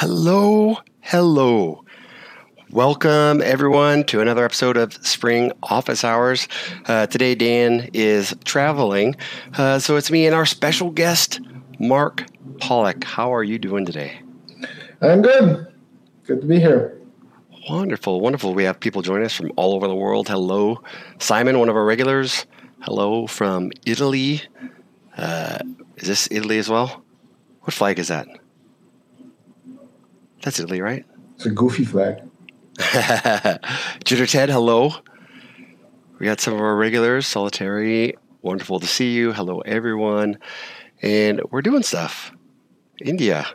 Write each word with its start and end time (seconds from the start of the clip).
Hello, 0.00 0.78
hello. 1.02 1.84
Welcome, 2.70 3.42
everyone, 3.42 4.04
to 4.04 4.22
another 4.22 4.46
episode 4.46 4.78
of 4.78 4.94
Spring 5.06 5.52
Office 5.62 6.04
Hours. 6.04 6.48
Uh, 6.86 7.06
today, 7.06 7.34
Dan 7.34 7.90
is 7.92 8.34
traveling, 8.46 9.14
uh, 9.58 9.78
so 9.78 9.96
it's 9.96 10.10
me 10.10 10.24
and 10.24 10.34
our 10.34 10.46
special 10.46 10.90
guest, 10.90 11.40
Mark 11.78 12.24
Pollack. 12.60 13.04
How 13.04 13.34
are 13.34 13.44
you 13.44 13.58
doing 13.58 13.84
today? 13.84 14.22
I'm 15.02 15.20
good. 15.20 15.66
Good 16.24 16.40
to 16.40 16.46
be 16.46 16.58
here. 16.58 16.98
Wonderful, 17.68 18.22
wonderful. 18.22 18.54
We 18.54 18.64
have 18.64 18.80
people 18.80 19.02
joining 19.02 19.26
us 19.26 19.34
from 19.34 19.52
all 19.56 19.74
over 19.74 19.86
the 19.86 19.94
world. 19.94 20.28
Hello, 20.28 20.82
Simon, 21.18 21.58
one 21.58 21.68
of 21.68 21.76
our 21.76 21.84
regulars. 21.84 22.46
Hello 22.80 23.26
from 23.26 23.70
Italy. 23.84 24.44
Uh, 25.18 25.58
is 25.98 26.08
this 26.08 26.26
Italy 26.30 26.56
as 26.56 26.70
well? 26.70 27.04
What 27.60 27.74
flag 27.74 27.98
is 27.98 28.08
that? 28.08 28.28
That's 30.42 30.58
Italy, 30.58 30.80
right? 30.80 31.04
It's 31.34 31.46
a 31.46 31.50
goofy 31.50 31.84
flag. 31.84 32.22
Jitter 32.78 34.30
Ted, 34.30 34.48
hello. 34.48 34.92
We 36.18 36.26
got 36.26 36.40
some 36.40 36.54
of 36.54 36.60
our 36.60 36.76
regulars. 36.76 37.26
Solitary, 37.26 38.16
wonderful 38.42 38.80
to 38.80 38.86
see 38.86 39.12
you. 39.12 39.32
Hello, 39.32 39.60
everyone. 39.60 40.38
And 41.02 41.42
we're 41.50 41.62
doing 41.62 41.82
stuff. 41.82 42.32
India, 43.00 43.46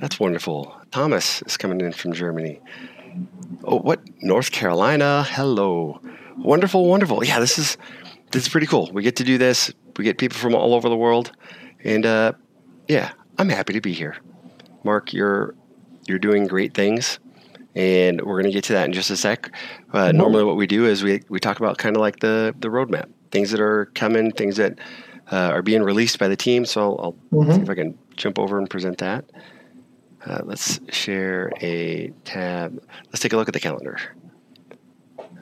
that's 0.00 0.18
wonderful. 0.18 0.74
Thomas 0.90 1.42
is 1.42 1.56
coming 1.56 1.80
in 1.80 1.92
from 1.92 2.12
Germany. 2.12 2.60
Oh, 3.64 3.78
what? 3.78 4.00
North 4.20 4.50
Carolina, 4.50 5.24
hello. 5.28 6.00
Wonderful, 6.36 6.86
wonderful. 6.86 7.24
Yeah, 7.24 7.38
this 7.38 7.58
is 7.58 7.76
this 8.32 8.44
is 8.44 8.48
pretty 8.48 8.66
cool. 8.66 8.90
We 8.92 9.02
get 9.02 9.16
to 9.16 9.24
do 9.24 9.38
this. 9.38 9.72
We 9.96 10.04
get 10.04 10.18
people 10.18 10.36
from 10.36 10.54
all 10.54 10.74
over 10.74 10.88
the 10.88 10.96
world, 10.96 11.30
and 11.84 12.04
uh, 12.04 12.32
yeah, 12.88 13.12
I'm 13.38 13.48
happy 13.48 13.72
to 13.74 13.80
be 13.80 13.92
here. 13.92 14.16
Mark, 14.82 15.12
you're 15.12 15.54
you're 16.06 16.18
doing 16.18 16.46
great 16.46 16.74
things, 16.74 17.18
and 17.74 18.20
we're 18.20 18.40
going 18.40 18.52
to 18.52 18.56
get 18.56 18.64
to 18.64 18.72
that 18.74 18.86
in 18.86 18.92
just 18.92 19.10
a 19.10 19.16
sec. 19.16 19.50
Uh, 19.92 20.08
Mhm. 20.08 20.14
Normally, 20.14 20.44
what 20.44 20.56
we 20.56 20.66
do 20.66 20.86
is 20.86 21.02
we, 21.02 21.22
we 21.28 21.40
talk 21.40 21.58
about 21.58 21.78
kind 21.78 21.96
of 21.96 22.00
like 22.00 22.20
the 22.20 22.54
the 22.58 22.68
roadmap, 22.68 23.06
things 23.30 23.50
that 23.50 23.60
are 23.60 23.86
coming, 23.94 24.30
things 24.32 24.56
that 24.56 24.78
uh, 25.32 25.36
are 25.52 25.62
being 25.62 25.82
released 25.82 26.18
by 26.18 26.28
the 26.28 26.36
team. 26.36 26.64
So 26.66 26.80
I'll, 26.96 27.16
I'll 27.32 27.44
see 27.52 27.58
Mhm. 27.58 27.62
if 27.62 27.70
I 27.70 27.74
can 27.74 27.98
jump 28.16 28.38
over 28.38 28.58
and 28.58 28.68
present 28.68 28.98
that. 28.98 29.24
Uh, 30.26 30.40
let's 30.44 30.80
share 30.90 31.50
a 31.60 32.10
tab. 32.24 32.82
Let's 33.06 33.20
take 33.20 33.32
a 33.32 33.36
look 33.36 33.48
at 33.48 33.54
the 33.54 33.60
calendar. 33.60 33.98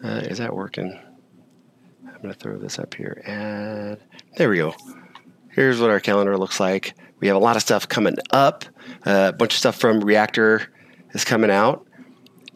Uh, 0.05 0.22
is 0.24 0.38
that 0.38 0.55
working? 0.55 0.98
I'm 2.06 2.20
going 2.22 2.33
to 2.34 2.38
throw 2.38 2.58
this 2.58 2.78
up 2.78 2.94
here. 2.94 3.22
And 3.27 3.96
There 4.36 4.48
we 4.50 4.56
go. 4.58 4.74
Here's 5.50 5.80
what 5.80 5.90
our 5.90 6.00
calendar 6.00 6.36
looks 6.38 6.58
like. 6.60 6.94
We 7.22 7.28
have 7.28 7.36
a 7.36 7.40
lot 7.40 7.54
of 7.54 7.62
stuff 7.62 7.88
coming 7.88 8.16
up. 8.32 8.64
Uh, 9.06 9.30
a 9.32 9.36
bunch 9.36 9.54
of 9.54 9.58
stuff 9.58 9.76
from 9.76 10.00
Reactor 10.00 10.62
is 11.14 11.24
coming 11.24 11.52
out. 11.52 11.86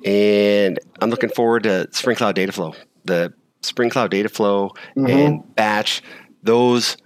And 0.05 0.79
I'm 1.01 1.09
looking 1.09 1.31
forward 1.31 1.63
to 1.63 1.89
Spring 1.93 2.17
Cloud 2.17 2.35
Data 2.35 2.51
Flow. 2.51 2.75
The 3.05 3.33
Spring 3.63 3.91
Cloud 3.91 4.11
Data 4.11 4.29
Flow 4.29 4.73
Mhm. 4.97 5.09
and 5.09 5.55
Batch, 5.55 6.03
those, 6.43 6.97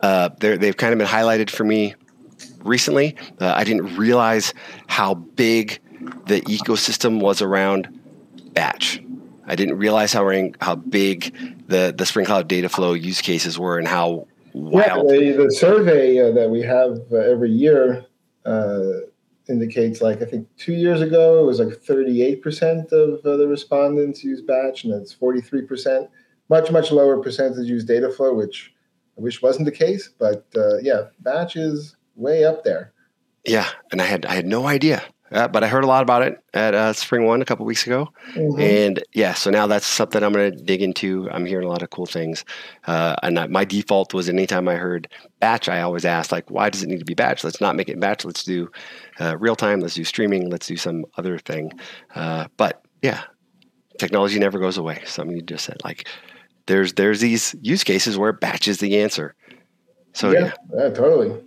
uh, 0.00 0.30
they've 0.40 0.76
kind 0.76 0.92
of 0.92 0.98
been 0.98 1.06
highlighted 1.06 1.50
for 1.50 1.62
me 1.62 1.94
recently. 2.64 3.14
Uh, 3.40 3.52
I 3.56 3.62
didn't 3.62 3.96
realize 3.96 4.52
how 4.88 5.14
big 5.14 5.78
the 6.26 6.40
ecosystem 6.42 7.20
was 7.20 7.40
around 7.40 7.88
Batch. 8.54 9.00
I 9.46 9.54
didn't 9.54 9.78
realize 9.78 10.12
how 10.12 10.28
how 10.60 10.74
big 10.74 11.32
the 11.68 11.94
the 11.96 12.04
Spring 12.06 12.26
Cloud 12.26 12.48
Data 12.48 12.68
Flow 12.68 12.92
use 12.92 13.20
cases 13.22 13.56
were 13.56 13.78
and 13.78 13.86
how 13.86 14.26
Yeah, 14.72 14.96
the, 14.96 15.44
the 15.44 15.52
survey 15.52 16.18
uh, 16.18 16.32
that 16.32 16.50
we 16.50 16.62
have 16.62 16.98
uh, 17.12 17.16
every 17.16 17.50
year 17.50 18.04
uh, 18.44 18.82
indicates 19.48 20.00
like 20.00 20.20
I 20.20 20.24
think 20.24 20.48
two 20.56 20.72
years 20.72 21.00
ago 21.00 21.40
it 21.40 21.46
was 21.46 21.60
like 21.60 21.68
38% 21.68 22.92
of 22.92 23.24
uh, 23.24 23.36
the 23.36 23.46
respondents 23.46 24.24
use 24.24 24.42
batch, 24.42 24.84
and 24.84 24.92
it's 24.94 25.14
43%. 25.14 26.08
Much 26.50 26.70
much 26.70 26.90
lower 26.90 27.22
percentage 27.22 27.66
use 27.66 27.84
data 27.84 28.10
flow, 28.10 28.34
which 28.34 28.74
I 29.16 29.20
wish 29.20 29.42
wasn't 29.42 29.66
the 29.66 29.72
case. 29.72 30.10
But 30.18 30.46
uh, 30.56 30.78
yeah, 30.78 31.08
batch 31.20 31.56
is 31.56 31.96
way 32.16 32.44
up 32.44 32.64
there. 32.64 32.92
Yeah, 33.46 33.68
and 33.92 34.00
I 34.02 34.06
had 34.06 34.26
I 34.26 34.34
had 34.34 34.46
no 34.46 34.66
idea, 34.66 35.02
uh, 35.32 35.48
but 35.48 35.62
I 35.64 35.68
heard 35.68 35.84
a 35.84 35.86
lot 35.86 36.02
about 36.02 36.22
it 36.22 36.38
at 36.54 36.74
uh, 36.74 36.92
Spring 36.92 37.24
One 37.24 37.42
a 37.42 37.44
couple 37.44 37.64
weeks 37.66 37.86
ago, 37.86 38.08
Mhm. 38.34 38.60
and 38.60 39.02
yeah, 39.12 39.34
so 39.34 39.50
now 39.50 39.66
that's 39.66 39.86
something 39.86 40.22
I'm 40.22 40.32
going 40.32 40.52
to 40.52 40.64
dig 40.64 40.82
into. 40.82 41.28
I'm 41.30 41.46
hearing 41.46 41.66
a 41.66 41.70
lot 41.70 41.82
of 41.82 41.90
cool 41.90 42.06
things, 42.06 42.44
uh, 42.86 43.16
and 43.22 43.38
I, 43.38 43.46
my 43.46 43.64
default 43.64 44.14
was 44.14 44.28
anytime 44.28 44.68
I 44.68 44.76
heard 44.76 45.08
batch, 45.40 45.68
I 45.68 45.80
always 45.82 46.04
asked 46.04 46.32
like, 46.32 46.50
why 46.50 46.70
does 46.70 46.82
it 46.82 46.88
need 46.88 46.98
to 46.98 47.04
be 47.04 47.14
batch? 47.14 47.44
Let's 47.44 47.60
not 47.60 47.76
make 47.76 47.88
it 47.88 48.00
batch. 48.00 48.24
Let's 48.24 48.44
do 48.44 48.70
uh, 49.20 49.36
real 49.38 49.56
time. 49.56 49.80
Let's 49.80 49.94
do 49.94 50.04
streaming. 50.04 50.50
Let's 50.50 50.66
do 50.66 50.76
some 50.76 51.04
other 51.16 51.38
thing. 51.38 51.72
Uh, 52.14 52.46
but 52.56 52.82
yeah, 53.02 53.22
technology 53.98 54.38
never 54.38 54.58
goes 54.58 54.78
away. 54.78 55.02
Something 55.06 55.36
you 55.36 55.42
just 55.42 55.64
said, 55.64 55.78
like 55.84 56.08
there's 56.66 56.94
there's 56.94 57.20
these 57.20 57.54
use 57.62 57.84
cases 57.84 58.16
where 58.18 58.32
batch 58.32 58.68
is 58.68 58.78
the 58.78 58.98
answer. 58.98 59.34
So 60.14 60.30
yeah, 60.30 60.40
yeah, 60.40 60.52
yeah, 60.76 60.88
totally. 60.90 61.40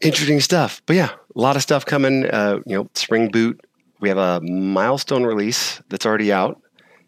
Interesting 0.00 0.40
stuff. 0.40 0.82
But 0.86 0.96
yeah, 0.96 1.10
a 1.34 1.40
lot 1.40 1.56
of 1.56 1.62
stuff 1.62 1.84
coming. 1.84 2.26
Uh, 2.26 2.60
you 2.66 2.76
know, 2.76 2.88
Spring 2.94 3.30
Boot. 3.30 3.60
We 4.00 4.08
have 4.10 4.18
a 4.18 4.40
milestone 4.42 5.24
release 5.24 5.80
that's 5.88 6.04
already 6.04 6.32
out, 6.32 6.60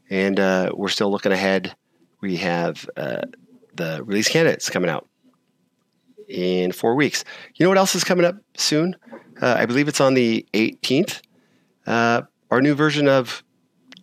and 0.09 0.41
uh, 0.41 0.71
we're 0.75 0.89
still 0.89 1.11
looking 1.11 1.33
ahead. 1.33 1.75
We 2.21 2.37
have 2.37 2.89
uh, 2.97 3.23
the 3.75 4.03
release 4.05 4.29
candidates 4.29 4.71
coming 4.71 4.91
out 4.91 5.07
in 6.29 6.73
four 6.73 6.95
weeks. 6.95 7.25
You 7.55 7.65
know 7.65 7.71
what 7.71 7.79
else 7.79 7.95
is 7.95 8.05
coming 8.05 8.25
up 8.25 8.37
soon? 8.57 8.97
Uh, 9.41 9.57
I 9.59 9.67
believe 9.67 9.87
it's 9.89 10.01
on 10.01 10.15
the 10.15 10.47
18th. 10.55 11.21
Uh, 11.87 12.23
our 12.51 12.61
new 12.61 12.75
version 12.75 13.07
of 13.07 13.43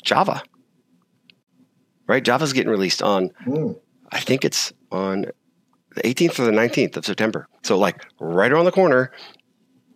Java. 0.03 0.41
Right, 2.07 2.23
Java's 2.23 2.53
getting 2.53 2.69
released 2.69 3.01
on 3.01 3.31
Mm. 3.47 3.79
I 4.11 4.19
think 4.19 4.45
it's 4.45 4.71
on 4.91 5.25
the 5.95 6.01
18th 6.01 6.39
or 6.39 6.45
the 6.45 6.51
19th 6.51 6.97
of 6.97 7.05
September. 7.05 7.47
So, 7.63 7.77
like, 7.77 8.05
right 8.19 8.51
around 8.51 8.65
the 8.65 8.71
corner. 8.71 9.11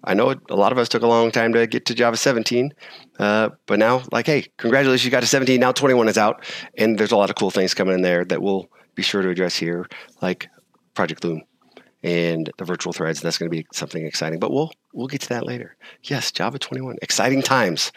I 0.02 0.14
know 0.14 0.34
a 0.50 0.56
lot 0.56 0.72
of 0.72 0.78
us 0.78 0.88
took 0.88 1.04
a 1.04 1.08
long 1.08 1.30
time 1.30 1.52
to 1.54 1.68
get 1.68 1.86
to 1.88 1.94
Java 1.94 2.16
17, 2.16 2.74
uh, 3.20 3.50
but 3.66 3.80
now, 3.80 4.04
like, 4.14 4.28
hey, 4.28 4.48
congratulations, 4.56 5.04
you 5.04 5.12
got 5.12 5.20
to 5.20 5.28
17. 5.28 5.60
Now 5.60 5.74
21 5.74 6.08
is 6.08 6.18
out, 6.18 6.46
and 6.78 6.98
there's 6.98 7.12
a 7.12 7.18
lot 7.18 7.30
of 7.30 7.36
cool 7.36 7.52
things 7.52 7.74
coming 7.74 7.96
in 7.96 8.02
there 8.02 8.24
that 8.24 8.42
we'll 8.42 8.70
be 8.96 9.02
sure 9.02 9.22
to 9.22 9.28
address 9.28 9.58
here, 9.58 9.88
like 10.22 10.48
Project 10.94 11.26
Loom 11.26 11.44
and 12.02 12.50
the 12.58 12.64
virtual 12.64 12.94
threads. 12.94 13.22
That's 13.22 13.38
going 13.38 13.52
to 13.52 13.56
be 13.56 13.68
something 13.74 14.06
exciting, 14.06 14.40
but 14.40 14.52
we'll 14.52 14.72
we'll 14.94 15.08
get 15.08 15.22
to 15.22 15.30
that 15.30 15.46
later. 15.46 15.76
Yes, 16.04 16.32
Java 16.32 16.60
21, 16.60 16.98
exciting 17.02 17.42
times, 17.42 17.92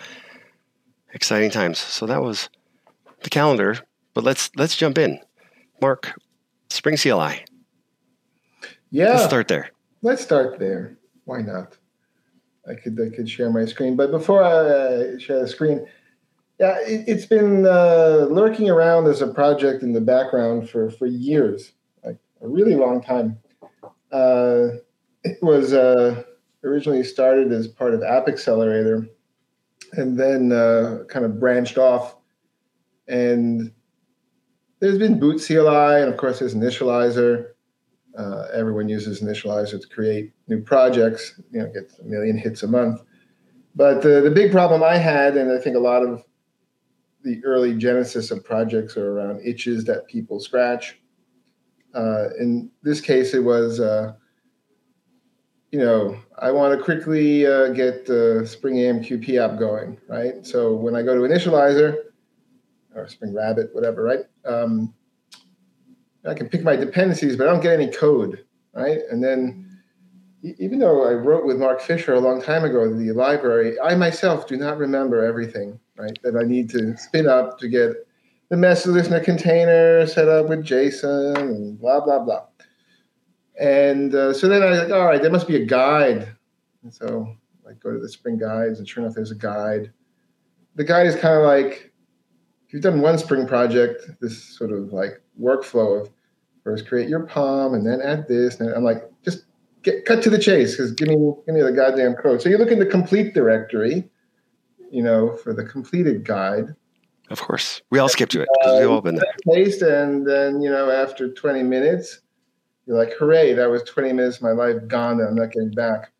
exciting 1.12 1.50
times. 1.50 1.78
So 1.78 2.06
that 2.06 2.22
was 2.22 2.48
the 3.22 3.30
calendar, 3.30 3.78
but 4.14 4.24
let's 4.24 4.50
let's 4.56 4.76
jump 4.76 4.98
in. 4.98 5.20
Mark, 5.80 6.14
Spring 6.68 6.96
CLI. 6.96 7.44
Yeah, 8.92 9.12
Let's 9.12 9.24
start 9.24 9.48
there. 9.48 9.70
Let's 10.02 10.22
start 10.22 10.58
there. 10.58 10.98
Why 11.24 11.40
not? 11.40 11.78
I 12.68 12.74
could 12.74 13.00
I 13.00 13.14
could 13.14 13.28
share 13.28 13.50
my 13.50 13.64
screen, 13.64 13.96
but 13.96 14.10
before 14.10 14.44
I 14.44 14.52
uh, 14.52 15.18
share 15.18 15.40
the 15.40 15.48
screen, 15.48 15.86
yeah, 16.60 16.76
it, 16.82 17.04
it's 17.08 17.24
been 17.24 17.66
uh, 17.66 18.28
lurking 18.30 18.68
around 18.68 19.06
as 19.06 19.22
a 19.22 19.28
project 19.28 19.82
in 19.82 19.94
the 19.94 20.00
background 20.02 20.68
for 20.68 20.90
for 20.90 21.06
years, 21.06 21.72
like 22.04 22.18
a 22.42 22.46
really 22.46 22.74
long 22.74 23.02
time. 23.02 23.38
Uh, 24.12 24.76
it 25.24 25.42
was 25.42 25.72
uh, 25.72 26.22
originally 26.62 27.02
started 27.02 27.50
as 27.50 27.66
part 27.66 27.94
of 27.94 28.02
App 28.02 28.28
Accelerator, 28.28 29.08
and 29.92 30.20
then 30.20 30.52
uh, 30.52 31.04
kind 31.08 31.24
of 31.24 31.40
branched 31.40 31.78
off. 31.78 32.16
And 33.08 33.72
there's 34.80 34.98
been 34.98 35.18
Boot 35.18 35.42
CLI, 35.44 36.02
and 36.02 36.12
of 36.12 36.18
course 36.18 36.40
there's 36.40 36.54
Initializr. 36.54 37.51
Uh, 38.18 38.46
everyone 38.52 38.88
uses 38.88 39.22
Initializr 39.22 39.80
to 39.80 39.88
create 39.88 40.32
new 40.48 40.60
projects. 40.60 41.40
You 41.50 41.60
know, 41.60 41.72
gets 41.72 41.98
a 41.98 42.04
million 42.04 42.36
hits 42.36 42.62
a 42.62 42.68
month. 42.68 43.02
But 43.74 44.02
the, 44.02 44.20
the 44.20 44.30
big 44.30 44.52
problem 44.52 44.82
I 44.82 44.98
had, 44.98 45.36
and 45.36 45.50
I 45.50 45.58
think 45.58 45.76
a 45.76 45.80
lot 45.80 46.02
of 46.02 46.22
the 47.24 47.42
early 47.44 47.74
genesis 47.74 48.30
of 48.30 48.44
projects 48.44 48.96
are 48.96 49.12
around 49.12 49.40
itches 49.44 49.84
that 49.84 50.06
people 50.08 50.40
scratch. 50.40 51.00
Uh, 51.94 52.28
in 52.38 52.70
this 52.82 53.00
case, 53.00 53.34
it 53.34 53.40
was, 53.40 53.80
uh, 53.80 54.12
you 55.70 55.78
know, 55.78 56.18
I 56.38 56.50
want 56.50 56.76
to 56.76 56.82
quickly 56.82 57.46
uh, 57.46 57.68
get 57.68 58.06
the 58.06 58.46
Spring 58.46 58.74
AMQP 58.74 59.38
app 59.38 59.58
going, 59.58 59.98
right? 60.08 60.44
So 60.44 60.74
when 60.74 60.94
I 60.96 61.02
go 61.02 61.14
to 61.14 61.20
Initializr 61.20 61.96
or 62.94 63.08
Spring 63.08 63.34
Rabbit, 63.34 63.70
whatever, 63.72 64.02
right? 64.02 64.20
Um, 64.44 64.92
I 66.26 66.34
can 66.34 66.48
pick 66.48 66.62
my 66.62 66.76
dependencies, 66.76 67.36
but 67.36 67.48
I 67.48 67.52
don't 67.52 67.62
get 67.62 67.78
any 67.78 67.90
code, 67.90 68.44
right? 68.74 69.00
And 69.10 69.22
then, 69.22 69.68
even 70.42 70.78
though 70.78 71.08
I 71.08 71.14
wrote 71.14 71.46
with 71.46 71.58
Mark 71.58 71.80
Fisher 71.80 72.14
a 72.14 72.20
long 72.20 72.42
time 72.42 72.64
ago, 72.64 72.92
the 72.92 73.12
library, 73.12 73.78
I 73.80 73.94
myself 73.94 74.46
do 74.46 74.56
not 74.56 74.78
remember 74.78 75.24
everything, 75.24 75.78
right? 75.96 76.16
That 76.22 76.36
I 76.36 76.42
need 76.42 76.70
to 76.70 76.96
spin 76.96 77.28
up 77.28 77.58
to 77.58 77.68
get 77.68 77.92
the 78.48 78.56
message 78.56 78.92
listener 78.92 79.20
container 79.20 80.06
set 80.06 80.28
up 80.28 80.48
with 80.48 80.64
JSON 80.64 81.38
and 81.38 81.80
blah 81.80 82.00
blah 82.00 82.18
blah. 82.18 82.44
And 83.58 84.14
uh, 84.14 84.32
so 84.32 84.48
then 84.48 84.62
I 84.62 84.70
was 84.70 84.78
like, 84.78 84.90
all 84.90 85.06
right, 85.06 85.20
there 85.20 85.30
must 85.30 85.48
be 85.48 85.56
a 85.56 85.64
guide. 85.64 86.28
And 86.82 86.92
so 86.92 87.36
I 87.68 87.72
go 87.74 87.92
to 87.92 87.98
the 87.98 88.08
Spring 88.08 88.38
guides, 88.38 88.78
and 88.78 88.88
sure 88.88 89.02
enough, 89.02 89.14
there's 89.14 89.30
a 89.30 89.36
guide. 89.36 89.92
The 90.74 90.84
guide 90.84 91.06
is 91.06 91.14
kind 91.14 91.36
of 91.36 91.44
like 91.44 91.91
if 92.72 92.76
you've 92.76 92.82
done 92.84 93.02
one 93.02 93.18
Spring 93.18 93.46
project, 93.46 94.08
this 94.22 94.42
sort 94.42 94.72
of 94.72 94.94
like 94.94 95.20
workflow 95.38 96.00
of 96.00 96.10
first 96.64 96.86
create 96.86 97.06
your 97.06 97.26
POM 97.26 97.74
and 97.74 97.86
then 97.86 98.00
add 98.00 98.26
this, 98.28 98.60
and 98.60 98.74
I'm 98.74 98.82
like, 98.82 99.02
just 99.22 99.44
get 99.82 100.06
cut 100.06 100.22
to 100.22 100.30
the 100.30 100.38
chase 100.38 100.74
because 100.74 100.90
give 100.92 101.08
me 101.08 101.16
give 101.44 101.54
me 101.54 101.60
the 101.60 101.70
goddamn 101.70 102.14
code. 102.14 102.40
So 102.40 102.48
you 102.48 102.56
look 102.56 102.70
in 102.70 102.78
the 102.78 102.86
complete 102.86 103.34
directory, 103.34 104.08
you 104.90 105.02
know, 105.02 105.36
for 105.36 105.52
the 105.52 105.64
completed 105.66 106.24
guide. 106.24 106.74
Of 107.28 107.42
course, 107.42 107.82
we 107.90 107.98
all 107.98 108.08
skip 108.08 108.30
to 108.30 108.40
it 108.40 108.48
because 108.54 108.80
we've 108.80 108.90
all 108.90 109.02
been 109.02 109.16
there. 109.16 109.34
Paste, 109.50 109.82
and 109.82 110.26
then 110.26 110.62
you 110.62 110.70
know, 110.70 110.90
after 110.90 111.30
20 111.30 111.62
minutes, 111.64 112.20
you're 112.86 112.96
like, 112.96 113.12
hooray, 113.18 113.52
that 113.52 113.68
was 113.68 113.82
20 113.82 114.14
minutes 114.14 114.36
of 114.36 114.44
my 114.44 114.52
life 114.52 114.76
gone 114.88 115.18
that 115.18 115.26
I'm 115.26 115.34
not 115.34 115.52
getting 115.52 115.72
back. 115.72 116.10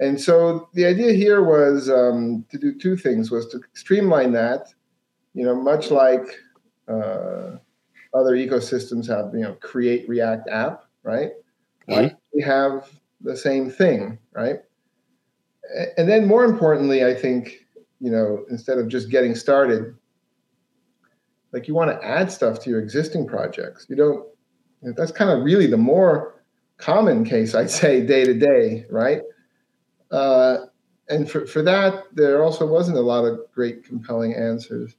And 0.00 0.18
so 0.18 0.70
the 0.72 0.86
idea 0.86 1.12
here 1.12 1.42
was 1.42 1.90
um, 1.90 2.46
to 2.50 2.56
do 2.56 2.72
two 2.72 2.96
things: 2.96 3.30
was 3.30 3.48
to 3.48 3.60
streamline 3.74 4.32
that, 4.32 4.72
you 5.34 5.44
know, 5.44 5.54
much 5.54 5.90
like 5.90 6.26
uh, 6.88 7.56
other 8.14 8.36
ecosystems 8.36 9.08
have, 9.08 9.34
you 9.34 9.40
know, 9.40 9.54
create 9.54 10.08
React 10.08 10.48
app, 10.50 10.84
right? 11.02 11.32
Mm-hmm. 11.88 12.14
we 12.32 12.42
have 12.42 12.88
the 13.20 13.36
same 13.36 13.70
thing, 13.70 14.18
right? 14.32 14.60
And 15.96 16.08
then 16.08 16.26
more 16.26 16.44
importantly, 16.44 17.04
I 17.04 17.14
think, 17.14 17.66
you 18.00 18.10
know, 18.10 18.44
instead 18.50 18.78
of 18.78 18.88
just 18.88 19.10
getting 19.10 19.34
started, 19.34 19.94
like 21.52 21.68
you 21.68 21.74
want 21.74 21.90
to 21.90 22.06
add 22.06 22.30
stuff 22.30 22.60
to 22.60 22.70
your 22.70 22.80
existing 22.80 23.26
projects. 23.26 23.86
You 23.88 23.96
don't, 23.96 24.26
that's 24.96 25.12
kind 25.12 25.30
of 25.30 25.44
really 25.44 25.66
the 25.66 25.76
more 25.76 26.42
common 26.78 27.24
case, 27.24 27.54
I'd 27.54 27.70
say, 27.70 28.04
day 28.04 28.24
to 28.24 28.34
day, 28.34 28.86
right? 28.90 29.22
Uh, 30.10 30.66
and 31.08 31.30
for, 31.30 31.46
for 31.46 31.62
that, 31.62 32.04
there 32.12 32.42
also 32.42 32.66
wasn't 32.66 32.96
a 32.96 33.02
lot 33.02 33.24
of 33.24 33.40
great 33.54 33.84
compelling 33.84 34.34
answers. 34.34 34.94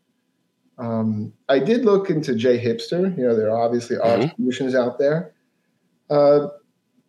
Um, 0.78 1.34
I 1.50 1.60
did 1.60 1.86
look 1.86 2.10
into 2.10 2.34
JHipster. 2.34 3.16
You 3.18 3.28
know, 3.28 3.36
there 3.36 3.50
are 3.50 3.64
obviously 3.64 3.98
mm-hmm. 3.98 4.36
solutions 4.36 4.76
out 4.76 4.98
there. 4.98 5.34
Uh, 6.10 6.48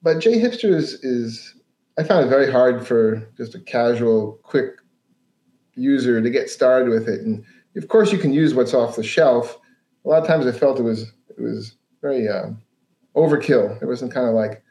but 0.02 0.18
JHipster 0.18 0.74
is, 0.74 0.94
is, 1.02 1.54
I 1.98 2.02
found 2.02 2.26
it 2.26 2.28
very 2.28 2.50
hard 2.50 2.86
for 2.86 3.26
just 3.36 3.54
a 3.54 3.60
casual, 3.60 4.38
quick 4.42 4.76
user 5.74 6.20
to 6.20 6.30
get 6.30 6.50
started 6.50 6.88
with 6.90 7.08
it. 7.08 7.20
And 7.22 7.44
of 7.76 7.88
course, 7.88 8.12
you 8.12 8.18
can 8.18 8.32
use 8.32 8.54
what's 8.54 8.74
off 8.74 8.96
the 8.96 9.02
shelf. 9.02 9.58
A 10.04 10.08
lot 10.08 10.22
of 10.22 10.28
times, 10.28 10.46
I 10.46 10.52
felt 10.52 10.78
it 10.78 10.82
was 10.82 11.12
it 11.30 11.40
was 11.40 11.76
very 12.02 12.28
uh, 12.28 12.50
overkill. 13.16 13.80
It 13.82 13.86
wasn't 13.86 14.12
kind 14.12 14.28
of 14.28 14.34
like 14.34 14.62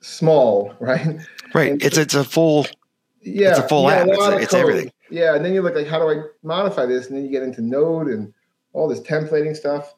small, 0.00 0.74
right? 0.80 1.20
Right. 1.54 1.72
And 1.72 1.82
it's 1.82 1.96
it's 1.96 2.14
a 2.14 2.24
full. 2.24 2.66
Yeah, 3.22 3.50
it's 3.50 3.58
a 3.58 3.68
full 3.68 3.88
yeah, 3.88 3.96
app. 3.96 4.08
It's, 4.08 4.44
it's 4.44 4.54
everything. 4.54 4.92
Yeah, 5.10 5.34
and 5.34 5.44
then 5.44 5.54
you 5.54 5.62
look 5.62 5.74
like, 5.74 5.86
how 5.86 5.98
do 5.98 6.10
I 6.10 6.22
modify 6.42 6.86
this? 6.86 7.06
And 7.06 7.16
then 7.16 7.24
you 7.24 7.30
get 7.30 7.42
into 7.42 7.62
Node 7.62 8.08
and 8.08 8.32
all 8.72 8.88
this 8.88 9.00
templating 9.00 9.56
stuff. 9.56 9.94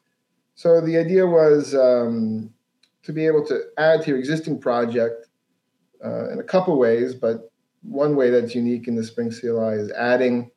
So 0.55 0.81
the 0.81 0.97
idea 0.97 1.25
was 1.25 1.73
um, 1.73 2.53
to 3.03 3.13
be 3.13 3.25
able 3.25 3.45
to 3.47 3.61
add 3.77 4.01
to 4.03 4.09
your 4.09 4.19
existing 4.19 4.59
project 4.59 5.27
uh, 6.03 6.29
in 6.29 6.39
a 6.39 6.43
couple 6.43 6.77
ways, 6.77 7.13
but 7.15 7.51
one 7.81 8.15
way 8.15 8.29
that's 8.29 8.55
unique 8.55 8.87
in 8.87 8.95
the 8.95 9.03
Spring 9.03 9.31
CLI 9.31 9.75
is 9.75 9.91
adding 9.91 10.51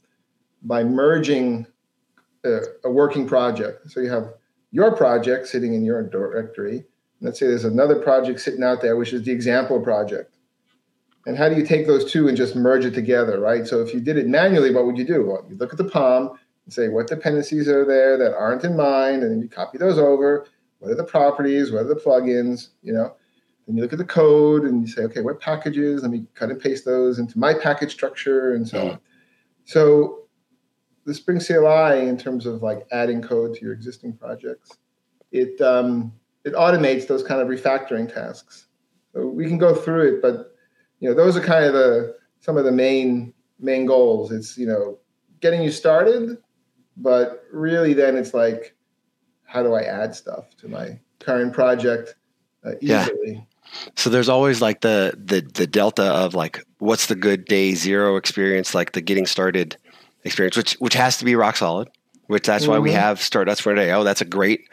by 0.63 0.85
merging 0.85 1.67
a, 2.45 2.59
a 2.85 2.91
working 2.91 3.27
project. 3.27 3.91
So 3.91 4.01
you 4.01 4.11
have 4.11 4.35
your 4.71 4.95
project 4.97 5.47
sitting 5.47 5.75
in 5.75 5.85
your 5.85 6.03
directory. 6.03 6.85
Let's 7.21 7.39
say 7.39 7.47
there's 7.47 7.65
another 7.65 7.97
project 7.97 8.41
sitting 8.41 8.65
out 8.65 8.83
there, 8.83 8.97
which 8.97 9.13
is 9.13 9.23
the 9.23 9.33
example 9.33 9.81
project. 9.81 10.32
And 11.27 11.37
how 11.37 11.49
do 11.49 11.57
you 11.57 11.65
take 11.65 11.87
those 11.87 12.11
two 12.11 12.29
and 12.29 12.37
just 12.37 12.57
merge 12.57 12.85
it 12.85 12.95
together, 12.95 13.39
right? 13.39 13.67
So 13.67 13.81
if 13.81 13.95
you 13.95 14.01
did 14.01 14.17
it 14.17 14.27
manually, 14.27 14.75
what 14.75 14.87
would 14.87 14.99
you 14.99 15.05
do? 15.05 15.25
Well, 15.27 15.47
you 15.49 15.57
look 15.57 15.73
at 15.73 15.79
the 15.79 15.85
POM 15.85 16.39
and 16.65 16.73
say 16.73 16.89
what 16.89 17.07
dependencies 17.07 17.69
are 17.69 17.85
there 17.85 18.17
that 18.19 18.35
aren't 18.35 18.65
in 18.65 18.77
mine, 18.77 19.23
and 19.23 19.31
then 19.31 19.41
you 19.41 19.49
copy 19.49 19.79
those 19.79 19.99
over. 19.99 20.47
What 20.81 20.91
are 20.91 20.97
the 20.97 21.05
properties? 21.05 21.71
What 21.71 21.83
are 21.83 21.89
the 21.89 21.95
plugins? 21.95 22.69
You 22.83 22.93
know, 22.93 23.15
then 23.67 23.77
you 23.77 23.83
look 23.83 23.93
at 23.93 23.99
the 23.99 24.05
code 24.05 24.65
and 24.65 24.83
you 24.83 24.89
say, 24.89 25.03
okay, 25.03 25.21
what 25.21 25.41
packages? 25.41 26.03
Let 26.03 26.11
me 26.11 26.27
cut 26.35 26.51
and 26.51 26.61
paste 26.61 26.85
those 26.85 27.19
into 27.19 27.39
my 27.39 27.55
package 27.55 27.93
structure 27.93 28.55
and 28.55 28.67
so 28.67 28.91
on. 28.91 28.99
So 29.65 30.23
the 31.05 31.15
Spring 31.15 31.39
CLI, 31.39 32.09
in 32.09 32.17
terms 32.17 32.47
of 32.47 32.63
like 32.63 32.87
adding 32.91 33.23
code 33.23 33.55
to 33.55 33.61
your 33.61 33.73
existing 33.73 34.15
projects, 34.15 34.77
it 35.31 35.61
um, 35.61 36.13
it 36.45 36.55
automates 36.55 37.07
those 37.07 37.23
kind 37.23 37.41
of 37.41 37.49
refactoring 37.49 38.13
tasks. 38.13 38.67
So 39.15 39.27
we 39.27 39.47
can 39.47 39.59
go 39.59 39.75
through 39.75 40.17
it, 40.17 40.23
but 40.23 40.52
you 41.03 41.09
know 41.09 41.15
those 41.15 41.37
are 41.37 41.41
kind 41.41 41.65
of 41.65 41.73
the 41.73 42.17
some 42.39 42.57
of 42.57 42.65
the 42.65 42.73
main 42.73 43.35
main 43.59 43.87
goals. 43.87 44.31
It's 44.31 44.57
you 44.57 44.67
know 44.67 44.99
getting 45.41 45.61
you 45.61 45.73
started, 45.73 46.39
but 46.97 47.45
really 47.51 47.93
then 47.93 48.17
it's 48.17 48.33
like 48.33 48.77
how 49.45 49.65
do 49.65 49.75
I 49.75 49.83
add 49.83 50.15
stuff 50.15 50.57
to 50.59 50.69
my 50.69 51.01
current 51.19 51.53
project 51.53 52.15
uh, 52.65 52.75
easily. 52.81 53.33
Yeah. 53.35 53.41
So 53.97 54.11
there's 54.11 54.29
always 54.29 54.63
like 54.63 54.83
the 54.83 55.13
the 55.17 55.41
the 55.41 55.67
delta 55.67 56.05
of 56.05 56.35
like 56.35 56.65
what's 56.79 57.07
the 57.07 57.17
good 57.17 57.47
day 57.47 57.75
zero 57.75 58.17
experience, 58.17 58.73
like 58.73 58.93
the 58.93 59.01
getting 59.01 59.27
started 59.27 59.77
experience, 60.23 60.57
which 60.57 60.75
which 60.75 60.95
has 60.95 61.17
to 61.19 61.25
be 61.25 61.35
rock 61.35 61.57
solid. 61.57 61.89
Which 62.29 62.47
that's 62.47 62.63
mm-hmm. 62.63 62.73
why 62.75 62.79
we 62.79 62.91
mm-hmm. 62.91 63.01
have 63.01 63.21
start. 63.21 63.49
That's 63.49 63.61
for 63.61 63.75
today. 63.75 63.91
Oh, 63.91 64.05
that's 64.05 64.21
a 64.21 64.25
great. 64.25 64.69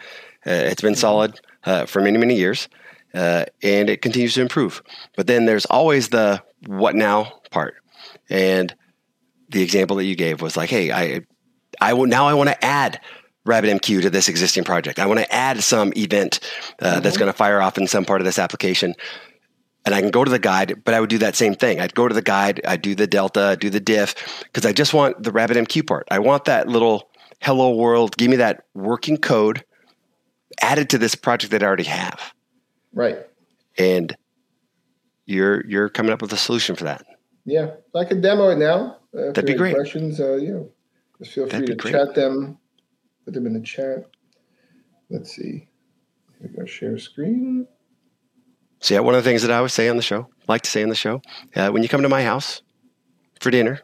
Uh, 0.46 0.52
it's 0.52 0.81
been 0.81 0.94
mm-hmm. 0.94 1.00
solid 1.00 1.40
uh, 1.64 1.88
for 1.88 2.02
many 2.02 2.20
many 2.20 2.36
years, 2.36 2.70
uh, 3.14 3.46
and 3.64 3.90
it 3.90 4.02
continues 4.02 4.34
to 4.36 4.42
improve. 4.42 4.82
But 5.16 5.28
then 5.28 5.46
there's 5.46 5.66
always 5.66 6.10
the 6.10 6.44
what 6.66 6.96
now 6.96 7.42
part, 7.52 7.76
and 8.30 8.74
the 9.50 9.62
example 9.62 9.98
that 9.98 10.06
you 10.06 10.16
gave 10.16 10.42
was 10.42 10.58
like, 10.58 10.70
hey, 10.70 10.92
I 10.92 11.22
I 11.82 11.94
will 11.94 12.08
now 12.08 12.28
I 12.28 12.34
want 12.34 12.50
to 12.50 12.66
add 12.66 13.00
RabbitMQ 13.48 14.02
to 14.04 14.10
this 14.10 14.30
existing 14.30 14.64
project. 14.64 15.00
I 15.00 15.06
want 15.06 15.20
to 15.20 15.34
add 15.34 15.64
some 15.64 15.94
event 15.96 16.40
uh, 16.82 16.86
mm-hmm. 16.86 17.02
that's 17.02 17.18
going 17.18 17.32
to 17.32 17.38
fire 17.38 17.62
off 17.62 17.78
in 17.78 17.88
some 17.88 18.06
part 18.06 18.22
of 18.22 18.26
this 18.26 18.40
application 18.40 18.96
and 19.86 19.96
I 19.96 20.02
can 20.02 20.12
go 20.12 20.24
to 20.24 20.32
the 20.32 20.40
guide, 20.40 20.84
but 20.84 20.94
I 20.94 21.00
would 21.00 21.10
do 21.10 21.18
that 21.20 21.36
same 21.36 21.56
thing. 21.56 21.80
I'd 21.80 21.96
go 21.96 22.08
to 22.08 22.14
the 22.14 22.22
guide, 22.22 22.62
I'd 22.68 22.82
do 22.82 22.96
the 22.96 23.08
delta, 23.08 23.42
I'd 23.42 23.60
do 23.60 23.70
the 23.70 23.80
diff, 23.80 24.44
because 24.44 24.66
I 24.66 24.74
just 24.74 24.94
want 24.94 25.24
the 25.24 25.32
RabbitMQ 25.32 25.88
part. 25.88 26.08
I 26.12 26.20
want 26.20 26.46
that 26.46 26.68
little 26.68 27.10
hello 27.42 27.74
world, 27.76 28.18
give 28.18 28.30
me 28.30 28.38
that 28.38 28.66
working 28.74 29.18
code 29.18 29.64
added 30.62 30.90
to 30.90 30.98
this 30.98 31.16
project 31.16 31.52
that 31.52 31.64
I 31.64 31.66
already 31.66 31.86
have. 31.86 32.34
Right. 32.94 33.18
And 33.78 34.16
you're 35.26 35.66
you're 35.66 35.90
coming 35.90 36.12
up 36.12 36.22
with 36.22 36.34
a 36.34 36.38
solution 36.38 36.76
for 36.76 36.86
that. 36.86 37.06
Yeah. 37.46 37.72
I 37.96 38.06
could 38.06 38.22
demo 38.22 38.50
it 38.50 38.58
now. 38.58 38.98
Uh, 39.18 39.32
That'd 39.32 39.46
be 39.46 39.54
great. 39.54 39.76
Questions, 39.76 40.20
uh, 40.20 40.36
yeah. 40.36 40.60
Just 41.19 41.34
feel 41.34 41.48
free 41.48 41.66
to 41.66 41.76
great. 41.76 41.94
chat 41.94 42.16
them, 42.16 42.58
put 43.26 43.34
them 43.34 43.46
in 43.46 43.54
the 43.54 43.62
chat. 43.62 44.06
Let's 45.10 45.36
see. 45.36 45.68
Here 46.40 46.50
we 46.52 46.58
go, 46.58 46.66
share 46.66 46.98
screen. 46.98 47.68
So 48.80 48.94
yeah, 48.94 49.02
one 49.02 49.16
of 49.16 49.24
the 49.24 49.30
things 49.30 49.42
that 49.42 49.52
I 49.52 49.58
always 49.58 49.74
say 49.74 49.90
on 49.90 49.98
the 49.98 50.02
show, 50.02 50.30
like 50.48 50.62
to 50.62 50.69
say 50.69 50.84
on 50.84 50.90
the 50.90 50.96
show, 50.96 51.22
uh, 51.56 51.69
when 51.69 51.84
you 51.84 51.90
come 51.90 52.02
to 52.02 52.10
my 52.10 52.24
house 52.24 52.62
for 53.42 53.52
dinner, 53.52 53.81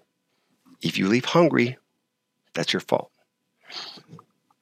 if 0.81 0.97
you 0.97 1.07
leave 1.07 1.25
hungry, 1.25 1.77
that's 2.53 2.71
your 2.71 2.79
fault. 2.79 3.11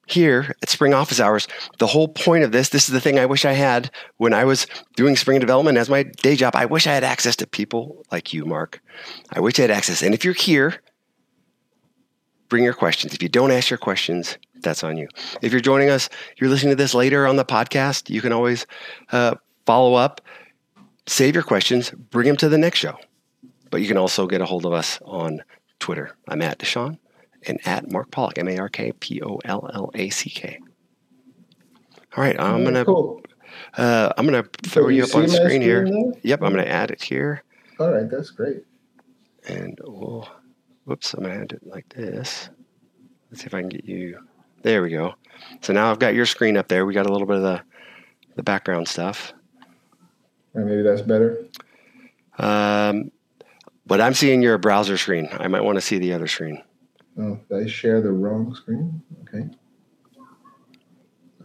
Here 0.06 0.54
at 0.62 0.70
Spring 0.70 0.94
Office 0.94 1.20
Hours, 1.20 1.48
the 1.78 1.88
whole 1.88 2.10
point 2.10 2.44
of 2.44 2.52
this, 2.52 2.70
this 2.70 2.88
is 2.88 2.94
the 2.94 3.00
thing 3.00 3.18
I 3.18 3.26
wish 3.26 3.46
I 3.46 3.54
had 3.54 3.90
when 4.18 4.34
I 4.34 4.44
was 4.44 4.68
doing 4.98 5.16
Spring 5.16 5.40
development 5.40 5.78
as 5.78 5.90
my 5.90 6.04
day 6.04 6.36
job. 6.36 6.56
I 6.56 6.66
wish 6.66 6.88
I 6.88 6.94
had 6.94 7.06
access 7.06 7.38
to 7.38 7.48
people 7.48 8.06
like 8.12 8.34
you, 8.34 8.46
Mark. 8.46 8.82
I 9.32 9.40
wish 9.40 9.58
I 9.60 9.64
had 9.64 9.72
access. 9.72 10.02
And 10.02 10.14
if 10.14 10.26
you're 10.26 10.34
here, 10.34 10.82
bring 12.50 12.66
your 12.66 12.74
questions. 12.74 13.14
If 13.14 13.24
you 13.24 13.30
don't 13.30 13.52
ask 13.52 13.70
your 13.70 13.78
questions, 13.78 14.38
that's 14.62 14.84
on 14.84 14.98
you. 14.98 15.08
If 15.42 15.52
you're 15.52 15.62
joining 15.62 15.90
us, 15.90 16.10
you're 16.38 16.50
listening 16.50 16.72
to 16.72 16.76
this 16.76 16.94
later 16.94 17.26
on 17.26 17.38
the 17.38 17.46
podcast, 17.46 18.10
you 18.10 18.22
can 18.22 18.34
always 18.34 18.66
uh, 19.12 19.36
follow 19.66 19.94
up, 19.94 20.20
save 21.08 21.34
your 21.34 21.44
questions, 21.44 21.92
bring 21.92 22.28
them 22.28 22.38
to 22.38 22.50
the 22.50 22.58
next 22.58 22.80
show. 22.80 22.98
But 23.72 23.82
you 23.82 23.88
can 23.88 23.98
also 23.98 24.28
get 24.28 24.42
a 24.42 24.46
hold 24.46 24.66
of 24.66 24.74
us 24.74 25.00
on 25.04 25.44
Twitter. 25.80 26.16
I'm 26.28 26.42
at 26.42 26.60
DaShaun 26.60 26.98
and 27.48 27.60
at 27.66 27.92
Mark 27.92 28.12
Pollack, 28.12 28.38
M 28.38 28.48
A 28.48 28.58
R 28.58 28.70
K 28.70 28.92
P 28.94 29.22
O 29.22 29.40
L 29.46 29.70
L 29.74 29.92
A 29.96 30.10
C 30.10 30.30
K. 30.30 30.60
All 32.16 32.24
right, 32.24 32.40
I'm 32.40 32.64
gonna 32.64 32.86
cool. 32.86 33.22
uh, 33.78 34.14
I'm 34.18 34.26
gonna 34.26 34.44
throw 34.64 34.84
so 34.84 34.90
you, 34.90 34.98
you 34.98 35.04
up 35.04 35.16
on 35.16 35.28
screen, 35.28 35.46
screen 35.46 35.62
here. 35.62 35.86
There? 35.86 36.14
Yep, 36.24 36.42
I'm 36.44 36.52
gonna 36.52 36.64
add 36.64 36.92
it 36.92 37.02
here. 37.02 37.44
All 37.80 37.92
right, 37.92 38.10
that's 38.10 38.30
great. 38.30 38.64
And 39.48 39.78
we'll, 39.84 40.28
whoops, 40.86 41.14
I'm 41.14 41.24
gonna 41.24 41.36
add 41.36 41.52
it 41.54 41.66
like 41.66 41.90
this. 41.90 42.50
Let's 43.32 43.42
see 43.42 43.48
if 43.48 43.54
I 43.54 43.62
can 43.62 43.70
get 43.70 43.86
you. 43.86 44.20
There 44.62 44.84
we 44.84 44.92
go. 44.92 45.16
So 45.62 45.74
now 45.74 45.90
I've 45.90 46.00
got 46.00 46.14
your 46.14 46.26
screen 46.26 46.56
up 46.56 46.68
there. 46.68 46.86
We 46.86 46.94
got 46.94 47.08
a 47.08 47.12
little 47.12 47.28
bit 47.28 47.38
of 47.38 47.44
the 47.44 47.62
the 48.36 48.44
background 48.44 48.88
stuff. 48.88 49.34
Or 50.54 50.64
maybe 50.64 50.84
that's 50.84 51.02
better. 51.02 51.46
Um, 52.38 53.12
but 53.86 54.02
I'm 54.02 54.14
seeing 54.14 54.42
your 54.42 54.58
browser 54.58 54.98
screen. 54.98 55.30
I 55.32 55.48
might 55.48 55.62
want 55.64 55.78
to 55.78 55.82
see 55.82 55.98
the 55.98 56.14
other 56.14 56.28
screen. 56.28 56.64
Oh, 57.20 57.40
did 57.50 57.64
I 57.64 57.68
share 57.68 58.02
the 58.02 58.12
wrong 58.12 58.56
screen? 58.56 59.02
Okay. 59.24 59.48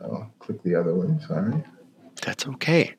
I'll 0.03 0.33
click 0.39 0.63
the 0.63 0.75
other 0.75 0.95
one. 0.95 1.21
Sorry. 1.21 1.63
That's 2.23 2.47
okay. 2.47 2.95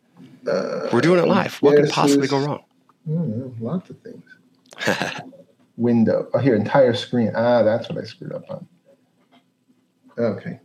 Uh, 0.47 0.89
We're 0.91 1.01
doing 1.01 1.19
it 1.23 1.27
live. 1.27 1.55
What 1.61 1.75
could 1.75 1.89
possibly 1.89 2.27
go 2.27 2.45
wrong? 2.45 2.63
Know, 3.05 3.53
lots 3.59 3.89
of 3.89 3.97
things. 4.01 4.23
window. 5.77 6.29
Oh, 6.33 6.39
here, 6.39 6.55
entire 6.55 6.93
screen. 6.93 7.31
Ah, 7.35 7.63
that's 7.63 7.89
what 7.89 7.97
I 7.97 8.03
screwed 8.03 8.33
up 8.33 8.49
on. 8.51 8.67
Okay. 10.17 10.59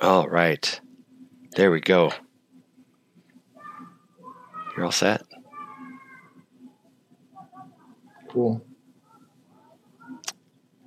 All 0.00 0.28
right. 0.28 0.80
There 1.56 1.70
we 1.70 1.80
go. 1.80 2.12
You're 4.76 4.84
all 4.84 4.92
set. 4.92 5.22
Cool. 8.28 8.64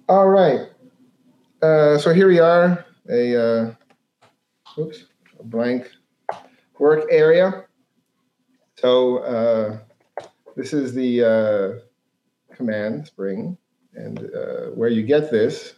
All 0.10 0.27
right. 0.27 0.67
Uh, 1.62 1.98
so 1.98 2.13
here 2.13 2.27
we 2.27 2.38
are, 2.38 2.86
a 3.10 3.41
uh, 3.41 3.74
oops, 4.77 5.05
a 5.39 5.43
blank 5.43 5.89
work 6.77 7.05
area. 7.10 7.63
So 8.75 9.19
uh, 9.19 9.79
this 10.57 10.74
is 10.74 10.93
the 10.93 11.24
uh, 11.24 12.53
command 12.53 13.07
Spring, 13.07 13.57
and 13.93 14.19
uh, 14.19 14.72
where 14.75 14.89
you 14.89 15.03
get 15.03 15.31
this, 15.31 15.75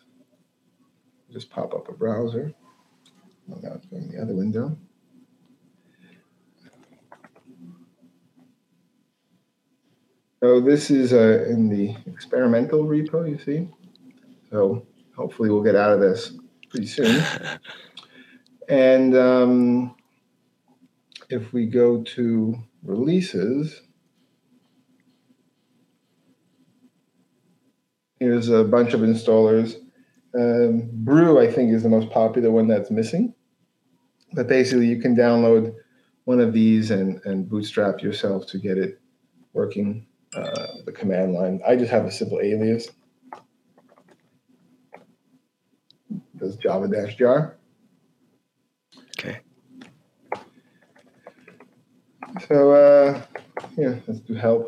just 1.32 1.52
pop 1.52 1.76
up 1.76 1.88
a 1.90 1.94
browser. 1.94 2.52
Now 3.48 3.74
it's 3.76 3.86
going 3.86 4.10
the 4.10 4.20
other 4.20 4.34
window. 4.34 4.76
So 10.40 10.60
this 10.60 10.90
is 10.90 11.14
uh, 11.14 11.46
in 11.48 11.70
the 11.70 11.96
experimental 12.08 12.86
repo, 12.86 13.30
you 13.30 13.38
see. 13.38 13.70
So 14.52 14.86
hopefully 15.16 15.50
we'll 15.50 15.64
get 15.64 15.76
out 15.76 15.92
of 15.92 16.00
this 16.00 16.34
pretty 16.70 16.88
soon. 16.88 17.24
and 18.70 19.16
um, 19.16 19.96
if 21.30 21.54
we 21.54 21.66
go 21.66 22.04
to 22.04 22.56
releases, 22.84 23.82
here's 28.20 28.50
a 28.50 28.64
bunch 28.64 28.94
of 28.94 29.02
installers. 29.02 29.76
Um, 30.38 30.90
Brew, 30.92 31.40
I 31.40 31.52
think, 31.52 31.74
is 31.74 31.84
the 31.84 31.90
most 31.90 32.10
popular 32.10 32.52
one 32.52 32.68
that's 32.68 32.92
missing. 32.92 33.34
But 34.34 34.48
basically, 34.48 34.88
you 34.88 35.02
can 35.02 35.16
download 35.16 35.74
one 36.26 36.40
of 36.40 36.52
these 36.52 36.92
and, 36.92 37.22
and 37.26 37.48
bootstrap 37.48 38.02
yourself 38.02 38.48
to 38.48 38.58
get 38.58 38.78
it 38.78 39.00
working 39.54 40.06
uh, 40.36 40.68
the 40.86 40.92
command 40.92 41.34
line. 41.34 41.62
I 41.66 41.76
just 41.76 41.92
have 41.92 42.06
a 42.06 42.12
simple 42.12 42.42
alias. 42.42 42.90
Does 46.46 46.58
Java 46.58 46.88
dash 46.88 47.16
jar. 47.16 47.58
Okay. 49.18 49.40
So 52.48 52.72
uh, 52.72 53.22
yeah, 53.76 53.96
let's 54.06 54.20
do 54.20 54.36
help. 54.36 54.68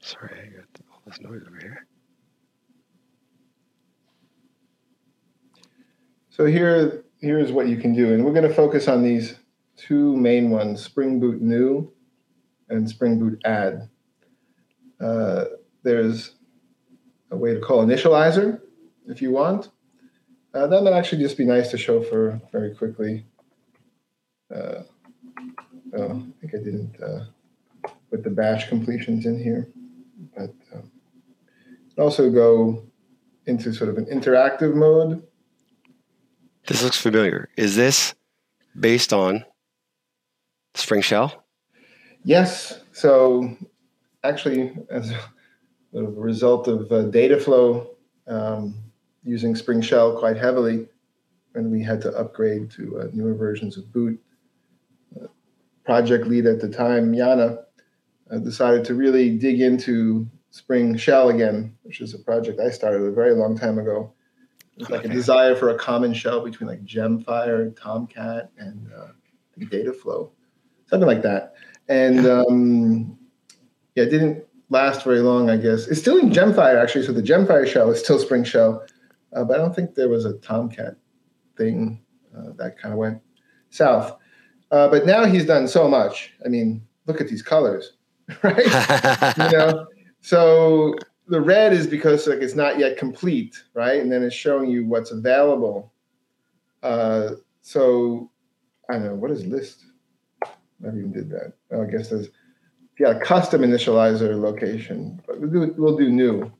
Sorry, 0.00 0.32
I 0.34 0.56
got 0.56 0.64
all 0.90 1.00
this 1.06 1.20
noise 1.20 1.42
over 1.46 1.60
here. 1.60 1.86
So 6.30 6.44
here, 6.44 7.04
here's 7.20 7.52
what 7.52 7.68
you 7.68 7.76
can 7.76 7.94
do, 7.94 8.12
and 8.12 8.24
we're 8.24 8.32
going 8.32 8.48
to 8.48 8.52
focus 8.52 8.88
on 8.88 9.04
these 9.04 9.36
two 9.76 10.16
main 10.16 10.50
ones: 10.50 10.82
Spring 10.82 11.20
Boot 11.20 11.40
New 11.40 11.92
and 12.68 12.90
Spring 12.90 13.20
Boot 13.20 13.40
Add. 13.44 13.88
Uh, 15.02 15.44
there's 15.82 16.36
a 17.30 17.36
way 17.36 17.54
to 17.54 17.60
call 17.60 17.84
initializer 17.84 18.60
if 19.08 19.20
you 19.20 19.30
want. 19.30 19.70
Uh, 20.54 20.66
that 20.66 20.82
might 20.82 20.92
actually 20.92 21.22
just 21.22 21.36
be 21.36 21.44
nice 21.44 21.70
to 21.70 21.78
show 21.78 22.02
for 22.02 22.40
very 22.52 22.74
quickly. 22.74 23.24
Uh, 24.54 24.82
oh, 25.96 26.22
I 26.22 26.40
think 26.40 26.54
I 26.54 26.58
didn't 26.58 26.96
uh, 27.02 27.24
put 28.10 28.22
the 28.22 28.30
bash 28.30 28.68
completions 28.68 29.24
in 29.24 29.42
here, 29.42 29.68
but 30.36 30.54
um, 30.74 30.90
also 31.98 32.30
go 32.30 32.84
into 33.46 33.72
sort 33.72 33.90
of 33.90 33.96
an 33.96 34.04
interactive 34.06 34.74
mode. 34.74 35.22
This 36.66 36.82
looks 36.82 37.00
familiar. 37.00 37.48
Is 37.56 37.74
this 37.74 38.14
based 38.78 39.12
on 39.12 39.44
Spring 40.74 41.00
Shell? 41.00 41.44
Yes. 42.24 42.80
So 42.92 43.56
actually, 44.24 44.72
as 44.90 45.12
a 45.94 46.02
result 46.02 46.68
of 46.68 46.90
uh, 46.90 47.02
data 47.04 47.38
flow 47.38 47.96
um, 48.26 48.74
using 49.24 49.54
Spring 49.54 49.80
Shell 49.80 50.18
quite 50.18 50.36
heavily, 50.36 50.88
and 51.54 51.70
we 51.70 51.82
had 51.82 52.00
to 52.02 52.12
upgrade 52.16 52.70
to 52.72 53.00
uh, 53.00 53.06
newer 53.12 53.34
versions 53.34 53.76
of 53.76 53.92
Boot. 53.92 54.18
Uh, 55.20 55.26
project 55.84 56.26
lead 56.26 56.46
at 56.46 56.60
the 56.60 56.68
time, 56.68 57.12
Janne, 57.12 57.58
uh, 58.30 58.38
decided 58.38 58.84
to 58.86 58.94
really 58.94 59.36
dig 59.36 59.60
into 59.60 60.26
Spring 60.50 60.96
Shell 60.96 61.30
again, 61.30 61.76
which 61.82 62.00
is 62.00 62.14
a 62.14 62.18
project 62.18 62.60
I 62.60 62.70
started 62.70 63.02
a 63.02 63.12
very 63.12 63.34
long 63.34 63.58
time 63.58 63.78
ago. 63.78 64.12
It's 64.78 64.88
like 64.88 65.04
a 65.04 65.08
desire 65.08 65.54
for 65.54 65.70
a 65.70 65.78
common 65.78 66.14
shell 66.14 66.40
between 66.40 66.68
like 66.68 66.84
Gemfire, 66.84 67.76
Tomcat, 67.76 68.50
and 68.56 68.90
uh, 68.96 69.08
Dataflow, 69.58 70.30
something 70.86 71.06
like 71.06 71.22
that. 71.22 71.54
And 71.88 72.26
um, 72.26 73.18
yeah, 73.94 74.04
it 74.04 74.10
didn't 74.10 74.44
last 74.70 75.04
very 75.04 75.20
long, 75.20 75.50
I 75.50 75.56
guess. 75.56 75.86
It's 75.86 76.00
still 76.00 76.18
in 76.18 76.30
Gemfire 76.30 76.82
actually, 76.82 77.04
so 77.04 77.12
the 77.12 77.22
Gemfire 77.22 77.66
show 77.66 77.90
is 77.90 78.00
still 78.00 78.18
Spring 78.18 78.44
show, 78.44 78.82
uh, 79.34 79.44
but 79.44 79.54
I 79.54 79.58
don't 79.58 79.74
think 79.74 79.94
there 79.94 80.08
was 80.08 80.24
a 80.24 80.34
Tomcat 80.38 80.96
thing 81.56 82.02
uh, 82.36 82.52
that 82.56 82.78
kind 82.78 82.92
of 82.92 82.98
went 82.98 83.20
south. 83.70 84.16
Uh, 84.70 84.88
but 84.88 85.04
now 85.04 85.24
he's 85.26 85.44
done 85.44 85.68
so 85.68 85.86
much. 85.86 86.32
I 86.44 86.48
mean, 86.48 86.82
look 87.06 87.20
at 87.20 87.28
these 87.28 87.42
colors, 87.42 87.92
right? 88.42 88.64
you 89.36 89.58
know, 89.58 89.86
so 90.20 90.94
the 91.28 91.40
red 91.40 91.72
is 91.72 91.86
because 91.86 92.26
like 92.26 92.40
it's 92.40 92.54
not 92.54 92.78
yet 92.78 92.96
complete, 92.96 93.62
right? 93.74 94.00
And 94.00 94.10
then 94.10 94.22
it's 94.22 94.34
showing 94.34 94.70
you 94.70 94.86
what's 94.86 95.10
available. 95.10 95.92
Uh, 96.82 97.32
so 97.60 98.30
I 98.88 98.94
don't 98.94 99.04
know 99.04 99.14
what 99.14 99.30
is 99.30 99.46
list. 99.46 99.84
I 100.44 100.48
never 100.80 100.98
even 100.98 101.12
did 101.12 101.30
that. 101.30 101.52
Oh, 101.70 101.82
I 101.82 101.86
guess 101.86 102.08
there's 102.08 102.28
yeah 103.02 103.18
custom 103.18 103.62
initializer 103.62 104.40
location, 104.40 105.20
but 105.26 105.40
we'll 105.40 105.50
do 105.50 105.74
we'll 105.76 105.96
do 105.96 106.10
new, 106.10 106.52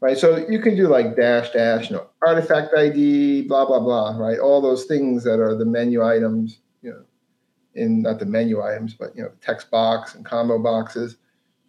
right? 0.00 0.18
So 0.18 0.46
you 0.48 0.60
can 0.60 0.76
do 0.76 0.88
like 0.88 1.16
dash 1.16 1.50
dash, 1.50 1.90
you 1.90 1.96
know, 1.96 2.08
artifact 2.26 2.74
ID, 2.76 3.42
blah 3.48 3.66
blah 3.66 3.80
blah, 3.80 4.16
right? 4.16 4.38
All 4.38 4.60
those 4.60 4.84
things 4.84 5.24
that 5.24 5.40
are 5.40 5.56
the 5.56 5.66
menu 5.66 6.04
items, 6.04 6.60
you 6.82 6.90
know, 6.90 7.04
in 7.74 8.02
not 8.02 8.18
the 8.18 8.26
menu 8.26 8.62
items, 8.62 8.94
but 8.94 9.16
you 9.16 9.22
know, 9.22 9.32
text 9.40 9.70
box 9.70 10.14
and 10.14 10.24
combo 10.24 10.58
boxes 10.62 11.16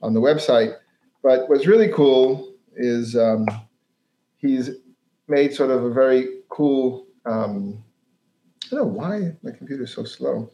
on 0.01 0.13
the 0.13 0.21
website 0.21 0.75
but 1.21 1.49
what's 1.49 1.67
really 1.67 1.89
cool 1.89 2.55
is 2.75 3.15
um, 3.15 3.45
he's 4.37 4.71
made 5.27 5.53
sort 5.53 5.69
of 5.69 5.83
a 5.83 5.91
very 5.91 6.27
cool. 6.49 7.07
Um, 7.25 7.83
I 8.65 8.75
don't 8.75 8.79
know 8.79 8.93
why 8.93 9.31
my 9.43 9.51
computer's 9.51 9.93
so 9.93 10.03
slow. 10.03 10.49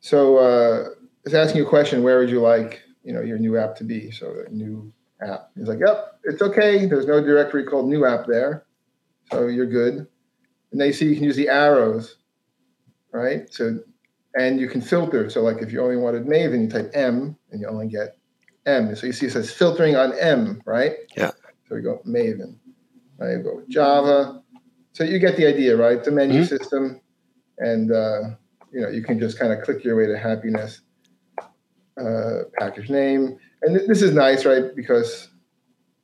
So 0.00 0.38
uh, 0.38 0.88
it's 1.24 1.34
asking 1.34 1.58
you 1.58 1.66
a 1.66 1.68
question: 1.68 2.02
Where 2.02 2.18
would 2.18 2.30
you 2.30 2.40
like 2.40 2.82
you 3.02 3.12
know 3.12 3.20
your 3.20 3.38
new 3.38 3.56
app 3.56 3.76
to 3.76 3.84
be? 3.84 4.10
So 4.10 4.44
a 4.46 4.50
new 4.50 4.92
app. 5.22 5.50
He's 5.56 5.68
like, 5.68 5.80
"Yep, 5.80 6.20
it's 6.24 6.42
okay. 6.42 6.86
There's 6.86 7.06
no 7.06 7.22
directory 7.22 7.64
called 7.64 7.88
new 7.88 8.06
app 8.06 8.26
there, 8.26 8.64
so 9.30 9.46
you're 9.46 9.66
good." 9.66 10.06
And 10.72 10.80
then 10.80 10.88
you 10.88 10.92
see 10.92 11.06
you 11.06 11.14
can 11.14 11.24
use 11.24 11.36
the 11.36 11.48
arrows, 11.48 12.16
right? 13.12 13.52
So 13.52 13.80
and 14.34 14.60
you 14.60 14.68
can 14.68 14.80
filter. 14.80 15.28
So 15.30 15.42
like 15.42 15.58
if 15.58 15.72
you 15.72 15.82
only 15.82 15.96
wanted 15.96 16.26
Maven, 16.26 16.62
you 16.62 16.68
type 16.68 16.90
M 16.94 17.36
and 17.50 17.60
you 17.60 17.68
only 17.68 17.88
get 17.88 18.16
M. 18.66 18.94
So 18.94 19.06
you 19.06 19.12
see 19.12 19.26
it 19.26 19.32
says 19.32 19.52
filtering 19.52 19.96
on 19.96 20.12
M, 20.18 20.62
right? 20.64 20.92
Yeah. 21.16 21.30
So 21.68 21.74
we 21.74 21.82
go 21.82 22.00
Maven. 22.06 22.56
Right, 23.18 23.36
we 23.36 23.42
go 23.42 23.62
Java. 23.68 24.42
So 24.92 25.04
you 25.04 25.18
get 25.18 25.36
the 25.36 25.46
idea, 25.46 25.76
right? 25.76 26.04
A 26.06 26.10
menu 26.10 26.40
mm-hmm. 26.40 26.56
system, 26.56 27.00
and 27.58 27.92
uh, 27.92 28.20
you 28.72 28.80
know 28.80 28.88
you 28.88 29.02
can 29.02 29.18
just 29.18 29.38
kind 29.38 29.52
of 29.52 29.62
click 29.62 29.84
your 29.84 29.96
way 29.96 30.06
to 30.06 30.18
happiness. 30.18 30.80
Uh, 32.00 32.44
package 32.58 32.88
name, 32.88 33.38
and 33.60 33.76
th- 33.76 33.86
this 33.86 34.00
is 34.00 34.14
nice, 34.14 34.46
right? 34.46 34.74
Because 34.74 35.28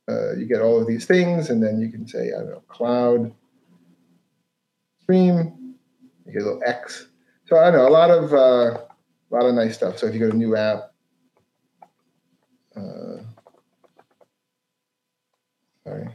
uh, 0.07 0.33
you 0.33 0.45
get 0.45 0.61
all 0.61 0.79
of 0.79 0.85
these 0.85 1.05
things, 1.05 1.49
and 1.49 1.63
then 1.63 1.81
you 1.81 1.89
can 1.89 2.07
say, 2.07 2.27
I 2.27 2.39
don't 2.41 2.51
know, 2.51 2.63
cloud 2.67 3.33
stream. 5.01 5.75
You 6.25 6.33
get 6.33 6.43
a 6.43 6.45
little 6.45 6.61
X. 6.65 7.07
So 7.45 7.57
I 7.57 7.71
don't 7.71 7.79
know 7.79 7.87
a 7.87 7.89
lot 7.89 8.11
of 8.11 8.31
uh, 8.31 8.37
a 8.77 9.31
lot 9.31 9.45
of 9.45 9.55
nice 9.55 9.73
stuff. 9.73 9.97
So 9.97 10.05
if 10.05 10.13
you 10.13 10.19
go 10.19 10.29
to 10.29 10.37
new 10.37 10.55
app, 10.55 10.91
uh, 12.75 13.17
sorry. 15.83 16.09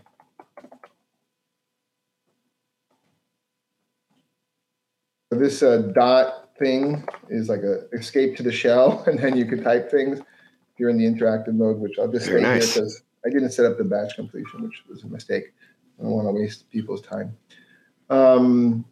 So 5.32 5.38
this 5.38 5.60
uh, 5.62 5.78
dot 5.92 6.41
thing 6.62 7.04
is 7.28 7.48
like 7.48 7.62
a 7.62 7.88
escape 7.92 8.36
to 8.36 8.42
the 8.42 8.52
shell, 8.52 9.04
and 9.06 9.18
then 9.18 9.36
you 9.36 9.44
can 9.44 9.62
type 9.62 9.90
things 9.90 10.18
if 10.20 10.78
you're 10.78 10.90
in 10.90 10.98
the 10.98 11.06
interactive 11.06 11.54
mode, 11.54 11.78
which 11.78 11.98
I'll 11.98 12.10
just 12.10 12.26
Very 12.26 12.40
stay 12.40 12.48
nice. 12.48 12.74
here 12.74 12.82
because 12.82 13.02
I 13.26 13.30
didn't 13.30 13.50
set 13.50 13.66
up 13.66 13.78
the 13.78 13.84
bash 13.84 14.14
completion, 14.14 14.62
which 14.62 14.84
was 14.88 15.02
a 15.04 15.08
mistake. 15.08 15.52
I 15.98 16.02
don't 16.02 16.12
want 16.12 16.28
to 16.28 16.32
waste 16.32 16.70
people's 16.70 17.02
time. 17.02 17.36
Um, 18.10 18.84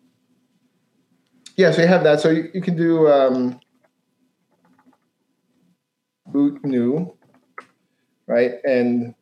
yeah, 1.56 1.70
so 1.72 1.82
you 1.82 1.88
have 1.88 2.04
that. 2.04 2.20
So 2.20 2.30
you, 2.30 2.50
you 2.54 2.60
can 2.60 2.76
do 2.76 3.08
um, 3.08 3.60
root 6.26 6.64
new, 6.64 7.14
right? 8.26 8.54
And 8.64 9.14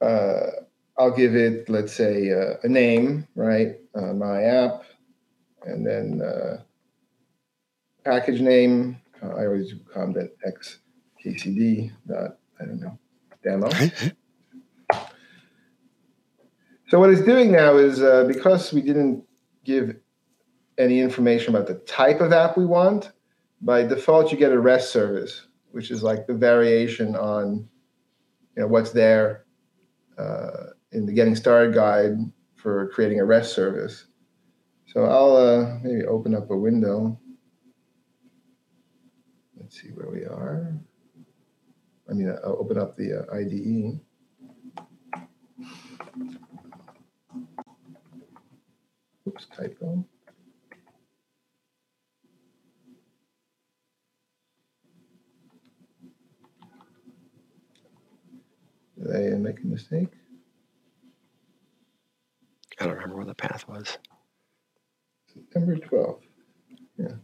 uh, 0.00 0.46
I'll 0.98 1.16
give 1.16 1.34
it, 1.34 1.68
let's 1.68 1.92
say, 1.92 2.30
uh, 2.30 2.54
a 2.62 2.68
name, 2.68 3.26
right? 3.34 3.76
Uh, 3.94 4.12
my 4.12 4.42
app, 4.42 4.84
and 5.64 5.86
then 5.86 6.22
uh, 6.22 6.62
package 8.04 8.40
name. 8.40 9.00
Uh, 9.22 9.28
I 9.28 9.46
always 9.46 9.70
do 9.70 9.80
combat 9.92 10.30
x 10.46 10.80
kcd 11.24 11.90
dot 12.06 12.38
I 12.60 12.64
don't 12.66 12.80
know 12.80 12.98
demo. 13.42 13.68
so 16.88 16.98
what 16.98 17.10
it's 17.10 17.22
doing 17.22 17.52
now 17.52 17.76
is 17.76 18.02
uh, 18.02 18.24
because 18.24 18.72
we 18.72 18.80
didn't 18.80 19.24
give 19.64 19.96
any 20.78 21.00
information 21.00 21.54
about 21.54 21.66
the 21.66 21.74
type 21.74 22.20
of 22.20 22.32
app 22.32 22.56
we 22.56 22.66
want, 22.66 23.12
by 23.60 23.82
default 23.82 24.32
you 24.32 24.38
get 24.38 24.52
a 24.52 24.58
REST 24.58 24.90
service, 24.90 25.46
which 25.70 25.90
is 25.90 26.02
like 26.02 26.26
the 26.26 26.34
variation 26.34 27.14
on 27.14 27.68
you 28.56 28.62
know 28.62 28.68
what's 28.68 28.90
there 28.90 29.44
uh, 30.18 30.70
in 30.92 31.06
the 31.06 31.12
getting 31.12 31.36
started 31.36 31.74
guide 31.74 32.16
for 32.56 32.88
creating 32.88 33.20
a 33.20 33.24
REST 33.24 33.54
service. 33.54 34.06
So 34.86 35.04
I'll 35.04 35.36
uh, 35.36 35.78
maybe 35.82 36.04
open 36.06 36.34
up 36.34 36.50
a 36.50 36.56
window. 36.56 37.18
Let's 39.74 39.82
see 39.82 39.92
where 39.92 40.08
we 40.08 40.24
are. 40.24 40.72
I 42.08 42.12
mean, 42.12 42.28
I'll 42.44 42.58
open 42.60 42.78
up 42.78 42.94
the 42.94 43.26
uh, 43.28 43.34
IDE. 43.34 43.98
Oops, 49.26 49.46
typo. 49.46 50.06
Did 58.96 59.34
I 59.34 59.38
make 59.38 59.58
a 59.58 59.66
mistake? 59.66 60.12
I 62.78 62.84
don't 62.84 62.94
remember 62.94 63.16
where 63.16 63.24
the 63.24 63.34
path 63.34 63.66
was. 63.66 63.98
September 65.32 65.74
12th. 65.74 66.20
Yeah. 66.96 67.16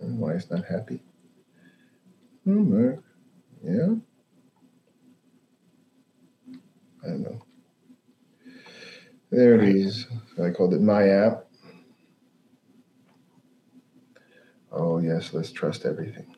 And 0.00 0.18
why 0.18 0.32
it's 0.32 0.50
not 0.50 0.64
happy? 0.64 1.02
Homework. 2.46 3.02
Yeah. 3.62 3.94
I 7.04 7.08
don't 7.08 7.22
know. 7.22 7.40
There 9.30 9.54
it 9.54 9.68
is. 9.76 10.06
I 10.42 10.50
called 10.50 10.74
it 10.74 10.80
my 10.80 11.08
app. 11.08 11.44
Oh 14.72 14.98
yes, 14.98 15.32
let's 15.32 15.52
trust 15.52 15.84
everything. 15.84 16.34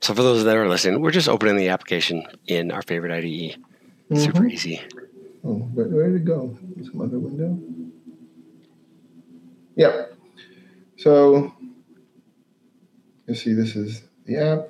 So 0.00 0.14
for 0.14 0.22
those 0.22 0.44
that 0.44 0.56
are 0.56 0.68
listening, 0.68 1.02
we're 1.02 1.10
just 1.10 1.28
opening 1.28 1.56
the 1.56 1.68
application 1.68 2.24
in 2.46 2.70
our 2.70 2.82
favorite 2.82 3.12
IDE. 3.12 3.62
Super 4.14 4.42
Mhm. 4.44 4.52
easy. 4.52 4.80
Oh, 5.44 5.68
but 5.74 5.90
where 5.90 6.06
did 6.10 6.22
it 6.22 6.24
go? 6.24 6.56
Some 6.82 7.00
other 7.00 7.18
window? 7.18 7.58
Yeah. 9.76 10.06
So 10.96 11.52
you 13.26 13.34
see, 13.34 13.52
this 13.52 13.76
is 13.76 14.02
the 14.24 14.36
app, 14.36 14.68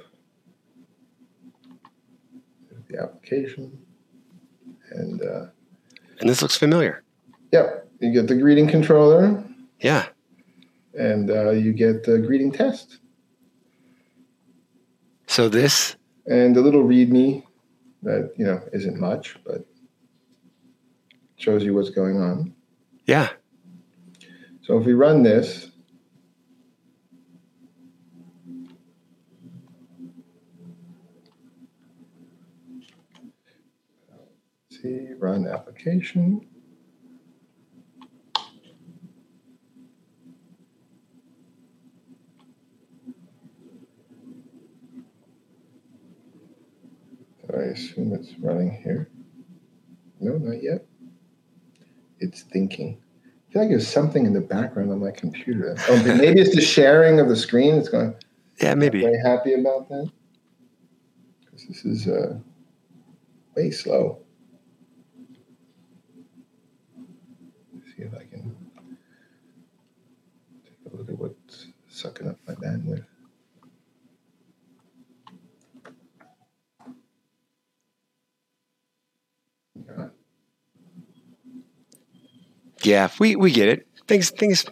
the 2.91 3.01
application, 3.01 3.79
and 4.91 5.23
uh, 5.23 5.47
And 6.21 6.29
this 6.29 6.43
looks 6.43 6.57
familiar. 6.57 7.03
yep, 7.53 7.89
you 8.01 8.13
get 8.13 8.27
the 8.27 8.35
greeting 8.35 8.67
controller, 8.67 9.43
Yeah. 9.81 10.09
and 10.99 11.31
uh, 11.31 11.51
you 11.51 11.73
get 11.73 12.03
the 12.05 12.19
greeting 12.19 12.51
test, 12.53 12.99
So 15.29 15.49
this, 15.49 15.97
and 16.27 16.57
the 16.57 16.61
little 16.61 16.83
README 16.85 17.45
that 18.03 18.33
you 18.37 18.45
know 18.45 18.61
isn't 18.73 18.99
much, 18.99 19.37
but 19.45 19.67
shows 21.37 21.63
you 21.65 21.75
what's 21.75 21.91
going 21.91 22.17
on. 22.17 22.55
yeah. 23.07 23.29
So 24.63 24.79
if 24.79 24.85
we 24.85 24.93
run 24.93 25.23
this, 25.23 25.71
see, 34.71 35.09
run 35.19 35.47
application. 35.47 36.47
I 47.59 47.65
assume 47.73 48.13
it's 48.13 48.35
running 48.39 48.71
here. 48.71 49.11
No, 50.21 50.37
not 50.39 50.63
yet. 50.63 50.87
It's 52.21 52.43
thinking. 52.43 53.01
I 53.25 53.53
feel 53.53 53.63
like 53.63 53.71
there's 53.71 53.89
something 53.89 54.27
in 54.27 54.33
the 54.33 54.41
background 54.41 54.91
on 54.91 55.01
my 55.01 55.11
computer. 55.11 55.77
Oh, 55.89 56.03
maybe 56.05 56.41
it's 56.41 56.55
the 56.55 56.61
sharing 56.61 57.21
of 57.21 57.29
the 57.29 57.37
screen. 57.37 57.75
It's 57.75 57.89
going. 57.89 58.15
Yeah, 58.61 58.75
maybe. 58.75 59.01
Very 59.01 59.21
happy 59.21 59.55
about 59.55 59.89
that. 59.89 60.11
Because 61.45 61.67
this 61.67 61.85
is 61.85 62.09
uh, 62.09 62.39
way 63.57 63.71
slow. 63.71 64.19
Let's 67.75 67.87
see 67.97 68.03
if 68.03 68.15
I 68.15 68.25
can 68.25 68.55
take 70.65 70.93
a 70.93 70.97
look 70.97 71.09
at 71.09 71.19
what's 71.19 71.67
sucking 71.89 72.29
up 72.29 72.37
my 72.47 72.55
bandwidth. 72.55 73.05
God. 79.77 79.78
Yeah, 82.83 83.11
we, 83.19 83.37
we 83.37 83.51
get 83.51 83.69
it. 83.69 83.87
Things 84.07 84.31
things 84.31 84.65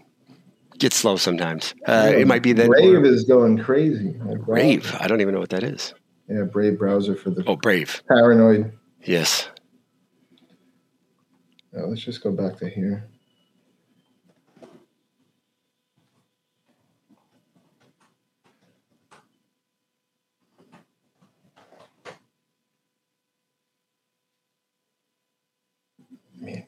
get 0.78 0.92
slow 0.92 1.16
sometimes. 1.16 1.74
Uh, 1.86 2.12
it 2.14 2.26
might 2.26 2.42
be 2.42 2.52
that 2.52 2.68
Brave 2.68 3.04
is 3.04 3.24
going 3.24 3.58
crazy. 3.58 4.16
Brave. 4.44 4.94
I 5.00 5.08
don't 5.08 5.20
even 5.20 5.34
know 5.34 5.40
what 5.40 5.50
that 5.50 5.62
is. 5.62 5.92
Yeah, 6.28 6.42
Brave 6.42 6.78
browser 6.78 7.14
for 7.16 7.30
the 7.30 7.44
Oh, 7.46 7.56
Brave. 7.56 8.02
paranoid. 8.08 8.72
Yes. 9.04 9.48
Now, 11.72 11.86
let's 11.86 12.00
just 12.02 12.22
go 12.22 12.32
back 12.32 12.56
to 12.58 12.68
here. 12.68 13.08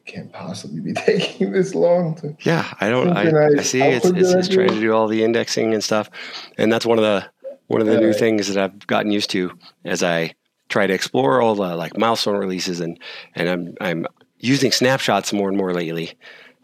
Can't 0.09 0.31
possibly 0.33 0.81
be 0.81 0.93
taking 1.05 1.51
this 1.51 1.75
long 1.75 2.15
to. 2.15 2.35
Yeah, 2.41 2.71
I 2.79 2.89
don't. 2.89 3.15
I, 3.15 3.59
I 3.59 3.61
see. 3.61 3.81
It's, 3.81 4.05
it's, 4.05 4.31
it's 4.31 4.47
trying 4.47 4.69
to 4.69 4.79
do 4.79 4.93
all 4.93 5.07
the 5.07 5.23
indexing 5.23 5.73
and 5.73 5.83
stuff, 5.83 6.09
and 6.57 6.71
that's 6.71 6.85
one 6.85 6.97
of 6.97 7.03
the 7.03 7.29
one 7.67 7.81
of 7.81 7.87
the 7.87 7.97
new 7.97 8.07
Alright. 8.07 8.19
things 8.19 8.47
that 8.47 8.57
I've 8.57 8.87
gotten 8.87 9.11
used 9.11 9.29
to 9.31 9.51
as 9.85 10.01
I 10.01 10.33
try 10.69 10.87
to 10.87 10.93
explore 10.93 11.41
all 11.41 11.55
the 11.55 11.75
like 11.75 11.97
milestone 11.97 12.37
releases 12.37 12.79
and 12.79 12.99
and 13.35 13.49
I'm 13.49 13.75
I'm 13.79 14.07
using 14.37 14.71
snapshots 14.71 15.31
more 15.33 15.49
and 15.49 15.57
more 15.57 15.73
lately, 15.73 16.17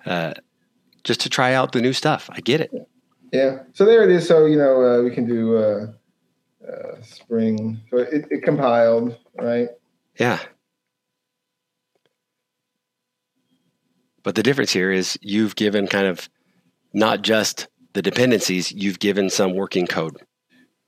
uh, 0.06 0.34
just 1.04 1.22
to 1.22 1.30
try 1.30 1.54
out 1.54 1.72
the 1.72 1.82
new 1.82 1.94
stuff. 1.94 2.30
I 2.32 2.42
get 2.42 2.62
it. 2.62 2.72
Yeah. 3.32 3.60
So 3.74 3.86
there 3.86 4.04
it 4.04 4.10
is. 4.10 4.28
So 4.28 4.46
you 4.46 4.58
know 4.58 4.82
uh, 4.84 5.04
we 5.04 5.12
can 5.12 5.28
do 5.28 5.58
uh, 5.58 5.88
uh, 6.68 7.02
spring. 7.04 7.80
So 7.92 7.98
it, 7.98 8.26
it 8.32 8.44
compiled, 8.44 9.18
right? 9.40 9.70
Yeah. 10.20 10.40
But 14.26 14.34
the 14.34 14.42
difference 14.42 14.72
here 14.74 14.92
is 14.92 15.20
you've 15.22 15.56
given 15.56 15.86
kind 15.88 16.08
of 16.08 16.28
not 16.94 17.22
just 17.22 17.68
the 17.94 18.02
dependencies, 18.02 18.72
you've 18.72 18.98
given 18.98 19.30
some 19.30 19.54
working 19.54 19.86
code. 19.86 20.18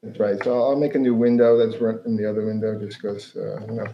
That's 0.02 0.20
right. 0.20 0.44
So 0.44 0.60
I'll 0.60 0.76
make 0.76 0.96
a 0.96 1.00
new 1.00 1.14
window 1.14 1.56
that's 1.56 1.80
run 1.80 2.02
from 2.02 2.18
the 2.18 2.28
other 2.28 2.44
window 2.44 2.80
just 2.80 3.00
because, 3.00 3.36
uh, 3.36 3.62
you 3.68 3.74
know. 3.74 3.88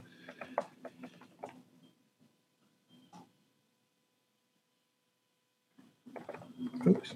Oops. 6.88 7.14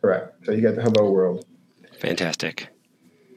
Correct. 0.00 0.44
So 0.44 0.50
you 0.50 0.60
got 0.60 0.74
the 0.74 0.82
hello 0.82 1.08
world. 1.12 1.46
Fantastic. 2.00 2.68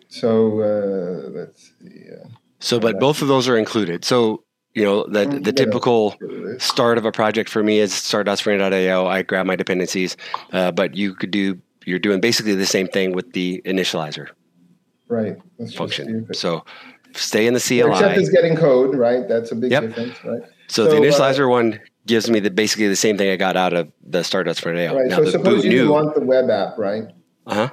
So 0.07 0.61
uh, 0.61 1.29
let's 1.29 1.73
see. 1.79 2.05
Uh, 2.11 2.29
So, 2.67 2.81
but 2.81 2.99
both 2.99 3.21
of 3.21 3.29
those 3.29 3.47
are 3.47 3.57
included. 3.57 4.03
So, 4.03 4.43
you 4.73 4.83
know, 4.83 5.05
the, 5.07 5.25
the 5.25 5.53
Yeah. 5.55 5.65
typical 5.65 6.11
get 6.11 6.21
rid 6.21 6.37
of 6.37 6.43
this. 6.43 6.63
start 6.63 6.97
of 6.97 7.05
a 7.05 7.13
project 7.13 7.49
for 7.49 7.63
me 7.63 7.79
is 7.79 7.93
start.spring.io. 7.93 9.07
I 9.07 9.21
grab 9.21 9.45
my 9.45 9.55
dependencies, 9.55 10.17
uh, 10.51 10.71
but 10.71 10.93
you 10.95 11.15
could 11.15 11.31
do, 11.31 11.57
you're 11.85 11.97
doing 11.97 12.19
basically 12.19 12.55
the 12.55 12.65
same 12.65 12.87
thing 12.87 13.13
with 13.13 13.31
the 13.31 13.61
initializer 13.65 14.27
Right. 15.07 15.37
See 15.65 15.77
function. 15.77 16.27
So 16.33 16.65
stay 17.15 17.47
in 17.47 17.53
the 17.53 17.61
CLI. 17.61 17.91
Except 17.91 18.17
it's 18.17 18.29
getting 18.29 18.57
code, 18.57 18.95
right? 18.95 19.25
That's 19.25 19.53
a 19.53 19.55
big 19.55 19.71
Yep. 19.71 19.83
difference, 19.83 20.19
right? 20.25 20.41
so, 20.67 20.83
so, 20.83 20.91
the 20.91 20.97
uh, 20.97 20.99
initializer 20.99 21.49
one 21.49 21.79
gives 22.05 22.29
me 22.29 22.41
the 22.41 22.51
basically 22.51 22.89
the 22.89 22.97
same 22.97 23.17
thing 23.17 23.29
I 23.31 23.37
got 23.37 23.55
out 23.55 23.71
of 23.71 23.89
the 24.05 24.23
Stardust 24.23 24.59
for 24.59 24.73
now. 24.73 24.93
Right. 24.97 25.07
Now 25.07 25.15
so 25.17 25.23
the 25.23 25.31
suppose 25.31 25.63
you 25.63 25.71
new. 25.71 25.91
want 25.93 26.15
the 26.15 26.21
web 26.25 26.49
app, 26.49 26.77
right? 26.77 27.05
Uh 27.45 27.55
huh. 27.55 27.69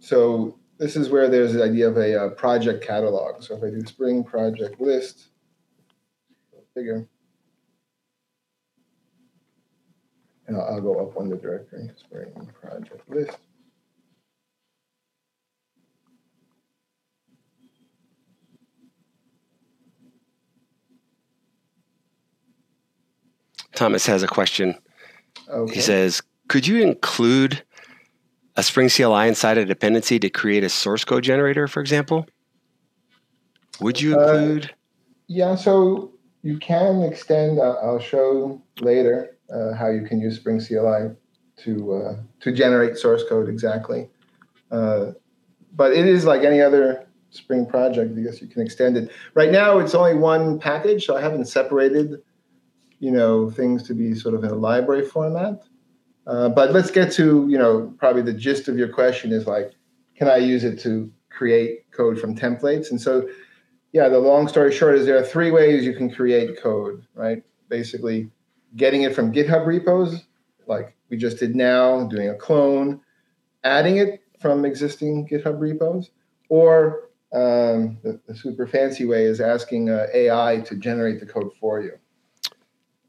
So 0.00 0.58
this 0.78 0.96
is 0.96 1.08
where 1.08 1.28
there's 1.28 1.54
the 1.54 1.64
idea 1.64 1.88
of 1.88 1.96
a 1.96 2.24
uh, 2.24 2.28
project 2.30 2.84
catalog. 2.84 3.42
So 3.42 3.56
if 3.56 3.62
I 3.62 3.70
do 3.70 3.84
Spring 3.86 4.22
project 4.22 4.80
list, 4.80 5.28
figure, 6.74 7.08
and 10.46 10.56
I'll, 10.56 10.74
I'll 10.74 10.80
go 10.80 11.00
up 11.00 11.16
one 11.16 11.28
the 11.30 11.36
directory, 11.36 11.90
Spring 11.96 12.50
project 12.60 13.08
list. 13.08 13.38
Thomas 23.74 24.06
has 24.06 24.22
a 24.22 24.26
question. 24.26 24.74
Okay. 25.50 25.74
He 25.74 25.80
says, 25.80 26.22
"Could 26.48 26.66
you 26.66 26.82
include 26.82 27.62
a 28.56 28.62
Spring 28.62 28.88
CLI 28.88 29.28
inside 29.28 29.58
a 29.58 29.64
dependency 29.64 30.18
to 30.18 30.30
create 30.30 30.64
a 30.64 30.68
source 30.68 31.04
code 31.04 31.24
generator, 31.24 31.68
for 31.68 31.80
example? 31.80 32.26
Would 33.80 34.00
you 34.00 34.18
Uh, 34.18 34.22
include? 34.22 34.74
Yeah, 35.28 35.54
so 35.54 36.12
you 36.42 36.58
can 36.58 37.02
extend. 37.02 37.58
Uh, 37.58 37.74
I'll 37.82 37.98
show 37.98 38.62
later 38.80 39.36
uh, 39.52 39.74
how 39.74 39.88
you 39.90 40.02
can 40.02 40.20
use 40.20 40.36
Spring 40.36 40.60
CLI 40.60 41.10
to 41.64 41.94
uh, 41.94 42.16
to 42.40 42.52
generate 42.52 42.96
source 42.96 43.24
code 43.28 43.48
exactly. 43.48 44.08
Uh, 44.70 45.12
but 45.74 45.92
it 45.92 46.06
is 46.06 46.24
like 46.24 46.42
any 46.42 46.60
other 46.60 47.06
Spring 47.30 47.66
project. 47.66 48.16
I 48.16 48.22
guess 48.22 48.40
you 48.40 48.48
can 48.48 48.62
extend 48.62 48.96
it. 48.96 49.10
Right 49.34 49.50
now, 49.50 49.78
it's 49.78 49.94
only 49.94 50.14
one 50.14 50.58
package, 50.58 51.04
so 51.04 51.16
I 51.16 51.20
haven't 51.20 51.46
separated, 51.46 52.22
you 52.98 53.10
know, 53.10 53.50
things 53.50 53.82
to 53.88 53.94
be 53.94 54.14
sort 54.14 54.34
of 54.34 54.42
in 54.42 54.50
a 54.50 54.54
library 54.54 55.04
format. 55.04 55.62
Uh, 56.26 56.48
but 56.48 56.72
let's 56.72 56.90
get 56.90 57.12
to 57.12 57.46
you 57.48 57.58
know 57.58 57.94
probably 57.98 58.22
the 58.22 58.32
gist 58.32 58.68
of 58.68 58.78
your 58.78 58.88
question 58.88 59.32
is 59.32 59.46
like, 59.46 59.72
can 60.16 60.28
I 60.28 60.36
use 60.36 60.64
it 60.64 60.78
to 60.80 61.10
create 61.30 61.90
code 61.92 62.18
from 62.18 62.36
templates? 62.36 62.90
And 62.90 63.00
so 63.00 63.28
yeah, 63.92 64.08
the 64.08 64.18
long 64.18 64.48
story 64.48 64.72
short 64.72 64.96
is 64.96 65.06
there 65.06 65.18
are 65.18 65.24
three 65.24 65.50
ways 65.50 65.84
you 65.84 65.94
can 65.94 66.10
create 66.10 66.60
code, 66.60 67.06
right? 67.14 67.42
Basically, 67.68 68.30
getting 68.76 69.02
it 69.02 69.14
from 69.14 69.32
GitHub 69.32 69.66
repos, 69.66 70.24
like 70.66 70.94
we 71.08 71.16
just 71.16 71.38
did 71.38 71.56
now, 71.56 72.06
doing 72.06 72.28
a 72.28 72.34
clone, 72.34 73.00
adding 73.64 73.96
it 73.96 74.22
from 74.40 74.64
existing 74.64 75.26
GitHub 75.28 75.60
repos, 75.60 76.10
or 76.48 77.08
um, 77.32 77.98
the, 78.02 78.20
the 78.26 78.34
super 78.34 78.66
fancy 78.66 79.04
way 79.04 79.24
is 79.24 79.40
asking 79.40 79.90
uh, 79.90 80.06
AI 80.12 80.62
to 80.66 80.76
generate 80.76 81.20
the 81.20 81.26
code 81.26 81.52
for 81.60 81.80
you. 81.80 81.92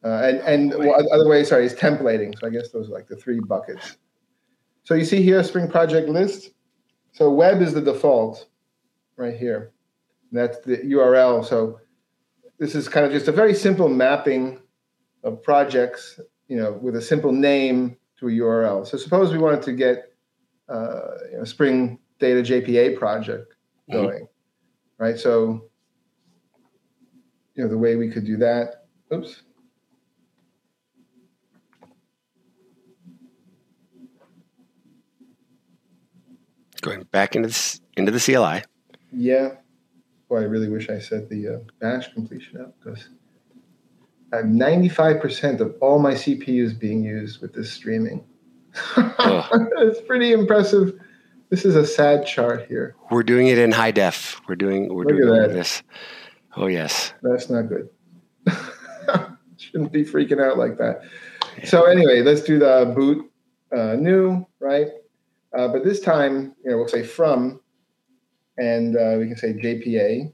Uh, 0.03 0.21
and 0.23 0.39
and 0.39 0.85
one 0.85 1.05
other 1.11 1.27
way, 1.27 1.43
sorry, 1.43 1.65
is 1.65 1.73
templating. 1.73 2.37
So 2.39 2.47
I 2.47 2.49
guess 2.49 2.69
those 2.69 2.89
are 2.89 2.93
like 2.93 3.07
the 3.07 3.15
three 3.15 3.39
buckets. 3.39 3.97
So 4.83 4.93
you 4.93 5.03
see 5.03 5.21
here, 5.21 5.43
Spring 5.43 5.67
Project 5.67 6.07
list. 6.07 6.51
So 7.11 7.31
web 7.31 7.61
is 7.61 7.73
the 7.73 7.81
default 7.81 8.47
right 9.17 9.35
here. 9.35 9.71
That's 10.31 10.59
the 10.59 10.77
URL. 10.77 11.43
So 11.43 11.79
this 12.59 12.75
is 12.75 12.87
kind 12.87 13.05
of 13.05 13.11
just 13.11 13.27
a 13.27 13.31
very 13.31 13.53
simple 13.53 13.89
mapping 13.89 14.59
of 15.23 15.41
projects, 15.43 16.19
you 16.47 16.57
know, 16.57 16.73
with 16.73 16.95
a 16.95 17.01
simple 17.01 17.31
name 17.31 17.97
to 18.19 18.27
a 18.27 18.31
URL. 18.31 18.85
So 18.85 18.97
suppose 18.97 19.31
we 19.31 19.39
wanted 19.39 19.61
to 19.63 19.73
get 19.73 20.13
uh, 20.69 21.17
you 21.31 21.37
know, 21.37 21.43
Spring 21.43 21.97
Data 22.19 22.41
JPA 22.41 22.97
project 22.97 23.55
Mhm. 23.89 23.93
going, 23.93 24.27
right? 24.97 25.17
So 25.17 25.69
you 27.55 27.63
know 27.63 27.69
the 27.69 27.77
way 27.77 27.95
we 27.95 28.09
could 28.09 28.25
do 28.25 28.37
that. 28.37 28.85
Oops. 29.13 29.43
Going 36.81 37.03
back 37.11 37.35
into 37.35 37.47
this, 37.49 37.81
into 37.95 38.11
the 38.11 38.19
CLI. 38.19 38.63
Yeah. 39.11 39.55
Boy, 40.29 40.39
I 40.41 40.43
really 40.43 40.69
wish 40.69 40.89
I 40.89 40.99
set 40.99 41.29
the 41.29 41.47
uh, 41.47 41.57
bash 41.79 42.13
completion 42.13 42.59
up 42.59 42.75
because 42.79 43.07
I 44.33 44.37
have 44.37 44.45
95% 44.45 45.61
of 45.61 45.75
all 45.79 45.99
my 45.99 46.13
CPUs 46.13 46.77
being 46.77 47.03
used 47.03 47.41
with 47.41 47.53
this 47.53 47.71
streaming. 47.71 48.25
it's 48.97 50.01
pretty 50.01 50.33
impressive. 50.33 50.99
This 51.49 51.63
is 51.63 51.75
a 51.75 51.85
sad 51.85 52.25
chart 52.25 52.67
here. 52.67 52.95
We're 53.09 53.23
doing 53.23 53.47
it 53.47 53.57
in 53.57 53.71
high 53.71 53.91
def. 53.91 54.39
We're 54.47 54.55
doing 54.55 54.93
we're 54.93 55.05
Look 55.05 55.15
doing 55.15 55.23
at 55.23 55.29
all 55.29 55.45
of 55.45 55.49
that. 55.51 55.55
this. 55.55 55.81
Oh 56.57 56.67
yes. 56.67 57.13
That's 57.23 57.49
not 57.49 57.63
good. 57.69 57.89
Shouldn't 59.57 59.93
be 59.93 60.03
freaking 60.03 60.43
out 60.43 60.57
like 60.57 60.77
that. 60.77 61.03
So 61.63 61.85
anyway, 61.85 62.21
let's 62.21 62.41
do 62.41 62.59
the 62.59 62.91
boot 62.95 63.31
uh, 63.75 63.95
new, 63.95 64.45
right? 64.59 64.89
Uh, 65.55 65.67
but 65.67 65.83
this 65.83 65.99
time, 65.99 66.55
you 66.63 66.71
know, 66.71 66.77
we'll 66.77 66.87
say 66.87 67.03
from, 67.03 67.59
and 68.57 68.97
uh, 68.97 69.15
we 69.19 69.27
can 69.27 69.37
say 69.37 69.53
JPA, 69.53 70.33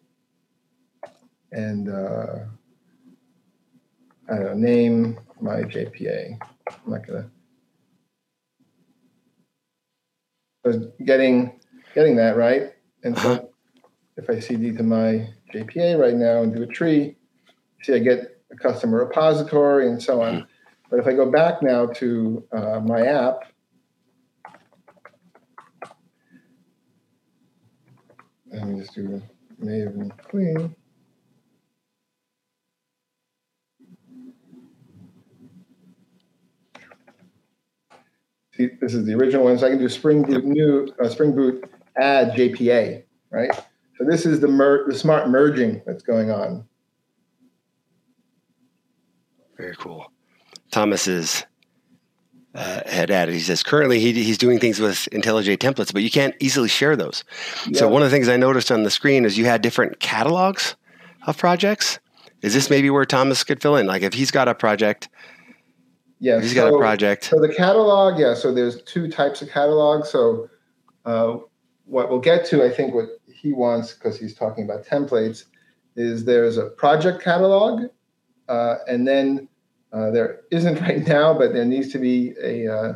and 1.51 1.89
uh, 1.89 2.39
I 4.29 4.35
don't 4.35 4.45
know, 4.45 4.53
name 4.55 5.19
my 5.41 5.61
JPA. 5.61 6.37
I'm 6.67 6.91
not 6.91 7.05
gonna. 7.07 7.29
So 10.65 10.91
getting 11.05 11.59
getting 11.93 12.15
that 12.17 12.37
right, 12.37 12.73
and 13.03 13.17
so 13.17 13.31
Uh-huh. 13.33 13.41
if 14.17 14.29
I 14.29 14.39
cd 14.39 14.71
to 14.73 14.83
my 14.83 15.27
JPA 15.53 15.99
right 15.99 16.15
now 16.15 16.41
and 16.43 16.55
do 16.55 16.63
a 16.63 16.67
tree, 16.67 17.17
see 17.83 17.93
I 17.93 17.99
get 17.99 18.41
a 18.51 18.55
customer 18.55 18.99
repository 18.99 19.87
and 19.89 20.01
so 20.01 20.21
on. 20.21 20.47
But 20.89 20.99
if 20.99 21.07
I 21.07 21.13
go 21.13 21.29
back 21.31 21.61
now 21.63 21.87
to 21.87 22.43
uh, 22.51 22.79
my 22.81 23.01
app, 23.05 23.52
let 28.53 28.67
me 28.67 28.79
just 28.79 28.93
do 28.93 29.21
Maven 29.61 30.11
clean. 30.29 30.75
See, 38.55 38.69
this 38.79 38.93
is 38.93 39.05
the 39.05 39.13
original 39.15 39.45
one, 39.45 39.57
so 39.57 39.65
I 39.65 39.71
can 39.71 39.79
do 39.79 39.89
Spring 39.89 40.21
Boot 40.21 40.45
new, 40.45 40.87
uh, 41.03 41.09
Spring 41.09 41.33
Boot 41.33 41.67
add 41.97 42.33
JPA, 42.33 43.03
right? 43.31 43.49
So 43.97 44.05
this 44.07 44.25
is 44.27 44.39
the 44.39 44.47
mer- 44.47 44.85
the 44.87 44.95
smart 44.97 45.29
merging 45.29 45.81
that's 45.87 46.03
going 46.03 46.29
on. 46.29 46.67
Very 49.57 49.75
cool. 49.75 50.05
Thomas 50.71 51.07
is 51.07 51.45
uh, 52.55 52.81
had 52.85 53.09
added. 53.09 53.33
He 53.33 53.41
says 53.41 53.63
currently 53.63 53.99
he, 53.99 54.13
he's 54.13 54.37
doing 54.37 54.59
things 54.59 54.79
with 54.79 54.95
IntelliJ 55.11 55.57
templates, 55.57 55.91
but 55.91 56.03
you 56.03 56.11
can't 56.11 56.35
easily 56.39 56.69
share 56.69 56.95
those. 56.95 57.23
So 57.73 57.87
one 57.87 58.01
of 58.03 58.11
the 58.11 58.15
things 58.15 58.29
I 58.29 58.37
noticed 58.37 58.71
on 58.71 58.83
the 58.83 58.91
screen 58.91 59.25
is 59.25 59.37
you 59.37 59.45
had 59.45 59.61
different 59.61 59.99
catalogs 59.99 60.75
of 61.25 61.37
projects. 61.37 61.99
Is 62.41 62.53
this 62.53 62.69
maybe 62.69 62.89
where 62.89 63.05
Thomas 63.05 63.43
could 63.43 63.61
fill 63.61 63.77
in? 63.77 63.87
Like 63.87 64.03
if 64.03 64.13
he's 64.13 64.29
got 64.29 64.47
a 64.47 64.53
project, 64.53 65.09
Yeah, 66.19 66.41
he's 66.41 66.53
got 66.53 66.73
a 66.73 66.77
project. 66.77 67.25
So 67.25 67.39
the 67.39 67.53
catalog, 67.53 68.19
yeah. 68.19 68.33
So 68.33 68.53
there's 68.53 68.81
two 68.83 69.09
types 69.09 69.41
of 69.41 69.49
catalog. 69.49 70.05
So 70.05 70.49
uh, 71.05 71.37
what 71.85 72.09
we'll 72.09 72.19
get 72.19 72.45
to, 72.47 72.63
I 72.63 72.69
think, 72.69 72.93
what 72.93 73.07
he 73.33 73.51
wants 73.51 73.93
because 73.93 74.19
he's 74.19 74.35
talking 74.35 74.63
about 74.63 74.85
templates, 74.85 75.45
is 75.95 76.25
there's 76.25 76.57
a 76.57 76.67
project 76.69 77.21
catalog, 77.21 77.83
uh, 78.47 78.75
and 78.87 79.07
then 79.07 79.47
uh, 79.93 80.09
there 80.11 80.41
isn't 80.51 80.81
right 80.81 81.07
now, 81.07 81.37
but 81.37 81.53
there 81.53 81.65
needs 81.65 81.91
to 81.93 81.99
be 81.99 82.33
a 82.41 82.67
uh, 82.67 82.93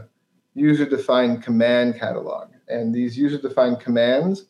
user-defined 0.56 1.44
command 1.44 2.00
catalog. 2.00 2.50
And 2.68 2.94
these 2.94 3.18
user-defined 3.18 3.80
commands 3.80 4.46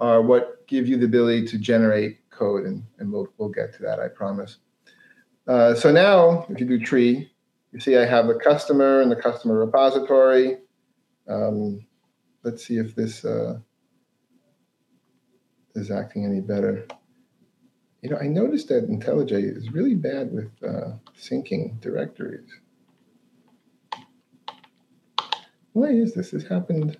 are 0.00 0.20
what 0.20 0.66
give 0.66 0.86
you 0.86 0.96
the 0.96 1.06
ability 1.06 1.46
to 1.46 1.58
generate 1.58 2.28
code, 2.30 2.64
and, 2.64 2.82
and 2.98 3.12
we'll 3.12 3.28
we'll 3.38 3.48
get 3.48 3.72
to 3.74 3.82
that, 3.82 4.00
I 4.00 4.08
promise. 4.08 4.58
Uh, 5.46 5.74
so 5.74 5.90
now, 5.90 6.46
if 6.48 6.60
you 6.60 6.66
do 6.66 6.78
tree, 6.78 7.30
you 7.72 7.80
see 7.80 7.96
I 7.96 8.04
have 8.04 8.26
the 8.26 8.34
customer 8.34 9.00
and 9.00 9.10
the 9.10 9.16
customer 9.16 9.58
repository. 9.58 10.58
Um, 11.28 11.86
let's 12.42 12.64
see 12.64 12.76
if 12.78 12.94
this 12.94 13.24
uh, 13.24 13.58
is 15.74 15.90
acting 15.90 16.24
any 16.24 16.40
better. 16.40 16.86
You 18.02 18.10
know, 18.10 18.16
I 18.16 18.28
noticed 18.28 18.68
that 18.68 18.88
IntelliJ 18.88 19.56
is 19.56 19.70
really 19.72 19.94
bad 19.94 20.32
with 20.32 20.50
uh, 20.66 20.92
syncing 21.18 21.80
directories. 21.80 22.48
Why 25.72 25.88
is 25.88 26.14
this? 26.14 26.30
This 26.30 26.46
happened 26.46 26.96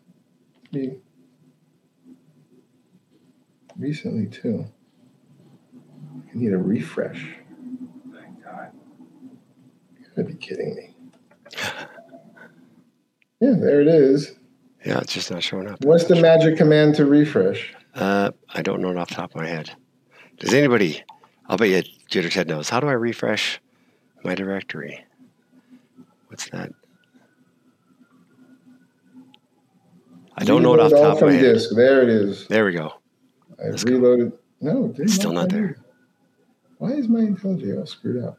to 0.72 0.78
me 0.78 0.96
recently 3.78 4.26
too. 4.26 4.66
I 6.14 6.38
need 6.38 6.52
a 6.52 6.58
refresh. 6.58 7.36
My 8.04 8.20
God. 8.44 8.70
You 9.98 10.06
gotta 10.14 10.28
be 10.28 10.34
kidding 10.34 10.74
me. 10.74 10.94
Yeah, 13.42 13.54
there 13.58 13.80
it 13.80 13.88
is. 13.88 14.34
Yeah, 14.84 14.98
it's 14.98 15.14
just 15.14 15.30
not 15.30 15.42
showing 15.42 15.66
up. 15.66 15.82
What's 15.82 16.04
the 16.04 16.16
magic 16.16 16.58
command 16.58 16.94
to 16.96 17.06
refresh? 17.06 17.72
Uh, 17.94 18.32
I 18.50 18.60
don't 18.60 18.82
know 18.82 18.90
it 18.90 18.98
off 18.98 19.08
the 19.08 19.14
top 19.14 19.30
of 19.34 19.40
my 19.40 19.46
head. 19.46 19.74
Does 20.40 20.54
anybody? 20.54 21.02
I'll 21.48 21.58
bet 21.58 21.68
you 21.68 21.82
Jitter 22.10 22.30
Ted 22.30 22.48
knows. 22.48 22.68
How 22.70 22.80
do 22.80 22.88
I 22.88 22.92
refresh 22.92 23.60
my 24.24 24.34
directory? 24.34 25.04
What's 26.28 26.48
that? 26.50 26.70
I 30.36 30.44
don't 30.44 30.62
know 30.62 30.74
it 30.74 30.80
off 30.80 30.90
the 30.90 30.96
top 30.96 31.16
of 31.18 31.22
my 31.28 31.32
head. 31.34 31.54
disk. 31.54 31.70
There 31.76 32.02
it 32.02 32.08
is. 32.08 32.48
There 32.48 32.64
we 32.64 32.72
go. 32.72 32.94
I've 33.62 33.70
Let's 33.72 33.84
go. 33.84 33.92
reloaded. 33.92 34.32
No, 34.62 34.86
it 34.86 34.94
didn't 34.96 35.08
Still 35.08 35.32
not 35.32 35.50
there. 35.50 35.76
Why 36.78 36.92
is 36.92 37.08
my 37.08 37.20
IntelliJ 37.20 37.78
all 37.78 37.86
screwed 37.86 38.24
up? 38.24 38.38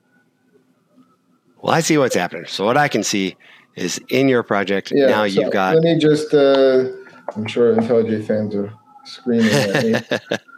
Well, 1.61 1.73
I 1.75 1.81
see 1.81 1.97
what's 1.99 2.15
happening. 2.15 2.45
So 2.47 2.65
what 2.65 2.77
I 2.77 2.87
can 2.87 3.03
see 3.03 3.35
is 3.75 3.99
in 4.09 4.27
your 4.27 4.41
project 4.41 4.91
Yeah. 4.95 5.07
now 5.07 5.27
so 5.27 5.41
you've 5.41 5.51
got. 5.51 5.75
Let 5.75 5.83
me 5.83 5.99
just. 5.99 6.33
Uh, 6.33 6.85
I'm 7.35 7.45
sure 7.45 7.75
IntelliJ 7.75 8.25
fans 8.25 8.55
are 8.55 8.73
screaming 9.05 9.53
at 9.53 9.83
me. 9.83 9.95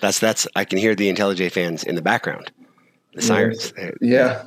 that's 0.00 0.18
that's. 0.18 0.46
I 0.56 0.64
can 0.64 0.78
hear 0.78 0.94
the 0.94 1.12
IntelliJ 1.12 1.52
fans 1.52 1.84
in 1.84 1.94
the 1.94 2.02
background. 2.02 2.50
The 3.14 3.22
sirens. 3.22 3.72
Yeah. 4.00 4.44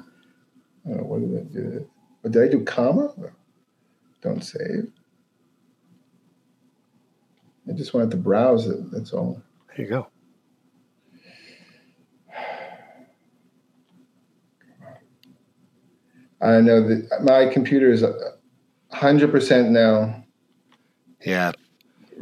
Oh, 0.87 1.03
what 1.03 1.21
did 1.21 1.39
I 1.39 1.43
do? 1.53 1.89
What, 2.21 2.33
did 2.33 2.43
I 2.43 2.47
do 2.47 2.63
comma? 2.63 3.13
Don't 4.21 4.43
save. 4.43 4.91
I 7.69 7.73
just 7.73 7.93
wanted 7.93 8.11
to 8.11 8.17
browse 8.17 8.67
it. 8.67 8.91
That's 8.91 9.13
all. 9.13 9.41
There 9.67 9.85
you 9.85 9.89
go. 9.89 10.07
I 16.41 16.59
know 16.59 16.87
that 16.87 17.21
my 17.23 17.45
computer 17.45 17.91
is 17.91 18.03
hundred 18.91 19.31
percent 19.31 19.69
now. 19.69 20.23
Yeah. 21.23 21.51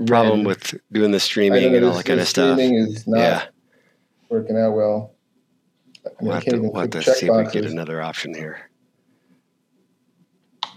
Problem 0.05 0.43
with 0.43 0.73
doing 0.91 1.11
the 1.11 1.19
streaming 1.19 1.75
and 1.75 1.85
all 1.85 1.93
that 1.95 2.05
kind 2.05 2.19
of 2.19 2.27
stuff. 2.27 2.57
Streaming 2.57 2.77
is 2.79 3.07
not 3.07 3.19
Yeah. 3.19 3.43
working 4.29 4.57
out 4.57 4.71
well. 4.75 5.13
I, 6.05 6.09
mean, 6.09 6.15
We'll 6.21 6.33
have 6.35 6.45
to, 6.45 6.59
we'll 6.59 6.81
have 6.81 6.89
to 6.91 7.03
see 7.03 7.27
if 7.27 7.35
we 7.47 7.51
get 7.51 7.69
another 7.69 8.01
option 8.01 8.33
here. 8.33 8.69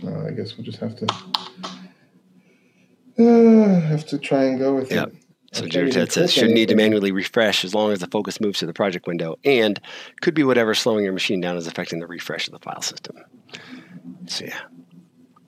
No, 0.03 0.27
I 0.27 0.31
guess 0.33 0.57
we'll 0.57 0.65
just 0.65 0.79
have 0.79 0.97
to 0.97 1.07
uh, 3.19 3.81
have 3.81 4.05
to 4.07 4.19
try 4.19 4.45
and 4.45 4.59
go 4.59 4.75
with 4.75 4.91
Yep. 4.91 5.09
it. 5.09 5.15
So 5.53 5.67
Jared 5.67 6.11
says 6.11 6.33
shouldn't 6.33 6.55
need 6.55 6.71
to 6.71 6.75
manually 6.75 7.13
refresh 7.13 7.63
as 7.63 7.75
long 7.75 7.93
as 7.93 7.99
the 7.99 8.07
focus 8.07 8.41
moves 8.41 8.59
to 8.61 8.67
the 8.67 8.73
project 8.73 9.07
window 9.07 9.37
and 9.45 9.79
could 10.23 10.33
be 10.35 10.45
whatever 10.45 10.75
slowing 10.75 11.05
your 11.05 11.13
machine 11.13 11.43
down 11.43 11.59
is 11.59 11.67
affecting 11.67 12.01
the 12.01 12.07
refresh 12.07 12.49
of 12.49 12.55
the 12.55 12.59
file 12.59 12.81
system. 12.81 13.17
So 14.27 14.47
yeah, 14.47 14.61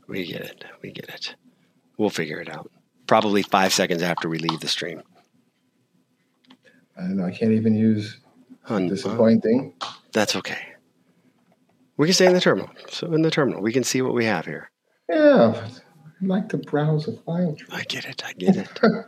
we 0.07 0.27
get 0.27 0.43
it. 0.43 0.65
We 0.83 0.93
get 0.93 1.09
it. 1.09 1.35
We'll 1.97 2.11
figure 2.11 2.39
it 2.39 2.51
out. 2.51 2.71
Probably 3.07 3.43
five 3.43 3.73
seconds 3.73 4.03
after 4.03 4.29
we 4.29 4.39
leave 4.39 4.61
the 4.61 4.69
stream. 4.69 5.03
I 6.97 7.03
know. 7.09 7.25
I 7.25 7.31
can't 7.31 7.53
even 7.53 7.75
use 7.75 8.19
Un- 8.69 8.89
disappointing. 8.89 9.75
that's 10.13 10.35
okay. 10.37 10.59
We 11.97 12.07
can 12.07 12.15
stay 12.15 12.27
in 12.27 12.33
the 12.35 12.41
terminal. 12.41 12.71
So 12.89 13.13
in 13.13 13.23
the 13.23 13.31
terminal, 13.31 13.61
we 13.61 13.73
can 13.73 13.85
see 13.85 14.01
what 14.03 14.15
we 14.15 14.25
have 14.25 14.47
here. 14.47 14.71
Yeah, 15.09 15.69
I'd 16.21 16.27
like 16.27 16.49
to 16.51 16.57
browse 16.59 17.07
a 17.09 17.13
file. 17.19 17.57
I 17.71 17.83
get 17.85 18.05
it. 18.07 18.25
I 18.25 18.33
get 18.33 18.57
it. 18.57 18.69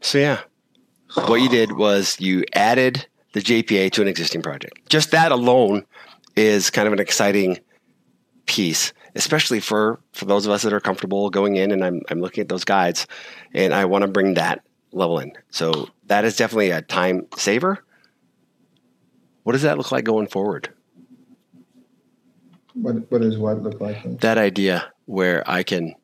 so 0.00 0.18
yeah, 0.18 0.40
what 1.26 1.36
you 1.40 1.48
did 1.48 1.72
was 1.72 2.20
you 2.20 2.44
added 2.54 3.06
the 3.32 3.40
JPA 3.40 3.90
to 3.92 4.02
an 4.02 4.08
existing 4.08 4.42
project. 4.42 4.88
Just 4.88 5.10
that 5.10 5.32
alone 5.32 5.86
is 6.36 6.70
kind 6.70 6.86
of 6.86 6.92
an 6.92 7.00
exciting 7.00 7.58
piece, 8.46 8.92
especially 9.14 9.60
for 9.60 10.00
for 10.12 10.24
those 10.24 10.46
of 10.46 10.52
us 10.52 10.62
that 10.62 10.72
are 10.72 10.80
comfortable 10.80 11.30
going 11.30 11.56
in 11.56 11.70
and 11.70 11.84
I'm 11.84 12.02
I'm 12.10 12.20
looking 12.20 12.42
at 12.42 12.48
those 12.48 12.64
guides 12.64 13.06
and 13.52 13.74
I 13.74 13.84
want 13.84 14.02
to 14.02 14.08
bring 14.08 14.34
that 14.34 14.62
level 14.92 15.18
in. 15.18 15.32
So 15.50 15.88
that 16.06 16.24
is 16.24 16.36
definitely 16.36 16.70
a 16.70 16.82
time 16.82 17.26
saver. 17.36 17.84
What 19.42 19.52
does 19.52 19.62
that 19.62 19.76
look 19.76 19.92
like 19.92 20.04
going 20.04 20.26
forward? 20.26 20.70
What 22.74 23.10
what 23.10 23.20
does 23.20 23.38
what 23.38 23.62
look 23.62 23.80
like? 23.80 24.20
That 24.20 24.38
idea 24.38 24.92
where 25.06 25.48
I 25.48 25.62
can 25.62 25.94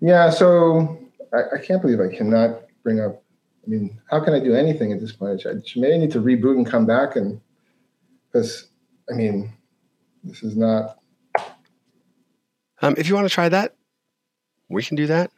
Yeah, 0.00 0.30
so 0.30 0.98
I, 1.32 1.56
I 1.56 1.58
can't 1.58 1.82
believe 1.82 2.00
I 2.00 2.14
cannot 2.14 2.62
bring 2.82 3.00
up. 3.00 3.22
I 3.64 3.68
mean, 3.68 4.00
how 4.10 4.20
can 4.20 4.32
I 4.32 4.40
do 4.40 4.54
anything 4.54 4.92
at 4.92 5.00
this 5.00 5.12
point? 5.12 5.44
I 5.44 5.54
may 5.78 5.98
need 5.98 6.12
to 6.12 6.20
reboot 6.20 6.56
and 6.56 6.66
come 6.66 6.86
back 6.86 7.16
and 7.16 7.40
because 8.30 8.68
I 9.10 9.14
mean, 9.14 9.52
this 10.24 10.42
is 10.42 10.56
not. 10.56 10.98
Um, 12.82 12.94
if 12.98 13.08
you 13.08 13.14
want 13.14 13.26
to 13.26 13.32
try 13.32 13.48
that, 13.48 13.74
we 14.68 14.82
can 14.82 14.96
do 14.96 15.06
that. 15.06 15.30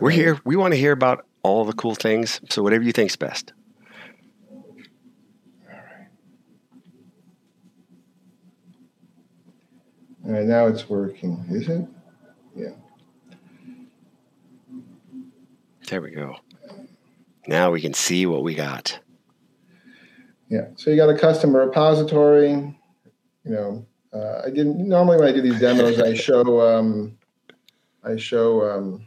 We're 0.00 0.10
here. 0.10 0.40
We 0.44 0.56
want 0.56 0.72
to 0.72 0.78
hear 0.78 0.92
about 0.92 1.26
all 1.42 1.64
the 1.64 1.72
cool 1.72 1.94
things. 1.94 2.40
So 2.50 2.62
whatever 2.62 2.84
you 2.84 2.92
think's 2.92 3.16
best. 3.16 3.52
All 10.24 10.32
right, 10.32 10.44
now 10.44 10.66
it's 10.66 10.88
working, 10.88 11.44
is 11.50 11.68
it? 11.68 11.86
Yeah. 12.54 12.70
There 15.88 16.00
we 16.00 16.10
go. 16.10 16.36
Now 17.46 17.70
we 17.70 17.80
can 17.80 17.94
see 17.94 18.26
what 18.26 18.42
we 18.42 18.54
got. 18.54 19.00
Yeah. 20.48 20.68
So 20.76 20.90
you 20.90 20.96
got 20.96 21.10
a 21.10 21.18
custom 21.18 21.56
repository. 21.56 22.50
You 22.50 22.76
know, 23.44 23.86
uh, 24.12 24.42
I 24.44 24.50
didn't 24.50 24.88
normally 24.88 25.18
when 25.18 25.28
I 25.28 25.32
do 25.32 25.40
these 25.40 25.60
demos, 25.60 26.00
I 26.00 26.14
show 26.14 26.60
um, 26.60 27.16
I 28.02 28.16
show 28.16 28.68
um, 28.70 29.06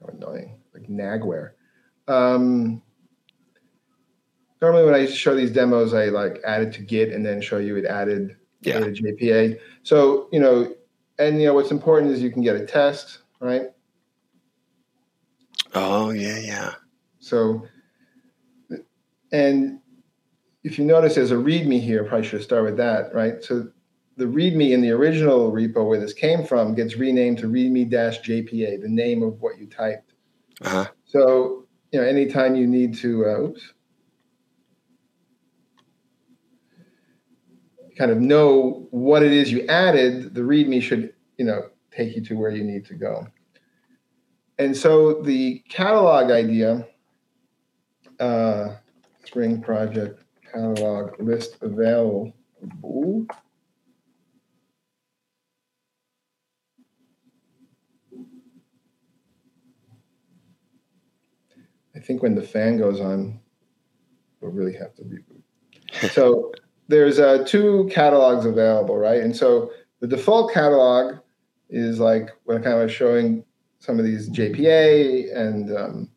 how 0.00 0.06
annoying 0.08 0.58
like 0.72 0.88
Nagware. 0.88 1.50
Um, 2.08 2.82
normally 4.62 4.84
when 4.84 4.94
I 4.94 5.06
show 5.06 5.34
these 5.34 5.50
demos, 5.50 5.92
I 5.92 6.06
like 6.06 6.40
add 6.46 6.62
it 6.62 6.72
to 6.74 6.82
Git 6.82 7.12
and 7.12 7.24
then 7.24 7.40
show 7.40 7.58
you 7.58 7.76
it 7.76 7.84
added 7.84 8.36
Yeah. 8.62 8.80
to 8.80 8.86
JPA. 8.86 9.58
So 9.82 10.28
you 10.32 10.40
know, 10.40 10.74
and 11.18 11.40
you 11.40 11.46
know 11.46 11.54
what's 11.54 11.70
important 11.70 12.12
is 12.12 12.22
you 12.22 12.30
can 12.30 12.42
get 12.42 12.56
a 12.56 12.64
test, 12.64 13.18
right? 13.40 13.70
Oh 15.74 16.10
yeah, 16.10 16.38
yeah. 16.38 16.74
So, 17.18 17.66
and 19.32 19.80
if 20.64 20.78
you 20.78 20.84
notice, 20.84 21.14
there's 21.14 21.30
a 21.30 21.36
README 21.36 21.80
here. 21.80 22.04
Probably 22.04 22.26
should 22.26 22.42
start 22.42 22.64
with 22.64 22.78
that, 22.78 23.14
right? 23.14 23.44
So, 23.44 23.68
the 24.16 24.24
README 24.24 24.70
in 24.70 24.80
the 24.80 24.90
original 24.90 25.52
repo 25.52 25.86
where 25.86 26.00
this 26.00 26.12
came 26.12 26.44
from 26.44 26.74
gets 26.74 26.96
renamed 26.96 27.38
to 27.38 27.46
README-JPA, 27.46 28.80
the 28.80 28.88
name 28.88 29.22
of 29.22 29.40
what 29.40 29.58
you 29.58 29.66
typed. 29.66 30.12
Uh 30.62 30.68
huh. 30.70 30.86
So, 31.04 31.66
you 31.92 32.00
know, 32.00 32.06
anytime 32.06 32.54
you 32.54 32.66
need 32.66 32.94
to, 32.98 33.26
uh, 33.26 33.40
oops, 33.40 33.72
kind 37.98 38.10
of 38.10 38.20
know 38.20 38.86
what 38.90 39.22
it 39.22 39.32
is 39.32 39.52
you 39.52 39.66
added, 39.66 40.34
the 40.34 40.40
README 40.40 40.80
should, 40.80 41.12
you 41.36 41.44
know, 41.44 41.68
take 41.90 42.16
you 42.16 42.22
to 42.24 42.34
where 42.34 42.50
you 42.50 42.64
need 42.64 42.86
to 42.86 42.94
go. 42.94 43.26
And 44.58 44.76
so 44.76 45.22
the 45.22 45.62
catalog 45.68 46.30
idea, 46.30 46.86
uh, 48.20 48.76
Spring 49.24 49.60
Project 49.60 50.23
catalog 50.54 51.20
list 51.20 51.58
available. 51.62 52.32
I 61.96 62.00
think 62.00 62.22
when 62.22 62.34
the 62.34 62.42
fan 62.42 62.78
goes 62.78 63.00
on, 63.00 63.40
we'll 64.40 64.50
really 64.50 64.74
have 64.74 64.94
to 64.96 65.02
reboot. 65.02 66.12
so 66.12 66.52
there's 66.88 67.18
uh, 67.18 67.44
two 67.46 67.88
catalogs 67.90 68.44
available, 68.46 68.96
right? 68.96 69.20
And 69.20 69.34
so 69.34 69.70
the 70.00 70.06
default 70.06 70.52
catalog 70.52 71.16
is 71.70 71.98
like 71.98 72.30
when 72.44 72.62
kind 72.62 72.80
of 72.80 72.92
showing 72.92 73.44
some 73.78 73.98
of 73.98 74.04
these 74.04 74.28
JPA 74.30 75.36
and 75.36 75.76
um, 75.76 76.10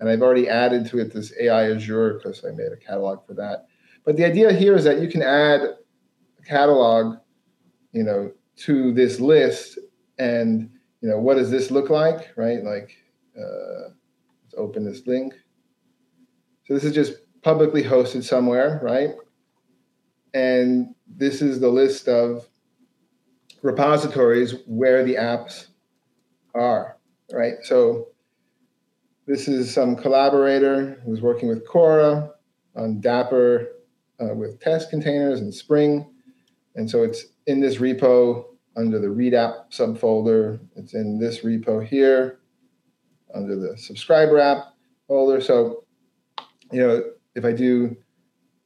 and 0.00 0.08
I've 0.08 0.22
already 0.22 0.48
added 0.48 0.86
to 0.86 0.98
it 0.98 1.12
this 1.12 1.32
AI 1.38 1.72
Azure 1.72 2.14
because 2.14 2.44
I 2.44 2.50
made 2.52 2.72
a 2.72 2.76
catalog 2.76 3.24
for 3.26 3.34
that. 3.34 3.66
But 4.04 4.16
the 4.16 4.24
idea 4.24 4.52
here 4.52 4.74
is 4.74 4.84
that 4.84 5.00
you 5.00 5.08
can 5.08 5.22
add 5.22 5.60
a 5.60 6.42
catalog, 6.46 7.16
you 7.92 8.02
know, 8.02 8.32
to 8.56 8.92
this 8.92 9.20
list, 9.20 9.78
and 10.18 10.70
you 11.00 11.08
know, 11.08 11.18
what 11.18 11.34
does 11.34 11.50
this 11.50 11.70
look 11.70 11.90
like, 11.90 12.30
right? 12.36 12.62
Like, 12.62 12.96
uh, 13.36 13.90
let's 14.42 14.54
open 14.56 14.84
this 14.84 15.06
link. 15.06 15.34
So 16.66 16.74
this 16.74 16.84
is 16.84 16.92
just 16.92 17.14
publicly 17.42 17.82
hosted 17.82 18.22
somewhere, 18.22 18.80
right? 18.82 19.10
And 20.34 20.94
this 21.06 21.42
is 21.42 21.58
the 21.58 21.68
list 21.68 22.06
of 22.06 22.48
repositories 23.62 24.54
where 24.66 25.04
the 25.04 25.14
apps 25.14 25.68
are, 26.54 26.98
right? 27.32 27.54
So 27.62 28.08
this 29.26 29.48
is 29.48 29.72
some 29.72 29.96
collaborator 29.96 31.00
who's 31.04 31.20
working 31.20 31.48
with 31.48 31.66
Cora 31.66 32.30
on 32.76 33.00
Dapr 33.00 33.66
uh, 34.20 34.34
with 34.34 34.60
test 34.60 34.90
containers 34.90 35.40
and 35.40 35.52
Spring. 35.52 36.12
And 36.76 36.88
so 36.88 37.02
it's 37.02 37.26
in 37.46 37.60
this 37.60 37.76
repo 37.76 38.44
under 38.76 38.98
the 38.98 39.10
read 39.10 39.34
app 39.34 39.70
subfolder. 39.70 40.60
It's 40.76 40.94
in 40.94 41.18
this 41.18 41.40
repo 41.40 41.84
here 41.84 42.38
under 43.34 43.56
the 43.56 43.76
subscriber 43.76 44.38
app 44.38 44.74
folder. 45.08 45.40
So, 45.40 45.84
you 46.72 46.80
know, 46.80 47.02
if 47.34 47.44
I 47.44 47.52
do, 47.52 47.96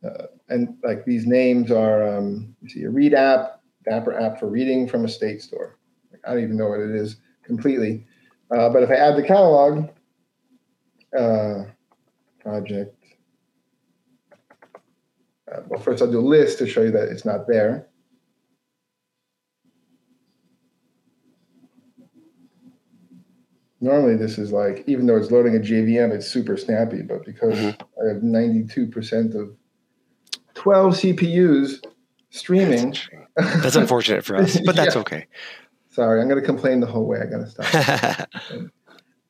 uh, 0.04 0.26
and 0.48 0.76
like 0.82 1.04
these 1.04 1.26
names 1.26 1.70
are, 1.70 2.16
um, 2.16 2.54
you 2.60 2.68
see 2.68 2.82
a 2.82 2.90
read 2.90 3.14
app, 3.14 3.60
Dapr 3.88 4.20
app 4.20 4.38
for 4.38 4.48
reading 4.48 4.88
from 4.88 5.04
a 5.04 5.08
state 5.08 5.42
store. 5.42 5.78
Like, 6.10 6.20
I 6.26 6.34
don't 6.34 6.42
even 6.42 6.56
know 6.56 6.68
what 6.68 6.80
it 6.80 6.94
is 6.94 7.16
completely. 7.42 8.06
Uh, 8.54 8.68
but 8.68 8.82
if 8.82 8.90
I 8.90 8.94
add 8.94 9.16
the 9.16 9.22
catalog, 9.22 9.88
uh, 11.18 11.64
project, 12.40 12.93
uh, 15.54 15.60
well, 15.68 15.80
first 15.80 16.02
I'll 16.02 16.10
do 16.10 16.18
a 16.18 16.20
list 16.20 16.58
to 16.58 16.66
show 16.66 16.82
you 16.82 16.90
that 16.92 17.08
it's 17.08 17.24
not 17.24 17.46
there. 17.46 17.88
Normally 23.80 24.16
this 24.16 24.38
is 24.38 24.50
like, 24.50 24.82
even 24.86 25.06
though 25.06 25.16
it's 25.16 25.30
loading 25.30 25.56
a 25.56 25.58
JVM, 25.58 26.10
it's 26.12 26.26
super 26.26 26.56
snappy, 26.56 27.02
but 27.02 27.24
because 27.24 27.54
Mm-hmm. 27.54 27.82
I 28.02 28.14
have 28.14 28.22
92% 28.22 29.34
of 29.34 29.56
12 30.54 30.94
CPUs 30.94 31.84
streaming, 32.30 32.96
That's, 33.36 33.62
That's 33.62 33.76
unfortunate 33.76 34.24
for 34.24 34.36
us, 34.36 34.58
but 34.64 34.74
that's 34.76 34.94
Yeah. 34.94 35.00
okay. 35.02 35.26
sorry, 35.90 36.20
I'm 36.20 36.28
going 36.28 36.40
to 36.40 36.46
complain 36.46 36.80
the 36.80 36.86
whole 36.86 37.06
way. 37.06 37.18
I 37.20 37.26
got 37.26 37.38
to 37.44 37.50
stop. 37.50 38.28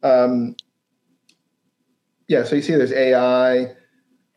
Um, 0.03 0.55
yeah, 2.29 2.45
so 2.45 2.57
you 2.57 2.61
see 2.63 2.75
there's 2.75 2.93
AI 2.93 3.75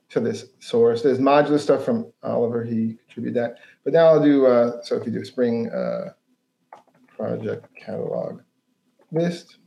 to 0.09 0.19
this 0.19 0.45
source. 0.59 1.01
There's 1.01 1.19
modular 1.19 1.59
stuff 1.59 1.83
from 1.83 2.11
Oliver. 2.23 2.63
He 2.63 2.97
contributed 3.05 3.35
that. 3.35 3.57
But 3.83 3.93
now 3.93 4.07
I'll 4.07 4.23
do, 4.23 4.45
uh, 4.45 4.81
so 4.81 4.95
if 4.95 5.05
you 5.05 5.11
do 5.11 5.25
Spring 5.25 5.69
uh, 5.69 6.13
project 7.07 7.67
catalog 7.75 8.41
list. 9.11 9.57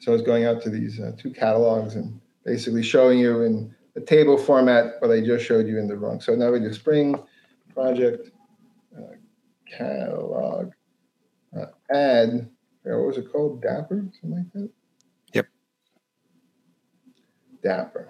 So 0.00 0.14
it's 0.14 0.22
going 0.22 0.46
out 0.46 0.62
to 0.62 0.70
these 0.70 0.98
uh, 0.98 1.12
two 1.18 1.30
catalogs 1.30 1.94
and 1.94 2.18
basically 2.44 2.82
showing 2.82 3.18
you 3.18 3.42
in 3.42 3.74
the 3.94 4.00
table 4.00 4.38
format 4.38 4.94
what 5.00 5.10
I 5.10 5.20
just 5.20 5.44
showed 5.44 5.66
you 5.66 5.78
in 5.78 5.86
the 5.86 5.96
wrong. 5.96 6.20
So 6.20 6.34
now 6.34 6.50
we 6.50 6.58
do 6.58 6.72
Spring 6.72 7.22
project 7.74 8.30
uh, 8.96 9.14
catalog 9.66 10.72
uh, 11.56 11.66
add. 11.92 12.48
What 12.98 13.08
was 13.08 13.18
it 13.18 13.32
called? 13.32 13.62
Dapr, 13.62 14.12
something 14.20 14.30
like 14.30 14.52
that. 14.54 14.70
Yep. 15.34 15.46
Dapr. 17.64 18.08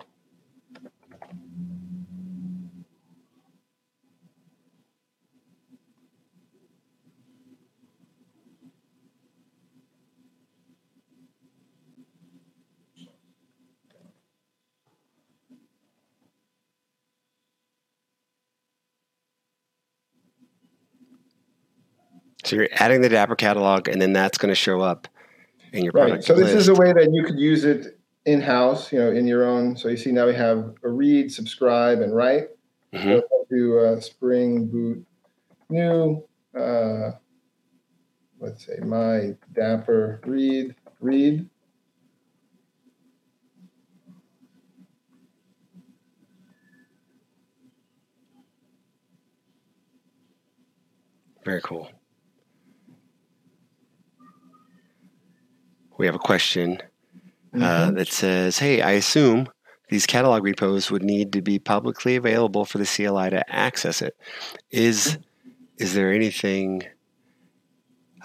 So 22.50 22.56
you're 22.56 22.68
adding 22.72 23.00
the 23.00 23.08
Dapr 23.08 23.38
catalog, 23.38 23.86
and 23.86 24.02
then 24.02 24.12
that's 24.12 24.36
going 24.36 24.48
to 24.48 24.56
show 24.56 24.80
up 24.80 25.06
in 25.72 25.84
your 25.84 25.92
Right. 25.92 26.08
product 26.08 26.24
So 26.24 26.34
this 26.34 26.52
is 26.52 26.66
a 26.66 26.74
way 26.74 26.92
that 26.92 27.08
you 27.12 27.22
could 27.22 27.38
use 27.38 27.64
it 27.64 27.96
in 28.24 28.40
house, 28.40 28.92
you 28.92 28.98
know, 28.98 29.12
in 29.12 29.28
your 29.28 29.44
own. 29.44 29.76
So 29.76 29.88
you 29.88 29.96
see 29.96 30.10
now 30.10 30.26
we 30.26 30.34
have 30.34 30.74
a 30.82 30.88
read, 30.88 31.30
subscribe, 31.30 32.00
and 32.00 32.12
write. 32.12 32.48
Mhm. 32.92 33.20
So 33.20 33.46
do 33.48 33.78
uh, 33.78 34.00
Spring 34.00 34.66
Boot 34.66 35.06
new, 35.68 36.24
uh, 36.58 37.12
let's 38.40 38.66
say 38.66 38.78
my 38.82 39.36
Dapr 39.52 40.18
read, 40.26 40.74
read. 40.98 41.48
Very 51.44 51.60
cool. 51.62 51.88
We 56.00 56.06
have 56.06 56.14
a 56.14 56.18
question 56.18 56.78
uh, 57.52 57.58
Mhm. 57.90 57.96
that 57.96 58.08
says, 58.08 58.58
"Hey, 58.58 58.80
I 58.80 58.92
assume 58.92 59.50
these 59.90 60.06
catalog 60.06 60.42
repos 60.44 60.90
would 60.90 61.02
need 61.02 61.30
to 61.34 61.42
be 61.42 61.58
publicly 61.58 62.16
available 62.16 62.64
for 62.64 62.78
the 62.78 62.86
CLI 62.86 63.28
to 63.28 63.44
access 63.54 64.00
it. 64.00 64.16
Is 64.70 65.18
is 65.76 65.92
there 65.92 66.10
anything? 66.10 66.84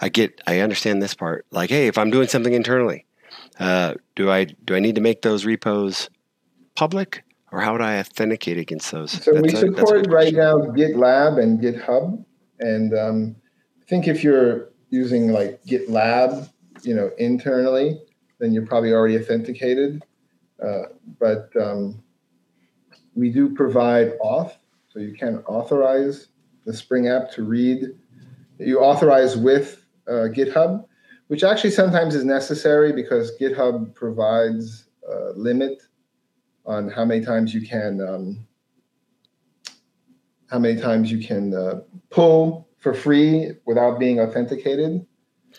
I 0.00 0.08
get, 0.08 0.40
I 0.46 0.60
understand 0.60 1.02
this 1.02 1.12
part. 1.12 1.44
Like, 1.50 1.68
hey, 1.68 1.86
if 1.86 1.98
I'm 1.98 2.10
doing 2.10 2.28
something 2.28 2.54
internally, 2.54 3.04
uh, 3.60 3.94
do 4.14 4.30
I 4.30 4.44
do 4.44 4.74
I 4.74 4.80
need 4.80 4.94
to 4.94 5.02
make 5.02 5.20
those 5.20 5.44
repos 5.44 6.08
public, 6.76 7.24
or 7.52 7.60
how 7.60 7.72
would 7.72 7.82
I 7.82 7.98
authenticate 7.98 8.56
against 8.56 8.90
those? 8.90 9.10
So 9.10 9.34
we 9.34 9.50
That's 9.50 9.62
a- 9.62 9.66
a 9.66 9.76
support 9.76 10.06
right 10.08 10.32
now 10.32 10.60
GitLab 10.60 11.38
and 11.42 11.60
GitHub, 11.60 12.24
and 12.58 12.94
um, 12.94 13.36
I 13.82 13.84
think 13.86 14.08
if 14.08 14.24
you're 14.24 14.70
using 14.88 15.32
like 15.32 15.62
GitLab, 15.64 16.48
you 16.86 16.94
know, 16.94 17.10
internally, 17.18 18.00
then 18.38 18.52
you're 18.52 18.66
probably 18.66 18.92
already 18.92 19.18
authenticated. 19.18 20.02
Uh, 20.64 20.82
but 21.18 21.50
um, 21.60 22.02
we 23.14 23.30
do 23.30 23.54
provide 23.54 24.18
auth, 24.20 24.52
so 24.88 25.00
you 25.00 25.14
can 25.14 25.38
authorize 25.46 26.28
the 26.64 26.72
Spring 26.72 27.08
app 27.08 27.30
to 27.32 27.42
read. 27.42 27.86
You 28.58 28.80
authorize 28.80 29.36
with 29.36 29.84
uh, 30.08 30.28
GitHub, 30.32 30.84
which 31.26 31.44
actually 31.44 31.70
sometimes 31.70 32.14
is 32.14 32.24
necessary 32.24 32.92
because 32.92 33.36
GitHub 33.38 33.94
provides 33.94 34.86
a 35.08 35.32
limit 35.36 35.82
on 36.64 36.88
how 36.88 37.04
many 37.04 37.24
times 37.24 37.54
you 37.54 37.66
can 37.66 38.00
um, 38.00 38.46
how 40.50 40.58
many 40.58 40.80
times 40.80 41.10
you 41.10 41.24
can 41.24 41.54
uh, 41.54 41.80
pull 42.10 42.68
for 42.78 42.94
free 42.94 43.52
without 43.66 43.98
being 43.98 44.20
authenticated. 44.20 45.04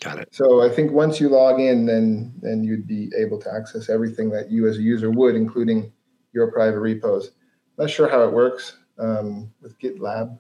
Got 0.02 0.20
it. 0.20 0.30
So 0.32 0.62
I 0.62 0.70
think 0.70 0.92
once 0.92 1.20
you 1.20 1.30
log 1.30 1.60
in, 1.60 1.86
then 1.86 2.34
then 2.42 2.64
you'd 2.64 2.88
be 2.88 3.12
able 3.18 3.40
to 3.42 3.54
access 3.54 3.90
everything 3.90 4.30
that 4.32 4.52
you 4.52 4.68
as 4.68 4.78
a 4.78 4.82
user 4.82 5.10
would, 5.10 5.36
including 5.36 5.92
your 6.34 6.52
private 6.52 6.80
repos. 6.80 7.32
Not 7.78 7.90
sure 7.90 8.08
how 8.08 8.24
it 8.24 8.32
works 8.32 8.78
um, 9.00 9.52
with 9.62 9.78
GitLab, 9.80 10.38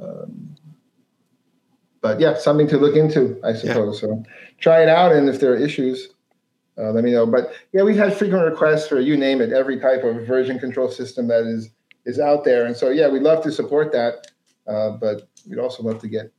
um, 0.00 0.56
but 2.00 2.20
yeah, 2.20 2.36
something 2.36 2.68
to 2.68 2.78
look 2.78 2.96
into, 2.96 3.38
I 3.44 3.52
suppose. 3.52 4.00
So 4.00 4.22
try 4.60 4.82
it 4.82 4.88
out, 4.88 5.12
and 5.12 5.28
if 5.28 5.40
there 5.40 5.52
are 5.52 5.56
issues, 5.56 6.10
uh, 6.78 6.90
let 6.92 7.04
me 7.04 7.12
know. 7.12 7.26
But 7.26 7.52
yeah, 7.72 7.82
we've 7.82 7.96
had 7.96 8.16
frequent 8.16 8.44
requests 8.44 8.88
for 8.88 9.00
you 9.00 9.16
name 9.16 9.40
it, 9.42 9.52
every 9.52 9.78
type 9.78 10.04
of 10.04 10.26
version 10.26 10.58
control 10.58 10.90
system 10.90 11.28
that 11.28 11.44
is 11.44 11.70
is 12.06 12.18
out 12.18 12.44
there, 12.44 12.64
and 12.64 12.74
so 12.74 12.88
yeah, 12.88 13.08
we'd 13.08 13.22
love 13.22 13.42
to 13.44 13.52
support 13.52 13.92
that, 13.92 14.26
uh, 14.66 14.90
but 14.92 15.28
we'd 15.46 15.58
also 15.58 15.82
love 15.82 16.00
to 16.00 16.08
get 16.08 16.32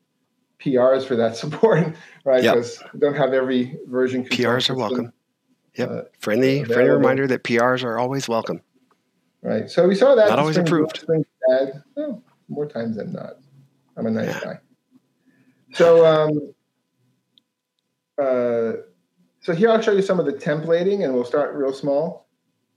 PRs 0.64 1.06
for 1.06 1.16
that 1.16 1.36
support, 1.42 1.96
right? 2.24 2.44
Yep. 2.44 2.56
Because 2.56 2.84
we 2.94 3.00
don't 3.00 3.16
have 3.16 3.34
every 3.34 3.78
version. 3.88 4.24
PRs 4.24 4.70
are 4.70 4.76
welcome. 4.76 5.12
Yep. 5.76 5.90
uh, 5.90 6.02
friendly, 6.20 6.64
friendly 6.66 6.90
reminder 6.90 7.28
that 7.28 7.44
PRs 7.44 7.84
are 7.84 7.98
always 7.98 8.28
welcome. 8.28 8.62
Right. 9.42 9.70
So 9.70 9.88
we 9.88 9.96
saw 9.96 10.16
that. 10.16 10.30
Not 10.30 10.40
always 10.40 10.58
approved. 10.58 11.06
Oh, 11.98 12.22
more 12.50 12.68
times 12.68 12.98
than 12.98 13.14
not. 13.14 13.38
I'm 13.98 14.06
a 14.06 14.12
nice 14.12 14.28
Yeah. 14.28 14.40
guy. 14.44 14.60
So, 15.74 16.06
um, 16.06 16.54
uh, 18.22 18.82
so 19.40 19.56
here 19.56 19.70
I'll 19.70 19.82
show 19.82 19.94
you 19.94 20.02
some 20.02 20.20
of 20.20 20.26
the 20.26 20.34
templating, 20.34 21.04
and 21.04 21.14
we'll 21.14 21.26
start 21.26 21.56
real 21.56 21.74
small 21.74 22.28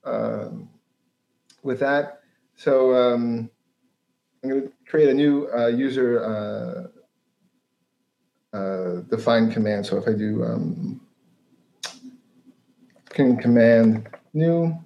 um, 0.05 0.71
with 1.63 1.81
that. 1.81 2.21
So 2.57 2.95
um, 2.95 3.51
I'm 4.43 4.51
going 4.51 4.63
to 4.63 4.73
create 4.87 5.09
a 5.09 5.15
new 5.15 5.49
uh, 5.55 5.67
user 5.67 6.91
uh, 8.55 9.01
defined 9.11 9.53
command. 9.53 9.85
So 9.85 9.99
if 9.99 10.09
I 10.09 10.13
do 10.13 10.45
um, 10.45 11.01
can 13.11 13.37
command 13.37 14.09
new 14.33 14.77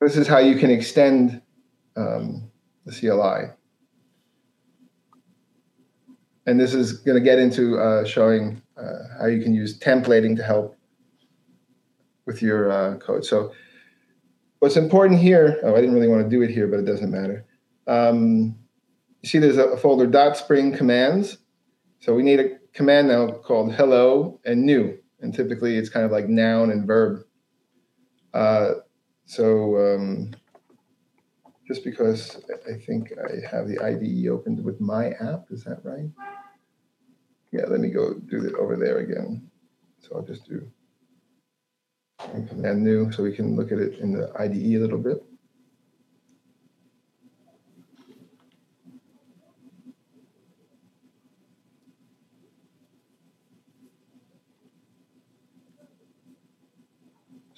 this 0.00 0.16
is 0.16 0.26
how 0.26 0.38
you 0.38 0.56
can 0.56 0.70
extend 0.70 1.42
um, 1.96 2.50
the 2.86 2.92
CLI. 2.92 3.52
And 6.46 6.58
this 6.58 6.72
is 6.72 6.92
going 6.92 7.16
to 7.18 7.22
get 7.22 7.38
into 7.38 7.78
uh, 7.78 8.04
showing 8.06 8.62
uh, 8.76 9.18
how 9.20 9.26
you 9.26 9.42
can 9.42 9.52
use 9.52 9.78
templating 9.78 10.36
to 10.36 10.42
help 10.42 10.76
with 12.26 12.40
your 12.40 12.70
uh, 12.70 12.96
code. 12.96 13.24
So 13.24 13.52
what's 14.60 14.76
important 14.76 15.20
here, 15.20 15.60
oh, 15.62 15.74
I 15.74 15.80
didn't 15.80 15.94
really 15.94 16.08
want 16.08 16.22
to 16.22 16.28
do 16.28 16.42
it 16.42 16.50
here, 16.50 16.66
but 16.68 16.78
it 16.78 16.86
doesn't 16.86 17.10
matter. 17.10 17.44
Um, 17.86 18.56
you 19.22 19.28
see 19.28 19.38
there's 19.38 19.56
a 19.56 19.76
folder 19.76 20.06
dot 20.06 20.36
spring 20.36 20.76
commands. 20.76 21.38
So 22.00 22.14
we 22.14 22.22
need 22.22 22.40
a 22.40 22.58
command 22.72 23.08
now 23.08 23.30
called 23.30 23.74
hello 23.74 24.40
and 24.44 24.64
new. 24.64 24.96
And 25.20 25.34
typically 25.34 25.76
it's 25.76 25.88
kind 25.88 26.06
of 26.06 26.12
like 26.12 26.28
noun 26.28 26.70
and 26.70 26.86
verb. 26.86 27.22
Uh, 28.32 28.74
so 29.26 29.76
um, 29.76 30.30
just 31.66 31.84
because 31.84 32.40
I 32.68 32.74
think 32.86 33.12
I 33.18 33.46
have 33.50 33.66
the 33.66 33.78
IDE 33.80 34.28
opened 34.28 34.64
with 34.64 34.80
my 34.80 35.10
app, 35.10 35.46
is 35.50 35.64
that 35.64 35.80
right? 35.84 36.10
Yeah, 37.50 37.66
let 37.66 37.80
me 37.80 37.88
go 37.88 38.14
do 38.14 38.44
it 38.44 38.54
over 38.54 38.76
there 38.76 38.98
again. 38.98 39.50
So 40.00 40.16
I'll 40.16 40.22
just 40.22 40.48
do 40.48 40.70
command 42.48 42.82
new 42.82 43.10
so 43.12 43.22
we 43.22 43.34
can 43.34 43.56
look 43.56 43.72
at 43.72 43.78
it 43.78 43.98
in 43.98 44.12
the 44.12 44.32
IDE 44.38 44.76
a 44.76 44.78
little 44.78 44.98
bit. 44.98 45.22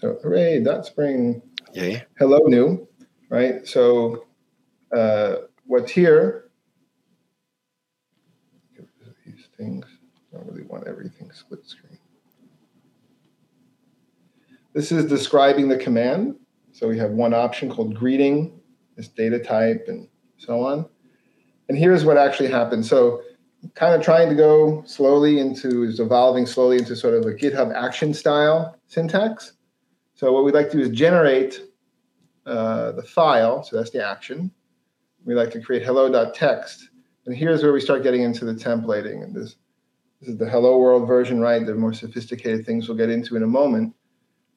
So 0.00 0.18
hooray, 0.22 0.64
dot 0.64 0.86
spring 0.86 1.42
Yay. 1.74 2.02
hello 2.18 2.38
new, 2.46 2.88
right? 3.28 3.68
So 3.68 4.24
uh, 4.96 5.34
what's 5.66 5.92
here, 5.92 6.50
these 9.26 9.48
things, 9.58 9.84
I 10.32 10.38
don't 10.38 10.46
really 10.46 10.62
want 10.62 10.86
everything 10.88 11.30
split 11.32 11.66
screen. 11.66 11.98
This 14.72 14.90
is 14.90 15.04
describing 15.04 15.68
the 15.68 15.76
command. 15.76 16.36
So 16.72 16.88
we 16.88 16.96
have 16.96 17.10
one 17.10 17.34
option 17.34 17.68
called 17.68 17.94
greeting, 17.94 18.58
this 18.96 19.08
data 19.08 19.38
type, 19.38 19.84
and 19.88 20.08
so 20.38 20.64
on. 20.64 20.86
And 21.68 21.76
here's 21.76 22.06
what 22.06 22.16
actually 22.16 22.48
happened. 22.48 22.86
So 22.86 23.20
kind 23.74 23.94
of 23.94 24.00
trying 24.00 24.30
to 24.30 24.34
go 24.34 24.82
slowly 24.86 25.40
into, 25.40 25.82
is 25.82 26.00
evolving 26.00 26.46
slowly 26.46 26.78
into 26.78 26.96
sort 26.96 27.12
of 27.12 27.26
a 27.26 27.34
GitHub 27.34 27.74
action 27.74 28.14
style 28.14 28.78
syntax. 28.86 29.52
So 30.20 30.30
what 30.32 30.44
we'd 30.44 30.52
like 30.52 30.70
to 30.72 30.76
do 30.76 30.82
is 30.82 30.90
generate 30.90 31.62
uh, 32.44 32.92
the 32.92 33.02
file. 33.02 33.62
So 33.62 33.74
that's 33.74 33.88
the 33.88 34.06
action. 34.06 34.50
We 35.24 35.34
like 35.34 35.50
to 35.52 35.62
create 35.62 35.82
hello.txt. 35.82 36.82
And 37.24 37.34
here's 37.34 37.62
where 37.62 37.72
we 37.72 37.80
start 37.80 38.02
getting 38.02 38.20
into 38.20 38.44
the 38.44 38.52
templating. 38.52 39.24
And 39.24 39.34
this, 39.34 39.56
this 40.20 40.28
is 40.28 40.36
the 40.36 40.44
hello 40.46 40.78
world 40.78 41.08
version, 41.08 41.40
right? 41.40 41.64
The 41.64 41.74
more 41.74 41.94
sophisticated 41.94 42.66
things 42.66 42.86
we'll 42.86 42.98
get 42.98 43.08
into 43.08 43.34
in 43.34 43.44
a 43.44 43.46
moment. 43.46 43.94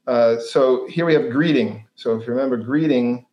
Uh, 0.05 0.38
so 0.38 0.86
here 0.89 1.05
we 1.05 1.14
have 1.14 1.30
greeting. 1.30 1.88
So 1.95 2.20
if 2.20 2.28
you 2.28 2.34
remember, 2.34 2.57
greeting 2.57 3.26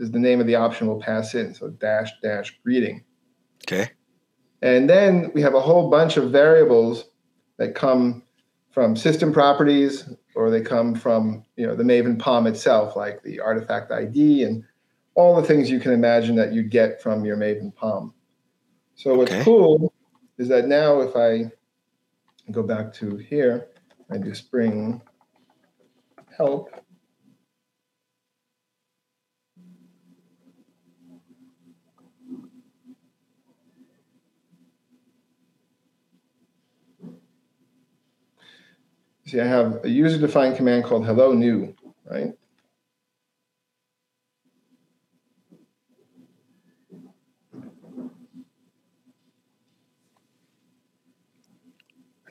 is 0.00 0.10
the 0.10 0.18
name 0.18 0.40
of 0.40 0.48
the 0.48 0.56
option 0.56 0.88
we'll 0.88 0.98
pass 0.98 1.36
in. 1.36 1.54
So 1.54 1.68
dash 1.68 2.10
dash 2.20 2.58
greeting. 2.64 3.04
Okay. 3.62 3.92
And 4.60 4.90
then 4.90 5.30
we 5.34 5.42
have 5.42 5.54
a 5.54 5.60
whole 5.60 5.88
bunch 5.88 6.16
of 6.16 6.32
variables 6.32 7.04
that 7.58 7.76
come 7.76 8.24
from 8.72 8.96
system 8.96 9.32
properties 9.32 10.08
or 10.36 10.50
they 10.50 10.60
come 10.60 10.94
from 10.94 11.44
you 11.56 11.66
know 11.66 11.74
the 11.74 11.82
Maven 11.82 12.18
POM 12.18 12.46
itself, 12.46 12.94
like 12.94 13.22
the 13.22 13.40
artifact 13.40 13.90
ID 13.90 14.44
and 14.44 14.62
all 15.14 15.34
the 15.34 15.46
things 15.46 15.70
you 15.70 15.80
can 15.80 15.92
imagine 15.92 16.36
that 16.36 16.52
you'd 16.52 16.70
get 16.70 17.02
from 17.02 17.24
your 17.24 17.36
Maven 17.36 17.74
POM. 17.74 18.12
So 18.94 19.14
what's 19.16 19.32
Okay. 19.32 19.44
cool 19.44 19.92
is 20.38 20.48
that 20.48 20.68
now 20.68 21.00
if 21.00 21.16
I 21.16 21.50
go 22.52 22.62
back 22.62 22.92
to 22.94 23.16
here, 23.16 23.68
I 24.10 24.18
do 24.18 24.34
Spring 24.34 25.00
help. 26.36 26.70
See, 39.26 39.40
I 39.40 39.46
have 39.46 39.84
a 39.84 39.88
user-defined 39.88 40.56
command 40.56 40.84
called 40.84 41.04
hello 41.04 41.32
new, 41.32 41.74
right? 42.08 42.32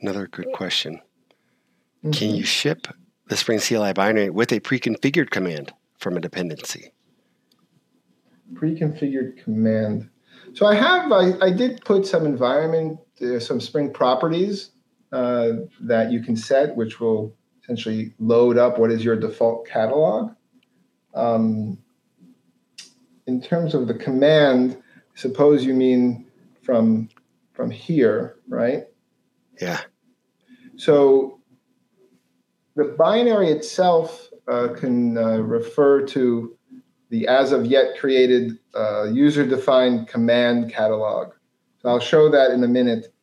Another 0.02 0.28
good 0.28 0.48
question. 0.54 1.02
Mm-hmm. 2.04 2.12
Can 2.12 2.36
you 2.36 2.46
ship 2.46 2.88
the 3.28 3.36
Spring 3.36 3.60
CLI 3.60 3.94
binary 3.94 4.30
with 4.30 4.54
a 4.54 4.60
pre-configured 4.60 5.32
command 5.32 5.74
from 5.98 6.16
a 6.16 6.22
dependency? 6.22 6.92
pre-configured 8.54 9.44
command. 9.44 10.10
So 10.54 10.66
I 10.68 10.76
have, 10.76 11.12
I, 11.12 11.34
I 11.42 11.52
did 11.52 11.84
put 11.84 12.06
some 12.06 12.26
environment, 12.26 13.00
uh, 13.22 13.40
some 13.40 13.60
Spring 13.60 13.92
properties 13.92 14.72
uh, 15.16 15.54
that 15.80 16.12
you 16.12 16.22
can 16.22 16.36
set, 16.36 16.76
which 16.76 17.00
will 17.00 17.34
essentially 17.64 18.14
load 18.20 18.58
up 18.58 18.78
what 18.78 18.92
is 18.92 19.02
your 19.02 19.16
default 19.16 19.66
catalog. 19.66 20.32
Um, 21.14 21.78
in 23.26 23.42
terms 23.42 23.74
of 23.74 23.88
the 23.88 23.94
command, 23.94 24.78
suppose 25.14 25.64
you 25.64 25.74
mean 25.74 26.28
from 26.62 27.08
from 27.54 27.72
here, 27.72 28.36
right? 28.50 28.84
Yeah. 29.62 29.80
So 30.76 31.40
the 32.76 32.94
binary 32.98 33.52
itself 33.52 34.30
uh, 34.50 34.68
can 34.76 35.18
uh, 35.18 35.38
refer 35.38 36.06
to 36.08 36.58
the 37.10 37.26
as 37.28 37.54
of 37.54 37.66
yet 37.66 37.98
created 37.98 38.60
uh, 38.76 39.06
user 39.06 39.48
defined 39.48 40.10
command 40.10 40.74
catalog. 40.74 41.32
So 41.82 41.88
I'll 41.88 42.02
show 42.02 42.30
that 42.32 42.52
in 42.52 42.62
a 42.66 42.68
minute. 42.68 43.15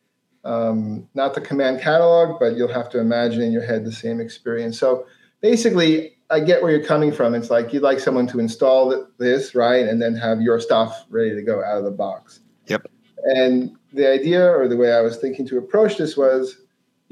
Um, 0.45 1.09
not 1.15 1.35
the 1.35 1.41
command 1.41 1.81
catalog, 1.81 2.41
but 2.41 2.57
you'll 2.57 2.73
have 2.73 2.91
to 2.91 2.99
imagine 2.99 3.43
in 3.43 3.53
your 3.53 3.65
head 3.65 3.85
the 3.85 3.93
same 3.93 4.21
experience. 4.21 4.79
So 4.79 5.07
basically, 5.41 6.17
I 6.31 6.41
get 6.41 6.63
where 6.63 6.73
you're 6.73 6.85
coming 6.85 7.13
from. 7.13 7.35
It's 7.35 7.51
like 7.51 7.73
you'd 7.73 7.83
like 7.83 8.01
someone 8.01 8.27
to 8.29 8.41
install 8.41 9.07
this, 9.19 9.55
right? 9.55 9.87
And 9.87 10.03
then 10.03 10.17
have 10.17 10.41
your 10.41 10.59
stuff 10.59 11.05
ready 11.11 11.35
to 11.35 11.43
go 11.43 11.63
out 11.63 11.79
of 11.79 11.85
the 11.85 11.91
box. 11.91 12.41
Yep. 12.67 12.87
And 13.25 13.77
the 13.93 14.11
idea 14.11 14.51
or 14.51 14.67
the 14.67 14.77
way 14.77 14.93
I 14.93 15.01
was 15.01 15.19
thinking 15.19 15.47
to 15.49 15.59
approach 15.59 15.97
this 15.97 16.17
was 16.17 16.59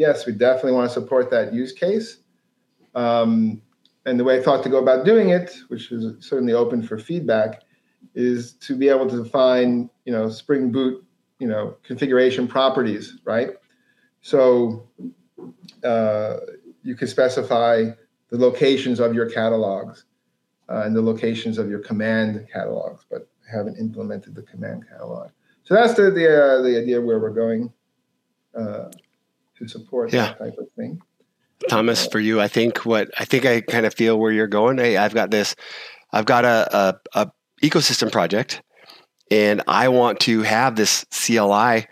yes, 0.01 0.25
we 0.25 0.33
definitely 0.33 0.73
want 0.73 0.89
to 0.89 0.95
support 0.95 1.31
that 1.31 1.53
use 1.53 1.73
case. 1.73 2.21
Um, 2.95 3.61
and 4.07 4.19
the 4.19 4.25
way 4.25 4.39
I 4.39 4.43
thought 4.43 4.63
to 4.63 4.71
go 4.71 4.79
about 4.79 5.05
doing 5.05 5.29
it, 5.29 5.55
which 5.69 5.93
is 5.93 6.27
certainly 6.27 6.55
open 6.55 6.83
for 6.83 6.99
feedback, 6.99 7.63
is 8.15 8.55
to 8.55 8.75
be 8.75 8.89
able 8.89 9.09
to 9.11 9.23
define, 9.23 9.91
you 10.07 10.13
know, 10.13 10.31
Spring 10.31 10.73
Boot, 10.73 11.05
you 11.41 11.49
know, 11.49 11.77
configuration 11.83 12.47
properties, 12.47 13.19
right? 13.25 13.51
So 14.23 14.89
uh, 15.83 16.37
you 16.83 16.95
can 16.95 17.09
specify 17.09 17.87
the 18.29 18.39
locations 18.39 19.01
of 19.01 19.15
your 19.15 19.29
catalogs 19.29 20.05
uh, 20.69 20.83
and 20.85 20.95
the 20.95 21.03
locations 21.03 21.59
of 21.59 21.69
your 21.69 21.81
command 21.81 22.47
catalogs, 22.53 23.05
but 23.11 23.29
I 23.49 23.57
haven't 23.57 23.79
implemented 23.79 24.35
the 24.37 24.43
command 24.43 24.85
catalog. 24.89 25.31
So 25.65 25.75
that's 25.75 25.95
the 25.95 26.11
the, 26.11 26.27
uh, 26.29 26.63
the 26.63 26.79
idea 26.81 27.01
where 27.01 27.19
we're 27.19 27.31
going 27.31 27.73
uh, 28.57 28.91
to 29.59 29.69
support 29.69 30.13
Yeah. 30.13 30.29
that 30.29 30.39
type 30.39 30.59
of 30.59 30.69
thing. 30.77 31.01
Thomas, 31.69 32.07
for 32.07 32.21
you, 32.21 32.41
I 32.41 32.49
think 32.49 32.87
what 32.87 33.11
I 33.19 33.25
think 33.25 33.45
I 33.45 33.61
kind 33.61 33.85
of 33.87 33.95
feel 33.95 34.19
where 34.19 34.33
you're 34.33 34.47
going. 34.47 34.79
Hey, 34.79 34.97
I've 34.97 35.15
got 35.15 35.31
this, 35.31 35.55
I've 36.13 36.25
got 36.25 36.45
a, 36.45 36.69
a, 36.77 37.01
a 37.23 37.33
ecosystem 37.63 38.11
project, 38.11 38.63
and 39.31 39.63
I 39.67 39.89
want 39.89 40.21
to 40.21 40.43
have 40.43 40.77
this 40.77 41.05
CLI 41.11 41.87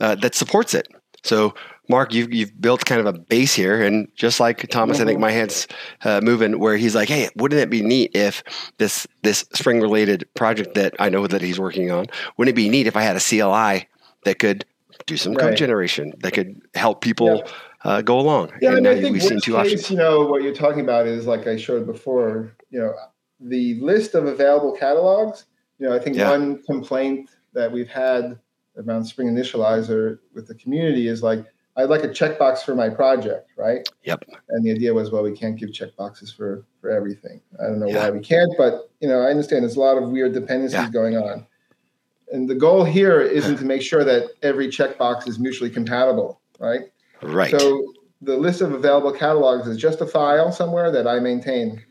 uh, 0.00 0.14
that 0.16 0.34
supports 0.34 0.74
it. 0.74 0.88
So, 1.22 1.54
Mark, 1.88 2.12
you've 2.12 2.32
you've 2.32 2.60
built 2.60 2.84
kind 2.84 3.00
of 3.00 3.06
a 3.06 3.18
base 3.18 3.54
here, 3.54 3.82
and 3.82 4.08
just 4.14 4.40
like 4.40 4.68
Thomas, 4.68 5.00
I 5.00 5.04
think 5.04 5.20
my 5.20 5.30
hand's 5.30 5.68
uh, 6.04 6.20
moving 6.22 6.58
where 6.58 6.76
he's 6.76 6.94
like, 6.94 7.08
hey, 7.08 7.28
wouldn't 7.36 7.60
it 7.60 7.70
be 7.70 7.82
neat 7.82 8.10
if 8.14 8.42
this 8.78 9.06
this 9.22 9.44
Spring 9.52 9.80
related 9.80 10.28
project 10.34 10.74
that 10.74 10.94
I 10.98 11.08
know 11.08 11.26
that 11.26 11.42
he's 11.42 11.60
working 11.60 11.90
on, 11.90 12.06
wouldn't 12.36 12.54
it 12.54 12.56
be 12.56 12.68
neat 12.68 12.86
if 12.86 12.96
I 12.96 13.02
had 13.02 13.16
a 13.16 13.20
CLI 13.20 13.88
that 14.24 14.38
could 14.38 14.64
do 15.06 15.16
some 15.16 15.34
code 15.34 15.56
generation 15.56 16.12
that 16.20 16.32
could 16.32 16.60
help 16.74 17.00
people 17.00 17.44
uh, 17.84 18.02
go 18.02 18.18
along? 18.18 18.52
Yeah, 18.60 18.76
and 18.76 18.88
I 18.88 19.00
think 19.00 19.12
we've 19.12 19.22
seen 19.22 19.40
two 19.40 19.52
case, 19.52 19.60
options. 19.60 19.90
you 19.90 19.96
know, 19.96 20.26
what 20.26 20.42
you're 20.42 20.54
talking 20.54 20.80
about 20.80 21.06
is 21.06 21.26
like 21.26 21.46
I 21.46 21.56
showed 21.56 21.86
before, 21.86 22.52
you 22.70 22.80
know, 22.80 22.94
the 23.38 23.74
list 23.80 24.14
of 24.14 24.26
available 24.26 24.72
catalogs. 24.72 25.44
You 25.78 25.88
know, 25.88 25.94
I 25.94 25.98
think 25.98 26.16
Yeah. 26.16 26.30
one 26.30 26.62
complaint 26.62 27.30
that 27.52 27.70
we've 27.70 27.88
had 27.88 28.38
around 28.76 29.04
Spring 29.04 29.28
Initializr 29.28 30.18
with 30.34 30.46
the 30.46 30.54
community 30.54 31.08
is 31.08 31.22
like, 31.22 31.44
I'd 31.78 31.90
like 31.90 32.04
a 32.04 32.08
checkbox 32.08 32.60
for 32.60 32.74
my 32.74 32.88
project, 32.88 33.50
right? 33.56 33.86
Yep. 34.04 34.24
And 34.48 34.64
the 34.64 34.70
idea 34.70 34.94
was, 34.94 35.10
well, 35.10 35.22
we 35.22 35.32
can't 35.36 35.56
give 35.56 35.70
checkboxes 35.70 36.34
for 36.34 36.64
for 36.80 36.90
everything. 36.90 37.40
I 37.60 37.64
don't 37.64 37.78
know 37.80 37.86
Yeah. 37.88 38.04
why 38.04 38.10
we 38.10 38.20
can't, 38.20 38.50
but 38.56 38.88
you 39.00 39.08
know, 39.08 39.20
I 39.20 39.26
understand 39.30 39.62
there's 39.62 39.76
a 39.76 39.80
lot 39.80 39.98
of 40.00 40.10
weird 40.10 40.32
dependencies 40.32 40.80
Yeah. 40.80 40.90
going 40.90 41.16
on. 41.16 41.46
And 42.32 42.48
the 42.48 42.54
goal 42.54 42.84
here 42.84 43.20
isn't 43.20 43.58
to 43.58 43.64
make 43.64 43.82
sure 43.82 44.04
that 44.04 44.30
every 44.42 44.68
checkbox 44.68 45.28
is 45.28 45.38
mutually 45.38 45.70
compatible, 45.70 46.40
right? 46.58 46.90
Right. 47.22 47.50
So 47.50 47.92
the 48.22 48.36
list 48.36 48.60
of 48.62 48.72
available 48.72 49.12
catalogs 49.12 49.68
is 49.68 49.76
just 49.76 50.00
a 50.00 50.06
file 50.06 50.50
somewhere 50.50 50.90
that 50.90 51.06
I 51.06 51.20
maintain. 51.20 51.82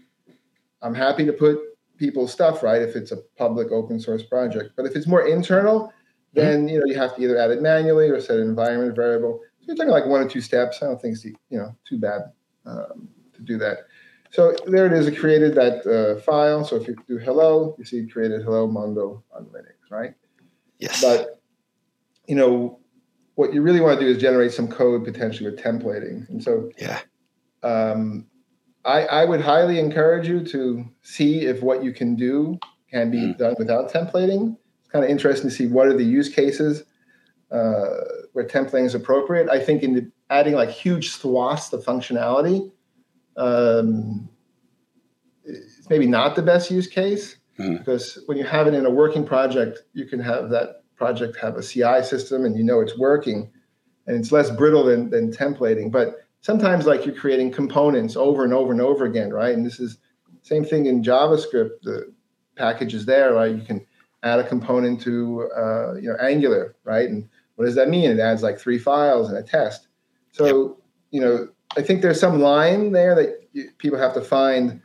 I'm 0.82 0.96
happy 0.96 1.26
to 1.26 1.34
put 1.34 1.60
people's 1.98 2.32
stuff 2.32 2.64
right 2.64 2.82
if 2.82 2.96
it's 2.96 3.12
a 3.12 3.18
public 3.38 3.72
open 3.72 4.00
source 4.00 4.24
project, 4.24 4.72
but 4.76 4.86
if 4.86 4.96
it's 4.96 5.08
more 5.08 5.28
internal, 5.28 5.92
then 6.34 6.68
you 6.68 6.80
know 6.80 6.86
you 6.86 6.96
have 6.96 7.16
to 7.16 7.22
either 7.22 7.38
add 7.38 7.52
it 7.52 7.62
manually 7.62 8.10
or 8.10 8.20
set 8.20 8.38
an 8.38 8.44
environment 8.44 8.96
variable. 8.96 9.40
So 9.60 9.68
you're 9.68 9.76
talking 9.76 9.92
like 9.92 10.06
one 10.06 10.22
or 10.22 10.30
two 10.30 10.42
steps. 10.42 10.80
I 10.82 10.88
don't 10.88 11.02
think 11.02 11.16
it's 11.16 11.26
you 11.26 11.36
know 11.52 11.76
too 11.88 11.98
bad 11.98 12.22
um, 12.66 13.08
to 13.34 13.42
do 13.42 13.58
that. 13.58 13.80
So 14.32 14.54
there 14.68 14.86
it 14.86 14.94
is. 14.94 15.08
It 15.08 15.18
created 15.18 15.56
that 15.56 15.86
uh, 15.88 16.22
file. 16.22 16.66
So 16.66 16.76
if 16.76 16.88
you 16.88 16.96
do 17.08 17.18
hello, 17.18 17.76
you 17.80 17.86
see 17.86 18.00
it 18.00 18.12
created 18.12 18.42
hello 18.44 18.68
Mondo 18.68 19.24
on 19.34 19.46
Linux, 19.46 19.90
right? 19.90 20.14
Yes. 20.80 21.02
But 21.02 21.40
you 22.28 22.36
know 22.36 22.80
what 23.36 23.54
you 23.54 23.62
really 23.62 23.82
want 23.82 24.00
to 24.00 24.06
do 24.06 24.12
is 24.12 24.22
generate 24.22 24.52
some 24.52 24.68
code 24.68 25.06
potentially 25.06 25.50
with 25.50 25.60
templating. 25.60 26.28
And 26.30 26.44
so 26.44 26.70
yeah. 26.78 27.00
Um, 27.64 28.28
I, 28.86 29.06
I 29.06 29.26
would 29.26 29.42
highly 29.42 29.80
encourage 29.80 30.28
you 30.28 30.46
to 30.46 30.86
see 31.02 31.42
if 31.42 31.62
what 31.62 31.84
you 31.84 31.92
can 31.92 32.16
do 32.16 32.60
can 32.92 33.12
be 33.12 33.18
mm. 33.18 33.38
done 33.38 33.56
without 33.58 33.92
templating. 33.92 34.56
It's 34.82 34.92
kind 34.92 35.04
of 35.04 35.10
interesting 35.10 35.50
to 35.50 35.56
see 35.56 35.68
what 35.68 35.88
are 35.88 35.98
the 35.98 36.04
use 36.04 36.30
cases 36.30 36.84
uh, 37.52 37.90
where 38.34 38.46
templating 38.46 38.86
is 38.86 38.96
appropriate. 38.96 39.50
I 39.50 39.60
think 39.60 39.82
in 39.84 39.94
the, 39.94 40.12
adding 40.30 40.54
like 40.54 40.70
huge 40.70 41.10
swaths 41.12 41.74
of 41.74 41.84
functionality 41.84 42.72
um, 43.38 44.30
it's 45.44 45.90
maybe 45.90 46.08
not 46.08 46.36
the 46.36 46.42
best 46.42 46.72
use 46.72 46.88
case 46.88 47.38
mm. 47.60 47.78
because 47.78 48.22
when 48.26 48.38
you 48.38 48.44
have 48.44 48.68
it 48.68 48.74
in 48.74 48.86
a 48.86 48.90
working 48.90 49.26
project, 49.26 49.80
you 49.94 50.06
can 50.06 50.20
have 50.20 50.50
that 50.50 50.84
project 50.96 51.38
have 51.42 51.58
a 51.58 51.62
CI 51.62 52.02
system 52.04 52.46
and 52.46 52.56
you 52.56 52.64
know 52.64 52.80
it's 52.80 52.98
working 52.98 53.52
and 54.08 54.18
it's 54.18 54.32
less 54.32 54.50
brittle 54.50 54.84
than, 54.84 55.10
than 55.10 55.32
templating. 55.32 55.92
But 55.92 56.25
sometimes 56.46 56.86
like 56.86 57.08
you're 57.08 57.16
creating 57.16 57.52
components 57.52 58.16
over 58.16 58.44
and 58.44 58.54
over 58.54 58.72
and 58.72 58.80
over 58.80 59.06
again, 59.06 59.34
right? 59.34 59.56
And 59.56 59.66
this 59.66 59.80
is 59.80 59.98
same 60.44 60.64
thing 60.64 60.86
in 60.86 61.02
JavaScript. 61.02 61.82
The 61.82 62.14
package 62.56 62.94
is 62.94 63.08
there, 63.08 63.34
right? 63.34 63.56
You 63.56 63.64
can 63.64 63.84
add 64.22 64.40
a 64.40 64.48
component 64.48 65.02
to 65.02 65.50
uh, 65.58 65.96
you 65.96 66.08
know 66.08 66.16
Angular, 66.22 66.76
right? 66.84 67.10
And 67.10 67.28
what 67.56 67.66
does 67.66 67.74
that 67.74 67.90
mean? 67.90 68.12
It 68.12 68.20
adds 68.20 68.44
like 68.44 68.60
three 68.60 68.78
files 68.78 69.30
and 69.30 69.40
a 69.40 69.42
test. 69.42 69.88
So 70.34 70.78
you 71.10 71.20
know, 71.20 71.48
I 71.78 71.82
think 71.82 72.04
there's 72.04 72.20
some 72.20 72.40
line 72.40 72.92
there 72.92 73.16
that 73.16 73.40
you, 73.54 73.72
people 73.80 73.98
have 73.98 74.14
to 74.14 74.22
find 74.22 74.84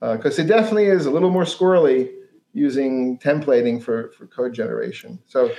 because 0.00 0.38
uh, 0.38 0.42
it 0.42 0.48
definitely 0.48 0.86
is 0.86 1.06
a 1.06 1.10
little 1.10 1.30
more 1.30 1.44
squirrely 1.44 2.10
using 2.52 3.18
templating 3.20 3.82
for 3.82 4.12
for 4.18 4.26
code 4.26 4.52
generation. 4.52 5.18
So 5.26 5.50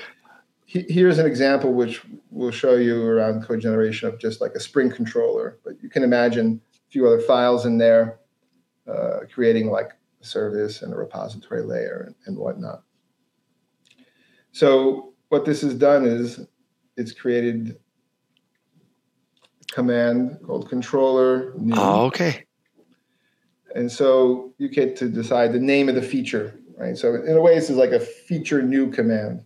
here's 0.72 1.19
an 1.19 1.26
example 1.26 1.74
which 1.74 2.01
will 2.30 2.51
show 2.51 2.76
you 2.76 3.05
around 3.05 3.43
code 3.43 3.59
generation 3.59 4.07
of 4.07 4.17
just 4.17 4.39
like 4.39 4.53
a 4.55 4.59
Spring 4.59 4.89
controller. 4.89 5.59
But 5.65 5.82
you 5.84 5.89
can 5.89 6.03
imagine 6.03 6.61
a 6.74 6.91
few 6.91 7.05
other 7.05 7.19
files 7.19 7.65
in 7.65 7.78
there, 7.78 8.19
uh, 8.88 9.19
creating 9.34 9.69
like 9.69 9.91
a 10.22 10.26
service 10.26 10.82
and 10.82 10.93
a 10.93 10.95
repository 10.95 11.63
layer 11.63 12.05
and, 12.07 12.15
and 12.26 12.38
whatnot. 12.38 12.84
So 14.53 15.13
what 15.28 15.43
this 15.43 15.61
has 15.61 15.74
done 15.74 16.05
is 16.05 16.39
it's 16.95 17.11
created 17.11 17.78
a 19.69 19.74
command 19.74 20.39
called 20.45 20.69
controller. 20.69 21.53
New. 21.57 21.74
Oh, 21.76 22.05
okay. 22.05 22.45
And 23.76 23.91
so 23.91 24.53
you 24.57 24.69
get 24.69 24.95
to 24.97 25.09
decide 25.09 25.51
the 25.51 25.59
name 25.59 25.89
of 25.89 25.95
the 25.95 26.01
feature, 26.01 26.57
right? 26.78 26.97
So 26.97 27.15
in 27.15 27.36
a 27.36 27.41
way, 27.41 27.55
this 27.55 27.69
is 27.69 27.78
like 27.78 27.91
a 27.91 27.99
feature 27.99 28.61
new 28.61 28.89
command. 28.89 29.43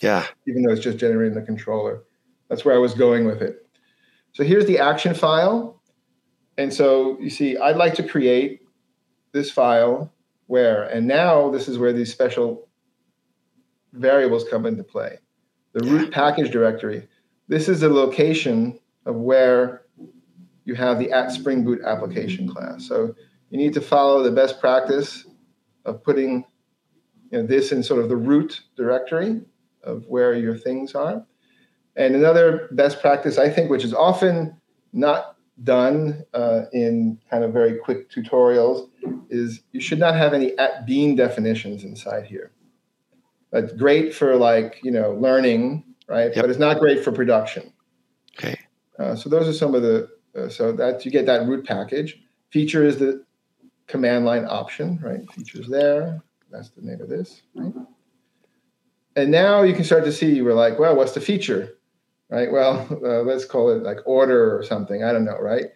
Yeah. 0.00 0.26
Even 0.46 0.62
though 0.62 0.72
it's 0.72 0.82
just 0.82 0.98
generating 0.98 1.34
the 1.34 1.42
controller. 1.42 2.02
That's 2.48 2.64
where 2.64 2.74
I 2.74 2.78
was 2.78 2.94
going 2.94 3.26
with 3.26 3.42
it. 3.42 3.66
So 4.32 4.44
here's 4.44 4.66
the 4.66 4.78
action 4.78 5.14
file. 5.14 5.82
And 6.56 6.72
so 6.72 7.18
you 7.20 7.30
see, 7.30 7.56
I'd 7.56 7.76
like 7.76 7.94
to 7.94 8.02
create 8.02 8.62
this 9.32 9.50
file 9.50 10.12
where, 10.46 10.84
and 10.84 11.06
now 11.06 11.50
this 11.50 11.68
is 11.68 11.78
where 11.78 11.92
these 11.92 12.12
special 12.12 12.68
variables 13.92 14.44
come 14.48 14.66
into 14.66 14.82
play. 14.82 15.18
The 15.72 15.86
root 15.86 16.12
package 16.12 16.50
directory. 16.50 17.06
This 17.48 17.68
is 17.68 17.80
the 17.80 17.88
location 17.88 18.78
of 19.06 19.16
where 19.16 19.82
you 20.64 20.74
have 20.74 20.98
the 20.98 21.10
at 21.12 21.30
Spring 21.30 21.64
Boot 21.64 21.80
application 21.84 22.48
class. 22.48 22.86
So 22.86 23.14
you 23.50 23.58
need 23.58 23.74
to 23.74 23.80
follow 23.80 24.22
the 24.22 24.30
best 24.30 24.60
practice 24.60 25.26
of 25.84 26.02
putting 26.02 26.44
you 27.30 27.38
know, 27.38 27.46
this 27.46 27.72
in 27.72 27.82
sort 27.82 28.02
of 28.02 28.08
the 28.08 28.16
root 28.16 28.62
directory 28.76 29.40
of 29.82 30.06
where 30.06 30.34
your 30.34 30.56
things 30.56 30.94
are. 30.94 31.24
And 31.96 32.14
another 32.14 32.68
best 32.72 33.00
practice, 33.00 33.38
I 33.38 33.48
think, 33.48 33.70
which 33.70 33.84
is 33.84 33.92
often 33.92 34.56
not 34.92 35.36
done 35.64 36.24
uh, 36.34 36.62
in 36.72 37.18
kind 37.30 37.42
of 37.42 37.52
very 37.52 37.76
quick 37.76 38.10
tutorials, 38.10 38.88
is 39.30 39.62
you 39.72 39.80
should 39.80 39.98
not 39.98 40.14
have 40.14 40.32
any 40.32 40.56
at 40.58 40.86
bean 40.86 41.16
definitions 41.16 41.84
inside 41.84 42.24
here. 42.24 42.52
That's 43.50 43.72
great 43.72 44.14
for 44.14 44.36
like 44.36 44.78
you 44.82 44.90
know 44.90 45.12
learning, 45.14 45.84
right? 46.08 46.34
Yep. 46.34 46.36
But 46.36 46.50
it's 46.50 46.58
not 46.58 46.78
great 46.78 47.02
for 47.02 47.12
production. 47.12 47.72
Okay. 48.38 48.58
Uh, 48.98 49.16
so 49.16 49.28
those 49.28 49.48
are 49.48 49.52
some 49.52 49.74
of 49.74 49.82
the 49.82 50.08
uh, 50.36 50.48
so 50.48 50.70
that 50.72 51.04
you 51.04 51.10
get 51.10 51.26
that 51.26 51.46
root 51.46 51.66
package. 51.66 52.20
Feature 52.50 52.84
is 52.84 52.98
the 52.98 53.24
command 53.86 54.24
line 54.24 54.44
option, 54.44 54.98
right? 55.02 55.20
Features 55.32 55.66
there. 55.66 56.22
That's 56.50 56.70
the 56.70 56.82
name 56.82 57.00
of 57.00 57.08
this, 57.08 57.42
right? 57.54 57.72
And 59.18 59.32
now 59.32 59.62
you 59.62 59.74
can 59.74 59.82
start 59.82 60.04
to 60.04 60.12
see 60.12 60.42
we're 60.42 60.54
like, 60.54 60.78
well, 60.78 60.94
what's 60.94 61.12
the 61.12 61.20
feature, 61.20 61.74
right? 62.30 62.52
Well, 62.52 62.86
uh, 63.04 63.22
let's 63.22 63.44
call 63.44 63.70
it 63.70 63.82
like 63.82 63.98
order 64.06 64.56
or 64.56 64.62
something. 64.62 65.02
I 65.02 65.12
don't 65.12 65.24
know, 65.24 65.38
right? 65.40 65.66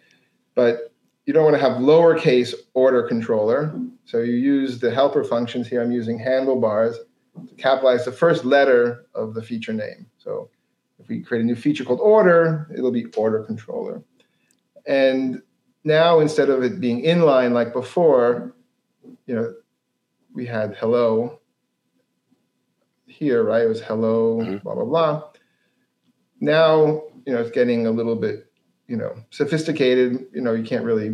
But 0.55 0.93
you 1.25 1.33
don't 1.33 1.43
want 1.43 1.55
to 1.55 1.61
have 1.61 1.81
lowercase 1.81 2.53
order 2.73 3.03
controller. 3.03 3.77
So 4.05 4.19
you 4.19 4.35
use 4.35 4.79
the 4.79 4.91
helper 4.91 5.25
functions 5.25 5.67
here. 5.67 5.81
I'm 5.81 5.91
using 5.91 6.17
handlebars 6.17 6.97
to 7.47 7.55
capitalize 7.55 8.05
the 8.05 8.13
first 8.13 8.45
letter 8.45 9.07
of 9.13 9.33
the 9.33 9.41
feature 9.41 9.73
name. 9.73 10.05
So 10.17 10.49
if 10.99 11.09
we 11.09 11.21
create 11.21 11.41
a 11.41 11.45
new 11.45 11.55
feature 11.55 11.83
called 11.83 11.99
order, 11.99 12.69
it'll 12.73 12.91
be 12.91 13.05
order 13.17 13.43
controller. 13.43 14.01
And 14.85 15.41
now 15.83 16.21
instead 16.21 16.49
of 16.49 16.63
it 16.63 16.79
being 16.79 17.03
inline 17.03 17.51
like 17.51 17.73
before, 17.73 18.55
you 19.25 19.35
know, 19.35 19.53
we 20.33 20.45
had 20.45 20.75
hello 20.75 21.39
here, 23.23 23.43
right? 23.43 23.63
It 23.63 23.69
was 23.69 23.81
hello, 23.81 24.39
mm-hmm. 24.39 24.57
blah, 24.57 24.75
blah, 24.75 24.85
blah. 24.85 25.23
Now, 26.39 27.03
you 27.25 27.33
know, 27.33 27.39
it's 27.39 27.51
getting 27.51 27.87
a 27.87 27.91
little 27.91 28.15
bit, 28.15 28.51
you 28.87 28.97
know, 28.97 29.15
sophisticated. 29.29 30.25
You 30.33 30.41
know, 30.41 30.53
you 30.53 30.63
can't 30.63 30.83
really 30.83 31.11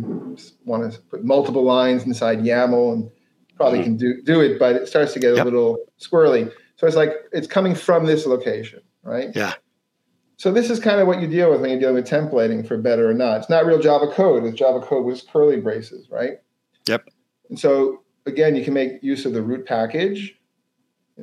want 0.64 0.92
to 0.92 1.00
put 1.02 1.24
multiple 1.24 1.64
lines 1.64 2.04
inside 2.04 2.40
YAML 2.40 2.94
and 2.94 3.10
probably 3.56 3.78
mm-hmm. 3.78 3.84
can 3.84 3.96
do, 3.96 4.22
do 4.22 4.40
it, 4.40 4.58
but 4.58 4.74
it 4.76 4.88
starts 4.88 5.12
to 5.12 5.20
get 5.20 5.36
yep. 5.36 5.42
a 5.42 5.44
little 5.44 5.78
squirrely. 6.00 6.52
So 6.76 6.86
it's 6.86 6.96
like 6.96 7.12
it's 7.32 7.46
coming 7.46 7.74
from 7.74 8.06
this 8.06 8.26
location, 8.26 8.80
right? 9.02 9.28
Yeah. 9.34 9.54
So 10.36 10.50
this 10.50 10.70
is 10.70 10.80
kind 10.80 11.00
of 11.00 11.06
what 11.06 11.20
you 11.20 11.28
deal 11.28 11.50
with 11.50 11.60
when 11.60 11.70
you're 11.70 11.78
dealing 11.78 11.96
with 11.96 12.08
templating 12.08 12.66
for 12.66 12.78
better 12.78 13.10
or 13.10 13.14
not. 13.14 13.40
It's 13.40 13.50
not 13.50 13.66
real 13.66 13.78
Java 13.78 14.08
code. 14.08 14.44
It's 14.44 14.58
Java 14.58 14.80
code 14.80 15.04
with 15.04 15.22
curly 15.30 15.60
braces, 15.60 16.08
right? 16.10 16.38
Yep. 16.88 17.10
And 17.50 17.58
so 17.58 18.02
again, 18.26 18.56
you 18.56 18.64
can 18.64 18.72
make 18.72 19.02
use 19.02 19.26
of 19.26 19.34
the 19.34 19.42
root 19.42 19.66
package 19.66 20.34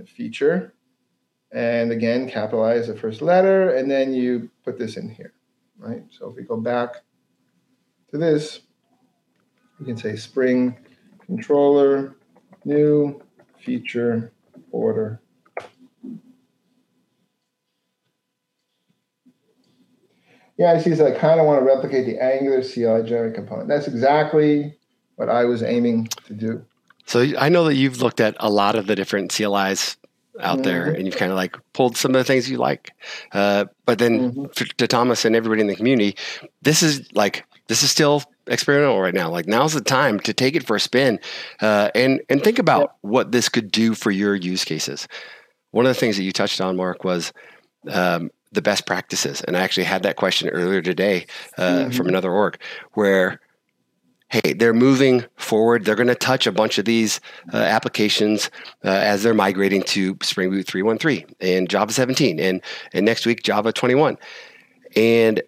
feature. 0.05 0.75
And 1.51 1.91
again, 1.91 2.29
capitalize 2.29 2.87
the 2.87 2.95
first 2.95 3.21
letter, 3.21 3.75
and 3.75 3.89
then 3.89 4.13
you 4.13 4.49
put 4.65 4.77
this 4.77 4.97
in 4.97 5.09
here, 5.09 5.33
right? 5.77 6.03
So 6.09 6.29
if 6.29 6.35
we 6.35 6.43
go 6.43 6.57
back 6.57 6.95
to 8.11 8.17
this, 8.17 8.61
we 9.79 9.85
can 9.85 9.97
say 9.97 10.15
Spring 10.15 10.77
controller, 11.25 12.15
new 12.65 13.21
feature 13.63 14.33
order. 14.71 15.21
Yeah, 20.57 20.71
I 20.71 20.79
see. 20.79 20.95
So 20.95 21.05
I 21.05 21.11
kind 21.11 21.39
of 21.39 21.45
want 21.45 21.61
to 21.61 21.65
replicate 21.65 22.05
the 22.05 22.21
Angular 22.21 22.63
CLI 22.63 23.07
generic 23.07 23.35
component. 23.35 23.67
That's 23.69 23.87
exactly 23.87 24.75
what 25.15 25.29
I 25.29 25.45
was 25.45 25.61
aiming 25.61 26.07
to 26.25 26.33
do. 26.33 26.65
So 27.05 27.25
I 27.37 27.49
know 27.49 27.65
that 27.65 27.75
you've 27.75 28.01
looked 28.01 28.19
at 28.19 28.35
a 28.39 28.49
lot 28.49 28.75
of 28.75 28.87
the 28.87 28.95
different 28.95 29.31
CLIs 29.31 29.97
out 30.39 30.55
mm-hmm. 30.55 30.63
there 30.63 30.91
and 30.91 31.05
you've 31.05 31.17
kind 31.17 31.31
of 31.31 31.35
like 31.35 31.55
pulled 31.73 31.97
some 31.97 32.11
of 32.11 32.19
the 32.19 32.23
things 32.23 32.49
you 32.49 32.57
like. 32.57 32.91
Uh, 33.31 33.65
but 33.85 33.99
then 33.99 34.31
mm-hmm. 34.31 34.63
to 34.77 34.87
Thomas 34.87 35.25
and 35.25 35.35
everybody 35.35 35.61
in 35.61 35.67
the 35.67 35.75
community, 35.75 36.15
this 36.61 36.83
is 36.83 37.07
like, 37.13 37.45
this 37.67 37.83
is 37.83 37.91
still 37.91 38.23
experimental 38.47 39.01
right 39.01 39.13
now. 39.13 39.29
Like 39.29 39.47
now's 39.47 39.73
the 39.73 39.81
time 39.81 40.19
to 40.21 40.33
take 40.33 40.55
it 40.55 40.65
for 40.65 40.75
a 40.75 40.79
spin 40.79 41.19
uh, 41.61 41.89
and, 41.95 42.21
and 42.29 42.43
think 42.43 42.59
about 42.59 42.81
yep. 42.81 42.95
what 43.01 43.31
this 43.31 43.49
could 43.49 43.71
do 43.71 43.93
for 43.93 44.11
your 44.11 44.35
use 44.35 44.63
cases. 44.63 45.07
One 45.71 45.85
of 45.85 45.89
the 45.89 45.99
things 45.99 46.17
that 46.17 46.23
you 46.23 46.31
touched 46.31 46.61
on, 46.61 46.77
Mark, 46.77 47.03
was 47.03 47.33
um, 47.89 48.31
the 48.51 48.61
best 48.61 48.85
practices. 48.85 49.41
And 49.41 49.57
I 49.57 49.61
actually 49.61 49.83
had 49.83 50.03
that 50.03 50.15
question 50.15 50.49
earlier 50.49 50.81
today 50.81 51.25
uh, 51.57 51.61
mm-hmm. 51.61 51.91
from 51.91 52.07
another 52.07 52.31
org 52.31 52.59
where 52.93 53.41
hey, 54.29 54.53
they're 54.53 54.73
moving 54.73 55.25
forward. 55.35 55.85
They're 55.85 55.95
going 55.95 56.07
to 56.07 56.15
touch 56.15 56.47
a 56.47 56.51
bunch 56.51 56.77
of 56.77 56.85
these 56.85 57.21
uh, 57.53 57.57
applications 57.57 58.51
uh, 58.83 58.89
as 58.89 59.23
they're 59.23 59.33
migrating 59.33 59.83
to 59.83 60.17
Spring 60.21 60.49
Boot 60.49 60.67
3.13 60.67 61.33
and 61.39 61.69
Java 61.69 61.93
17 61.93 62.39
and, 62.39 62.61
and 62.93 63.05
next 63.05 63.25
week 63.25 63.43
Java 63.43 63.71
21. 63.71 64.17
And 64.95 65.41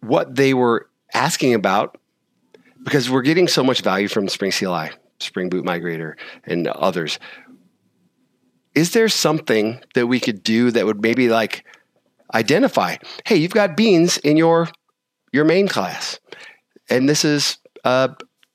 what 0.00 0.34
they 0.34 0.54
were 0.54 0.88
asking 1.14 1.54
about, 1.54 1.98
because 2.82 3.08
we're 3.08 3.22
getting 3.22 3.48
so 3.48 3.64
much 3.64 3.80
value 3.82 4.08
from 4.08 4.28
Spring 4.28 4.52
CLI, 4.52 4.90
Spring 5.18 5.48
Boot 5.48 5.64
Migrator, 5.64 6.14
and 6.44 6.66
others, 6.68 7.18
is 8.74 8.92
there 8.92 9.08
something 9.08 9.82
that 9.94 10.06
we 10.06 10.20
could 10.20 10.42
do 10.42 10.70
that 10.70 10.86
would 10.86 11.02
maybe 11.02 11.28
like 11.28 11.64
identify, 12.34 12.96
hey, 13.26 13.36
you've 13.36 13.52
got 13.52 13.76
beans 13.76 14.18
in 14.18 14.36
your 14.36 14.68
your 15.32 15.44
main 15.44 15.68
class, 15.68 16.18
and 16.88 17.08
this 17.08 17.24
is 17.24 17.58
uh, 17.84 18.08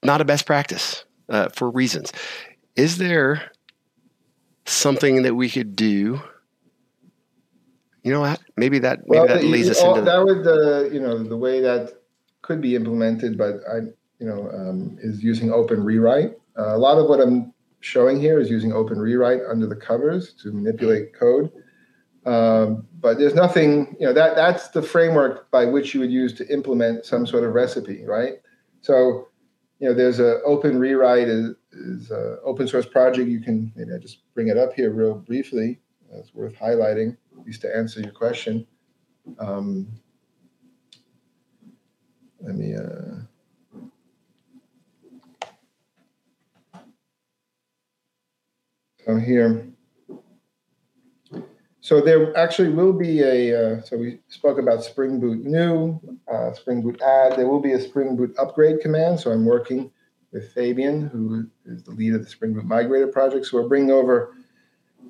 not 0.04 0.22
a 0.22 0.26
best 0.26 0.46
practice 0.46 1.04
uh, 1.30 1.50
for 1.50 1.70
reasons. 1.70 2.12
Is 2.76 2.98
there 2.98 3.52
something 4.66 5.24
that 5.24 5.36
we 5.36 5.50
could 5.50 5.76
do? 5.76 6.22
You 8.04 8.14
know 8.14 8.22
what? 8.22 8.40
Maybe 8.56 8.80
that 8.80 9.00
maybe 9.08 9.20
well, 9.20 9.28
that 9.28 9.44
leads 9.44 9.70
us 9.70 9.82
into 9.82 10.02
that 10.02 10.24
would 10.24 10.46
uh, 10.46 10.90
you 10.92 11.00
know 11.00 11.24
the 11.24 11.38
way 11.38 11.62
that 11.62 11.94
could 12.42 12.62
be 12.62 12.76
implemented, 12.76 13.38
but 13.38 13.56
I 13.70 13.78
you 14.20 14.28
know 14.28 14.50
um, 14.52 14.98
is 15.02 15.24
using 15.24 15.50
OpenRewrite. 15.50 16.36
Uh, 16.58 16.76
a 16.76 16.78
lot 16.78 16.98
of 16.98 17.10
what 17.10 17.20
I'm 17.20 17.54
showing 17.80 18.20
here 18.20 18.40
is 18.40 18.50
using 18.50 18.72
OpenRewrite 18.72 19.50
under 19.50 19.68
the 19.68 19.76
covers 19.76 20.34
to 20.42 20.52
manipulate 20.52 21.14
code. 21.14 21.52
Um, 22.26 22.88
but 23.00 23.20
there's 23.20 23.36
nothing, 23.36 23.96
you 24.00 24.08
know, 24.08 24.14
that 24.14 24.36
that's 24.36 24.70
the 24.70 24.82
framework 24.82 25.52
by 25.52 25.66
which 25.66 25.94
you 25.94 26.00
would 26.00 26.12
use 26.12 26.34
to 26.34 26.48
implement 26.52 27.06
some 27.06 27.28
sort 27.28 27.44
of 27.44 27.54
recipe, 27.54 28.04
right? 28.04 28.40
So, 28.86 29.30
you 29.80 29.90
know, 29.90 29.96
there's 29.96 30.20
a 30.20 30.42
OpenRewrite 30.48 31.28
is, 31.28 31.56
is 31.72 32.12
a 32.12 32.40
open 32.44 32.68
source 32.68 32.86
project. 32.86 33.28
You 33.28 33.42
can 33.42 33.74
maybe 33.76 33.92
I 33.92 33.98
just 33.98 34.20
bring 34.36 34.50
it 34.50 34.60
up 34.60 34.74
here 34.74 34.92
real 34.92 35.16
briefly. 35.16 35.80
It's 36.12 36.36
worth 36.36 36.54
highlighting, 36.54 37.18
at 37.32 37.46
least 37.48 37.62
to 37.62 37.76
answer 37.76 38.00
your 38.00 38.12
question. 38.12 38.68
Um, 39.40 39.88
let 42.42 42.54
me. 42.54 42.76
Uh, 42.76 43.22
I'm 49.08 49.20
here. 49.20 49.68
So 51.86 52.02
there 52.02 52.36
actually 52.36 52.70
will 52.70 52.94
be 52.94 53.22
a, 53.22 53.54
uh, 53.54 53.82
so 53.84 53.96
we 53.96 54.18
spoke 54.28 54.58
about 54.58 54.84
Spring 54.84 55.20
Boot 55.20 55.46
new, 55.46 56.02
uh, 56.28 56.52
Spring 56.54 56.82
Boot 56.82 57.00
add. 57.00 57.38
There 57.38 57.48
will 57.48 57.60
be 57.60 57.74
a 57.74 57.80
Spring 57.80 58.16
Boot 58.16 58.34
upgrade 58.40 58.80
command. 58.82 59.20
So 59.20 59.32
I'm 59.32 59.46
working 59.46 59.92
with 60.32 60.52
Fabian, 60.52 61.10
who 61.10 61.46
is 61.64 61.84
the 61.84 61.92
lead 61.92 62.16
of 62.16 62.24
the 62.24 62.30
Spring 62.32 62.56
Boot 62.56 62.66
Migrator 62.66 63.12
project. 63.12 63.46
So 63.46 63.62
we're 63.62 63.68
bringing 63.68 63.92
over, 63.92 64.34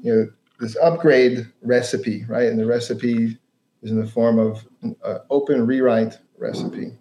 you 0.02 0.14
know, 0.14 0.28
this 0.60 0.76
upgrade 0.84 1.48
recipe, 1.62 2.26
right? 2.26 2.50
And 2.50 2.60
the 2.60 2.66
recipe 2.66 3.38
is 3.82 3.92
in 3.92 3.98
the 3.98 4.06
form 4.06 4.38
of 4.38 4.68
an 4.82 4.98
uh, 5.02 5.20
OpenRewrite 5.32 6.18
recipe. 6.38 6.92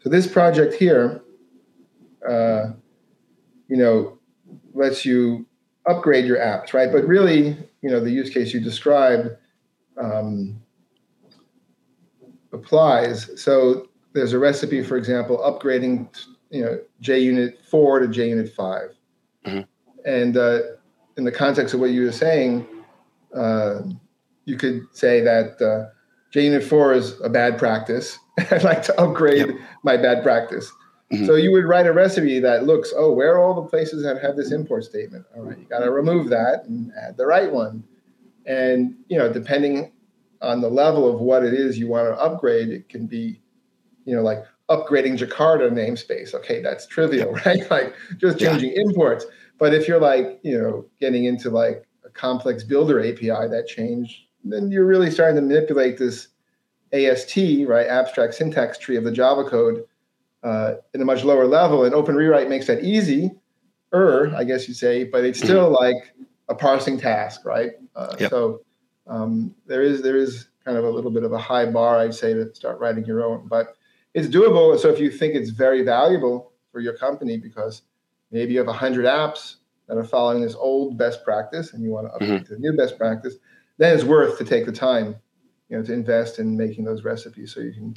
So 0.00 0.08
this 0.08 0.26
project 0.26 0.74
here, 0.74 1.22
uh, 2.28 2.72
you 3.68 3.76
know, 3.76 4.18
lets 4.74 5.04
you 5.04 5.46
upgrade 5.86 6.24
your 6.24 6.38
apps, 6.38 6.74
right? 6.74 6.90
But 6.90 7.06
really, 7.06 7.56
you 7.86 7.92
know, 7.92 8.00
the 8.00 8.10
use 8.10 8.30
case 8.30 8.52
you 8.52 8.58
described 8.58 9.30
um, 9.96 10.60
applies. 12.52 13.30
So 13.40 13.90
there's 14.12 14.32
a 14.32 14.40
recipe, 14.40 14.82
for 14.82 14.96
example, 14.96 15.38
upgrading, 15.38 16.08
you 16.50 16.62
know, 16.64 16.80
JUnit 17.00 17.64
4 17.64 18.00
to 18.00 18.08
JUnit 18.08 18.52
5. 18.52 18.80
Mm-hmm. 19.46 19.60
And 20.04 20.36
uh, 20.36 20.58
in 21.16 21.22
the 21.22 21.30
context 21.30 21.74
of 21.74 21.80
what 21.80 21.90
you 21.90 22.06
were 22.06 22.10
saying, 22.10 22.66
uh, 23.32 23.82
you 24.46 24.56
could 24.56 24.82
say 24.90 25.20
that 25.20 25.62
uh, 25.62 25.94
JUnit 26.36 26.64
4 26.64 26.94
is 26.94 27.20
a 27.20 27.28
bad 27.28 27.56
practice. 27.56 28.18
I'd 28.50 28.64
like 28.64 28.82
to 28.82 29.00
upgrade 29.00 29.46
yep. 29.46 29.56
my 29.84 29.96
bad 29.96 30.24
practice. 30.24 30.72
Mm-hmm. 31.12 31.26
So 31.26 31.36
you 31.36 31.52
would 31.52 31.66
write 31.66 31.86
a 31.86 31.92
recipe 31.92 32.40
that 32.40 32.64
looks, 32.64 32.92
oh, 32.96 33.12
where 33.12 33.34
are 33.36 33.42
all 33.42 33.54
the 33.54 33.68
places 33.68 34.02
that 34.02 34.20
have 34.20 34.36
this 34.36 34.50
import 34.50 34.84
statement? 34.84 35.24
All 35.36 35.42
right, 35.42 35.58
you 35.58 35.64
got 35.64 35.80
to 35.80 35.90
remove 35.92 36.28
that 36.30 36.64
and 36.64 36.90
add 37.00 37.16
the 37.16 37.26
right 37.26 37.50
one. 37.50 37.84
And 38.44 38.96
you 39.08 39.16
know, 39.16 39.32
depending 39.32 39.92
on 40.42 40.60
the 40.60 40.68
level 40.68 41.12
of 41.12 41.20
what 41.20 41.44
it 41.44 41.54
is 41.54 41.78
you 41.78 41.88
want 41.88 42.08
to 42.08 42.20
upgrade, 42.20 42.68
it 42.68 42.88
can 42.88 43.06
be, 43.06 43.40
you 44.04 44.16
know, 44.16 44.22
like 44.22 44.44
upgrading 44.68 45.18
Jakarta 45.18 45.70
namespace. 45.70 46.34
Okay, 46.34 46.60
that's 46.60 46.86
trivial, 46.86 47.32
right? 47.46 47.70
Like 47.70 47.94
just 48.16 48.38
changing 48.38 48.72
yeah. 48.72 48.82
imports. 48.82 49.26
But 49.58 49.74
if 49.74 49.86
you're 49.86 50.00
like, 50.00 50.40
you 50.42 50.58
know, 50.58 50.86
getting 51.00 51.24
into 51.24 51.50
like 51.50 51.86
a 52.04 52.10
complex 52.10 52.64
builder 52.64 53.00
API 53.00 53.48
that 53.48 53.66
change, 53.68 54.28
then 54.44 54.70
you're 54.70 54.86
really 54.86 55.10
starting 55.10 55.36
to 55.36 55.42
manipulate 55.42 55.98
this 55.98 56.28
AST, 56.92 57.36
right, 57.66 57.86
abstract 57.86 58.34
syntax 58.34 58.76
tree 58.78 58.96
of 58.96 59.04
the 59.04 59.12
Java 59.12 59.44
code 59.44 59.84
uh, 60.46 60.76
in 60.94 61.02
a 61.02 61.04
much 61.04 61.24
lower 61.24 61.44
level. 61.44 61.84
And 61.84 61.92
OpenRewrite 61.92 62.48
makes 62.48 62.68
that 62.68 62.84
easy, 62.84 63.32
er, 63.92 64.32
I 64.36 64.44
guess 64.44 64.68
you 64.68 64.74
say, 64.74 65.02
but 65.02 65.24
it's 65.24 65.40
still 65.40 65.70
like 65.80 66.14
a 66.48 66.54
parsing 66.54 66.98
task, 66.98 67.44
right? 67.44 67.72
Uh, 67.96 68.14
yep. 68.20 68.30
So 68.30 68.60
um, 69.08 69.54
there 69.66 69.82
is 69.82 70.02
there 70.02 70.16
is 70.16 70.46
kind 70.64 70.78
of 70.78 70.84
a 70.84 70.90
little 70.90 71.10
bit 71.10 71.24
of 71.24 71.32
a 71.32 71.38
high 71.38 71.66
bar, 71.66 71.98
I'd 71.98 72.14
say, 72.14 72.32
to 72.32 72.54
start 72.54 72.78
writing 72.78 73.04
your 73.04 73.24
own, 73.24 73.48
but 73.48 73.76
it's 74.14 74.28
doable. 74.28 74.78
So 74.78 74.88
if 74.88 75.00
you 75.00 75.10
think 75.10 75.34
it's 75.34 75.50
very 75.50 75.82
valuable 75.82 76.52
for 76.70 76.80
your 76.80 76.96
company 76.96 77.38
because 77.38 77.82
maybe 78.30 78.52
you 78.52 78.58
have 78.58 78.68
100 78.68 79.04
apps 79.04 79.56
that 79.88 79.98
are 79.98 80.04
following 80.04 80.42
this 80.42 80.54
old 80.54 80.96
best 80.96 81.24
practice 81.24 81.72
and 81.72 81.82
you 81.82 81.90
want 81.90 82.06
to 82.06 82.12
update 82.18 82.30
mm-hmm. 82.30 82.44
to 82.44 82.54
the 82.54 82.58
new 82.60 82.76
best 82.76 82.98
practice, 82.98 83.34
then 83.78 83.94
it's 83.94 84.04
worth 84.04 84.38
to 84.38 84.44
take 84.44 84.64
the 84.64 84.72
time, 84.72 85.16
you 85.68 85.76
know, 85.76 85.82
to 85.82 85.92
invest 85.92 86.38
in 86.38 86.56
making 86.56 86.84
those 86.84 87.02
recipes 87.02 87.52
so 87.52 87.60
you 87.60 87.72
can 87.72 87.96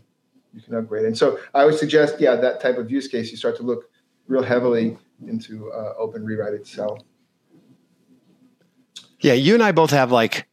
you 0.53 0.61
can 0.61 0.75
upgrade. 0.75 1.05
And 1.05 1.17
so 1.17 1.39
I 1.53 1.65
would 1.65 1.75
suggest, 1.75 2.19
yeah, 2.19 2.35
that 2.35 2.59
type 2.59 2.77
of 2.77 2.91
use 2.91 3.07
case, 3.07 3.31
you 3.31 3.37
start 3.37 3.55
to 3.57 3.63
look 3.63 3.89
real 4.27 4.43
heavily 4.43 4.97
into 5.27 5.71
uh, 5.71 5.93
OpenRewrite 5.99 6.53
itself. 6.53 6.99
Yeah, 9.19 9.33
you 9.33 9.53
and 9.53 9.63
I 9.63 9.71
both 9.71 9.91
have 9.91 10.11
like 10.11 10.47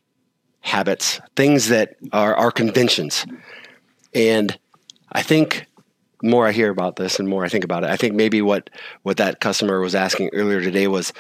habits, 0.61 1.21
things 1.37 1.69
that 1.69 1.97
are, 2.13 2.35
are 2.35 2.51
conventions. 2.51 3.25
And 4.15 4.59
I 5.13 5.23
think 5.23 5.67
more 6.23 6.47
I 6.47 6.53
hear 6.53 6.71
about 6.71 6.97
this 6.97 7.21
and 7.21 7.29
more 7.29 7.45
I 7.45 7.49
think 7.49 7.65
about 7.65 7.85
it, 7.85 7.91
I 7.91 7.97
think 7.97 8.15
maybe 8.15 8.43
what, 8.43 8.71
what 9.03 9.19
that 9.19 9.41
customer 9.41 9.81
was 9.81 9.95
asking 9.95 10.31
earlier 10.33 10.61
today 10.61 10.89
was, 10.89 11.13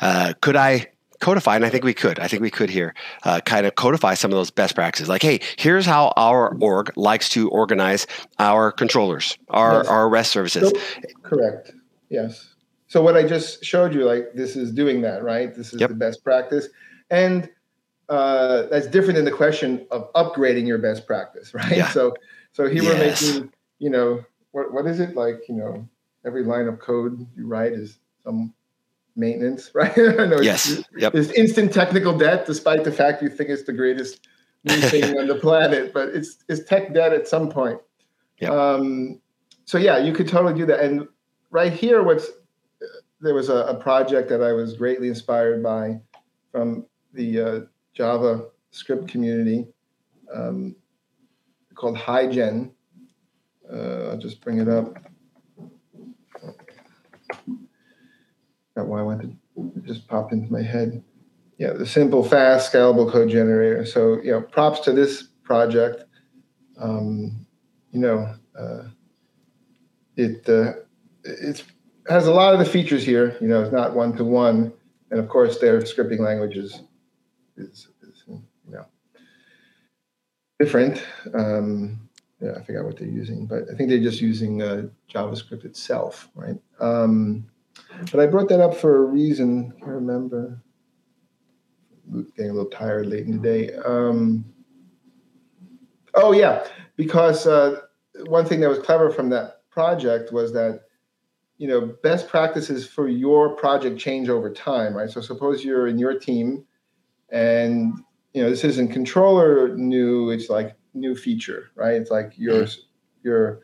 uh, 0.00 0.34
could 0.40 0.56
I 0.56 0.88
codify, 1.20 1.56
and 1.56 1.64
I 1.64 1.70
think 1.70 1.84
we 1.84 1.94
could. 1.94 2.18
I 2.18 2.28
think 2.28 2.42
we 2.42 2.50
could 2.50 2.70
here 2.70 2.94
uh, 3.24 3.40
kind 3.40 3.66
of 3.66 3.74
codify 3.74 4.14
some 4.14 4.30
of 4.30 4.36
those 4.36 4.50
best 4.50 4.74
practices. 4.74 5.08
Like, 5.08 5.22
hey, 5.22 5.40
here's 5.56 5.86
how 5.86 6.12
our 6.16 6.56
org 6.60 6.92
likes 6.96 7.28
to 7.30 7.48
organize 7.50 8.06
our 8.38 8.72
controllers, 8.72 9.38
our 9.50 9.78
yes. 9.78 9.86
our 9.86 10.08
REST 10.08 10.32
services. 10.32 10.70
So, 10.70 11.08
correct. 11.22 11.72
Yes. 12.08 12.54
So 12.88 13.00
what 13.02 13.16
I 13.16 13.22
just 13.22 13.64
showed 13.64 13.94
you, 13.94 14.04
like 14.04 14.32
this 14.34 14.56
is 14.56 14.72
doing 14.72 15.02
that, 15.02 15.22
right? 15.22 15.54
This 15.54 15.72
is 15.72 15.80
yep. 15.80 15.90
the 15.90 15.94
best 15.94 16.24
practice, 16.24 16.68
and 17.10 17.48
uh, 18.08 18.62
that's 18.66 18.88
different 18.88 19.14
than 19.14 19.24
the 19.24 19.30
question 19.30 19.86
of 19.92 20.12
upgrading 20.14 20.66
your 20.66 20.78
best 20.78 21.06
practice, 21.06 21.54
right? 21.54 21.76
Yeah. 21.76 21.88
So, 21.90 22.14
so 22.52 22.68
here 22.68 22.82
yes. 22.82 23.22
we're 23.22 23.34
making, 23.34 23.52
you 23.78 23.90
know, 23.90 24.24
what 24.50 24.72
what 24.72 24.86
is 24.86 24.98
it 24.98 25.14
like? 25.14 25.42
You 25.48 25.54
know, 25.54 25.88
every 26.26 26.44
line 26.44 26.66
of 26.66 26.80
code 26.80 27.26
you 27.36 27.46
write 27.46 27.72
is 27.72 27.98
some 28.24 28.52
maintenance, 29.16 29.70
right? 29.74 29.96
no, 29.96 30.40
yes. 30.40 30.70
It's, 30.70 30.88
yep. 30.96 31.14
It's 31.14 31.30
instant 31.32 31.72
technical 31.72 32.16
debt, 32.16 32.46
despite 32.46 32.84
the 32.84 32.92
fact 32.92 33.22
you 33.22 33.28
think 33.28 33.50
it's 33.50 33.64
the 33.64 33.72
greatest 33.72 34.26
new 34.64 34.76
thing 34.80 35.18
on 35.18 35.26
the 35.26 35.36
planet, 35.36 35.92
but 35.92 36.10
it's 36.10 36.44
it's 36.48 36.64
tech 36.64 36.94
debt 36.94 37.12
at 37.12 37.28
some 37.28 37.48
point. 37.48 37.80
Yep. 38.40 38.50
Um, 38.50 39.20
so 39.64 39.78
yeah, 39.78 39.98
you 39.98 40.12
could 40.12 40.28
totally 40.28 40.54
do 40.54 40.66
that. 40.66 40.80
And 40.80 41.06
right 41.50 41.72
here, 41.72 42.02
what's 42.02 42.28
there 43.20 43.34
was 43.34 43.48
a, 43.48 43.56
a 43.56 43.74
project 43.74 44.28
that 44.30 44.42
I 44.42 44.52
was 44.52 44.76
greatly 44.76 45.08
inspired 45.08 45.62
by 45.62 46.00
from 46.50 46.86
the 47.12 47.40
uh, 47.40 47.60
Java 47.92 48.46
script 48.70 49.08
community 49.08 49.66
um, 50.34 50.74
called 51.74 51.96
Hygen. 51.96 52.72
Uh, 53.70 54.10
I'll 54.10 54.18
just 54.18 54.40
bring 54.40 54.58
it 54.58 54.68
up. 54.68 54.96
Why 58.74 59.00
I 59.00 59.02
wanted 59.02 59.36
it 59.56 59.84
just 59.84 60.06
popped 60.08 60.32
into 60.32 60.50
my 60.52 60.62
head. 60.62 61.02
Yeah, 61.58 61.72
the 61.74 61.86
simple, 61.86 62.24
fast, 62.24 62.72
scalable 62.72 63.10
code 63.10 63.28
generator. 63.28 63.84
So, 63.84 64.20
you 64.22 64.30
know, 64.30 64.40
props 64.40 64.80
to 64.80 64.92
this 64.92 65.24
project. 65.42 66.04
Um, 66.78 67.46
you 67.92 68.00
know, 68.00 68.34
uh, 68.58 68.84
it 70.16 70.48
uh, 70.48 70.72
it 71.24 71.62
has 72.08 72.26
a 72.26 72.32
lot 72.32 72.54
of 72.54 72.60
the 72.60 72.64
features 72.64 73.04
here. 73.04 73.36
You 73.40 73.48
know, 73.48 73.62
it's 73.62 73.72
not 73.72 73.94
one 73.94 74.16
to 74.16 74.24
one, 74.24 74.72
and 75.10 75.20
of 75.20 75.28
course, 75.28 75.58
their 75.58 75.80
scripting 75.82 76.20
language 76.20 76.56
is 76.56 76.80
is, 77.58 77.88
is 78.02 78.24
you 78.26 78.42
know 78.68 78.86
different. 80.58 81.02
Um, 81.34 82.08
yeah, 82.40 82.52
I 82.56 82.62
forgot 82.62 82.84
what 82.84 82.98
they're 82.98 83.08
using, 83.08 83.44
but 83.44 83.64
I 83.70 83.76
think 83.76 83.90
they're 83.90 84.00
just 84.00 84.22
using 84.22 84.62
uh, 84.62 84.84
JavaScript 85.12 85.66
itself, 85.66 86.30
right? 86.34 86.56
Um, 86.80 87.44
but 88.10 88.20
I 88.20 88.26
brought 88.26 88.48
that 88.48 88.60
up 88.60 88.74
for 88.74 88.96
a 88.96 89.06
reason. 89.06 89.72
I 89.82 89.90
remember 89.90 90.62
getting 92.36 92.50
a 92.50 92.54
little 92.54 92.70
tired 92.70 93.06
late 93.06 93.26
in 93.26 93.32
the 93.32 93.38
day. 93.38 93.74
Um, 93.74 94.44
oh 96.14 96.32
yeah, 96.32 96.66
because 96.96 97.46
uh, 97.46 97.80
one 98.26 98.44
thing 98.44 98.60
that 98.60 98.68
was 98.68 98.78
clever 98.78 99.10
from 99.10 99.30
that 99.30 99.68
project 99.70 100.32
was 100.32 100.52
that 100.52 100.82
you 101.58 101.68
know 101.68 101.94
best 102.02 102.28
practices 102.28 102.86
for 102.86 103.08
your 103.08 103.56
project 103.56 103.98
change 103.98 104.28
over 104.28 104.52
time, 104.52 104.96
right? 104.96 105.10
So 105.10 105.20
suppose 105.20 105.64
you're 105.64 105.86
in 105.86 105.98
your 105.98 106.18
team 106.18 106.64
and 107.30 107.94
you 108.32 108.42
know 108.42 108.50
this 108.50 108.64
isn't 108.64 108.88
controller 108.88 109.76
new. 109.76 110.30
It's 110.30 110.48
like 110.48 110.76
new 110.94 111.14
feature, 111.14 111.70
right? 111.74 111.94
It's 111.94 112.10
like 112.10 112.32
your 112.36 112.66
your 113.22 113.60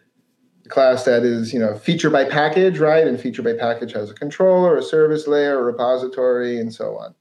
class 0.69 1.05
that 1.05 1.23
is 1.23 1.53
you 1.53 1.59
know 1.59 1.77
feature 1.77 2.11
by 2.11 2.25
package, 2.25 2.79
right? 2.79 3.07
And 3.07 3.21
feature 3.21 3.43
by 3.43 3.55
package 3.55 3.93
has 3.93 4.11
a 4.11 4.15
controller, 4.15 4.77
a 4.77 4.83
service 4.83 5.27
layer, 5.27 5.59
a 5.59 5.63
repository, 5.63 6.59
and 6.59 6.73
so 6.73 6.97
on. 6.97 7.15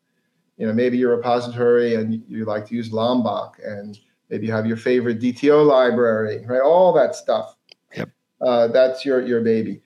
You 0.57 0.67
know, 0.67 0.73
maybe 0.73 0.97
your 0.97 1.15
repository 1.15 1.95
and 1.95 2.23
you 2.27 2.45
like 2.45 2.67
to 2.67 2.75
use 2.75 2.91
Lombok, 2.91 3.57
and 3.63 3.99
maybe 4.29 4.47
you 4.47 4.53
have 4.53 4.65
your 4.65 4.77
favorite 4.77 5.19
DTO 5.19 5.65
library, 5.65 6.45
right? 6.45 6.61
All 6.61 6.93
that 6.93 7.15
stuff. 7.15 7.55
Yep. 7.95 8.09
Uh, 8.41 8.67
that's 8.67 9.05
your 9.05 9.25
your 9.25 9.41
baby. 9.41 9.81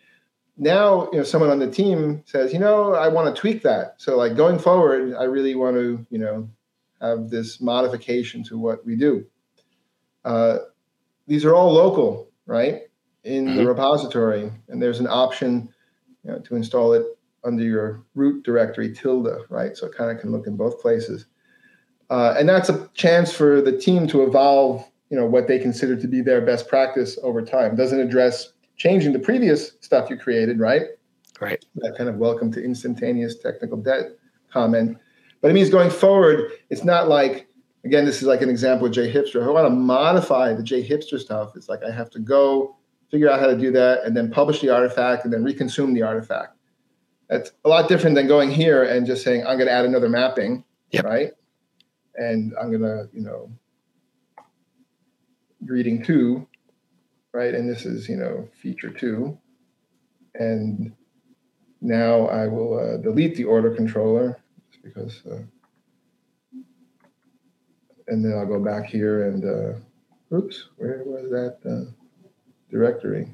Now, 0.57 1.09
you 1.13 1.19
know, 1.19 1.23
someone 1.23 1.49
on 1.49 1.59
the 1.59 1.71
team 1.71 2.21
says, 2.25 2.51
you 2.51 2.59
know, 2.59 2.93
I 2.93 3.07
want 3.07 3.33
to 3.33 3.39
tweak 3.39 3.63
that. 3.63 3.95
So, 3.97 4.17
like 4.17 4.35
going 4.35 4.59
forward, 4.59 5.15
I 5.15 5.23
really 5.23 5.55
want 5.55 5.77
to, 5.77 6.05
you 6.09 6.19
know, 6.19 6.49
have 7.01 7.29
this 7.29 7.61
modification 7.61 8.43
to 8.43 8.57
what 8.57 8.85
we 8.85 8.97
do. 8.97 9.25
Uh, 10.25 10.59
these 11.27 11.45
are 11.45 11.55
all 11.55 11.71
local, 11.71 12.29
right, 12.45 12.81
in 13.29 13.45
mm-hmm. 13.45 13.57
the 13.57 13.67
repository, 13.67 14.51
and 14.67 14.81
there's 14.81 14.99
an 14.99 15.07
option 15.07 15.69
you 16.23 16.31
know, 16.31 16.39
to 16.39 16.55
install 16.55 16.93
it 16.93 17.05
under 17.43 17.63
your 17.63 18.03
root 18.15 18.43
directory 18.43 18.93
tilde, 18.93 19.29
right? 19.49 19.77
So 19.77 19.87
it 19.87 19.95
kind 19.95 20.11
of 20.11 20.19
can 20.19 20.31
look 20.31 20.47
in 20.47 20.57
both 20.57 20.81
places, 20.81 21.27
uh, 22.09 22.35
and 22.37 22.49
that's 22.49 22.69
a 22.69 22.89
chance 22.93 23.31
for 23.31 23.61
the 23.61 23.77
team 23.77 24.07
to 24.07 24.23
evolve, 24.23 24.85
you 25.09 25.17
know, 25.17 25.25
what 25.25 25.47
they 25.47 25.59
consider 25.59 25.95
to 25.95 26.07
be 26.07 26.21
their 26.21 26.41
best 26.41 26.67
practice 26.67 27.17
over 27.23 27.41
time. 27.41 27.75
Doesn't 27.75 27.99
address 27.99 28.53
changing 28.77 29.13
the 29.13 29.19
previous 29.19 29.73
stuff 29.81 30.09
you 30.09 30.17
created, 30.17 30.59
right? 30.59 30.83
Right. 31.39 31.63
That 31.75 31.95
kind 31.97 32.09
of 32.09 32.15
welcome 32.15 32.51
to 32.53 32.63
instantaneous 32.63 33.37
technical 33.37 33.77
debt 33.77 34.11
comment. 34.51 34.97
But 35.41 35.51
it 35.51 35.53
means 35.53 35.69
going 35.69 35.89
forward, 35.89 36.51
it's 36.69 36.83
not 36.83 37.07
like, 37.07 37.47
again, 37.85 38.05
this 38.05 38.21
is 38.21 38.27
like 38.27 38.41
an 38.41 38.49
example 38.49 38.87
of 38.87 38.93
JHipster. 38.93 39.35
If 39.35 39.47
I 39.47 39.49
want 39.49 39.65
to 39.67 39.69
modify 39.69 40.53
the 40.53 40.63
JHipster 40.63 41.19
stuff, 41.19 41.55
it's 41.55 41.69
like 41.69 41.83
I 41.83 41.91
have 41.91 42.09
to 42.11 42.19
go 42.19 42.75
figure 43.11 43.29
out 43.29 43.39
how 43.39 43.47
to 43.47 43.57
do 43.57 43.71
that 43.71 44.03
and 44.03 44.15
then 44.15 44.29
publish 44.29 44.61
the 44.61 44.69
artifact 44.69 45.23
and 45.23 45.33
then 45.33 45.43
reconsume 45.43 45.93
the 45.93 46.03
artifact. 46.03 46.55
That's 47.29 47.51
a 47.65 47.69
lot 47.69 47.87
different 47.89 48.15
than 48.15 48.27
going 48.27 48.51
here 48.51 48.83
and 48.83 49.05
just 49.05 49.23
saying, 49.23 49.41
I'm 49.41 49.57
going 49.57 49.67
to 49.67 49.73
add 49.73 49.85
another 49.85 50.09
mapping, 50.09 50.63
yep. 50.91 51.05
right? 51.05 51.31
And 52.15 52.53
I'm 52.59 52.69
going 52.69 52.81
to, 52.81 53.07
you 53.13 53.21
know, 53.21 53.51
greeting 55.65 56.03
two 56.03 56.47
right? 57.33 57.53
And 57.53 57.69
this 57.69 57.85
is, 57.85 58.09
you 58.09 58.17
know, 58.17 58.47
feature 58.53 58.89
two. 58.89 59.37
And 60.35 60.93
now 61.81 62.27
I 62.27 62.47
will 62.47 62.77
uh, 62.77 62.97
delete 62.97 63.35
the 63.35 63.45
order 63.45 63.75
controller 63.75 64.39
just 64.71 64.83
because, 64.83 65.21
uh, 65.29 65.41
and 68.07 68.25
then 68.25 68.33
I'll 68.33 68.47
go 68.47 68.59
back 68.59 68.85
here 68.85 69.29
and, 69.29 69.45
uh, 69.45 70.35
oops, 70.35 70.69
where 70.77 71.03
was 71.05 71.29
that 71.29 71.57
uh, 71.69 71.91
directory? 72.69 73.29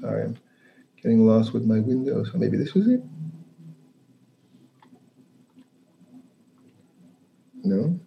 Sorry, 0.00 0.24
I'm 0.24 0.38
getting 1.02 1.26
lost 1.26 1.52
with 1.52 1.64
my 1.64 1.80
windows. 1.80 2.30
So 2.32 2.38
maybe 2.38 2.56
this 2.56 2.74
was 2.74 2.86
it? 2.86 3.02
No? 7.64 7.98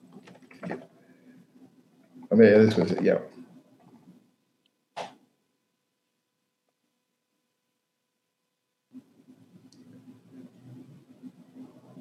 Oh, 2.31 2.41
yeah, 2.41 2.59
this 2.59 2.75
was 2.75 2.91
it, 2.91 3.03
yeah. 3.03 3.17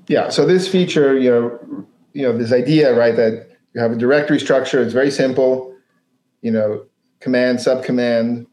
Yeah. 0.07 0.31
So 0.31 0.47
this 0.47 0.67
feature, 0.67 1.19
you 1.19 1.31
know, 1.31 1.87
you 2.15 2.23
know, 2.23 2.37
this 2.37 2.53
idea, 2.53 2.95
right, 2.97 3.15
that 3.17 3.49
you 3.75 3.81
have 3.81 3.93
a 3.93 3.97
directory 3.97 4.41
structure. 4.41 4.83
It's 4.83 4.93
very 4.93 5.11
simple. 5.11 5.75
You 6.41 6.53
know, 6.53 6.87
command, 7.21 7.59
subcommand, 7.59 8.47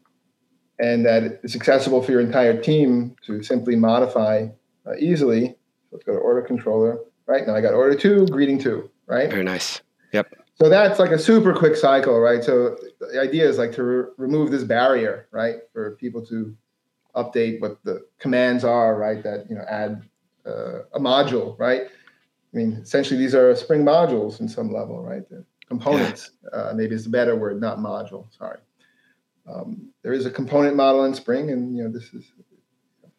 and 0.78 1.06
that 1.06 1.40
it's 1.42 1.54
accessible 1.54 2.02
for 2.02 2.12
your 2.12 2.20
entire 2.20 2.60
team 2.60 3.16
to 3.26 3.42
simply 3.42 3.76
modify 3.76 4.46
uh, 4.86 4.94
easily. 4.98 5.48
So 5.48 5.56
let's 5.92 6.04
go 6.04 6.12
to 6.12 6.18
order 6.18 6.42
controller. 6.42 6.98
Right 7.26 7.46
now, 7.46 7.54
I 7.56 7.60
got 7.60 7.74
order 7.74 7.96
two, 7.96 8.26
greeting 8.26 8.58
two. 8.58 8.90
Right. 9.06 9.30
Very 9.30 9.44
nice. 9.44 9.80
Yep. 10.12 10.34
So 10.54 10.68
that's 10.68 10.98
like 10.98 11.10
a 11.10 11.18
super 11.18 11.52
quick 11.52 11.76
cycle, 11.76 12.18
right? 12.18 12.42
So 12.42 12.76
the 13.00 13.20
idea 13.20 13.48
is 13.48 13.58
like 13.58 13.72
to 13.72 13.82
re- 13.82 14.04
remove 14.16 14.50
this 14.50 14.64
barrier, 14.64 15.28
right, 15.30 15.56
for 15.72 15.96
people 15.96 16.24
to 16.26 16.56
update 17.14 17.60
what 17.60 17.82
the 17.84 18.06
commands 18.18 18.64
are, 18.64 18.96
right? 18.96 19.22
That 19.22 19.46
you 19.48 19.56
know 19.56 19.64
add 19.68 20.02
uh, 20.46 20.80
a 20.94 21.00
module, 21.00 21.58
right? 21.58 21.82
I 21.82 22.56
mean, 22.56 22.72
essentially, 22.82 23.18
these 23.18 23.34
are 23.34 23.54
Spring 23.54 23.84
modules 23.84 24.40
in 24.40 24.48
some 24.48 24.72
level, 24.72 25.02
right? 25.02 25.28
The 25.28 25.44
components, 25.68 26.30
yeah. 26.52 26.58
uh, 26.58 26.72
maybe 26.74 26.94
is 26.94 27.06
a 27.06 27.10
better 27.10 27.36
word, 27.36 27.60
not 27.60 27.78
module. 27.78 28.26
Sorry. 28.36 28.58
Um, 29.48 29.90
there 30.02 30.12
is 30.12 30.26
a 30.26 30.30
component 30.30 30.76
model 30.76 31.04
in 31.04 31.14
Spring, 31.14 31.50
and 31.50 31.76
you 31.76 31.84
know 31.84 31.90
this 31.90 32.12
is. 32.14 32.32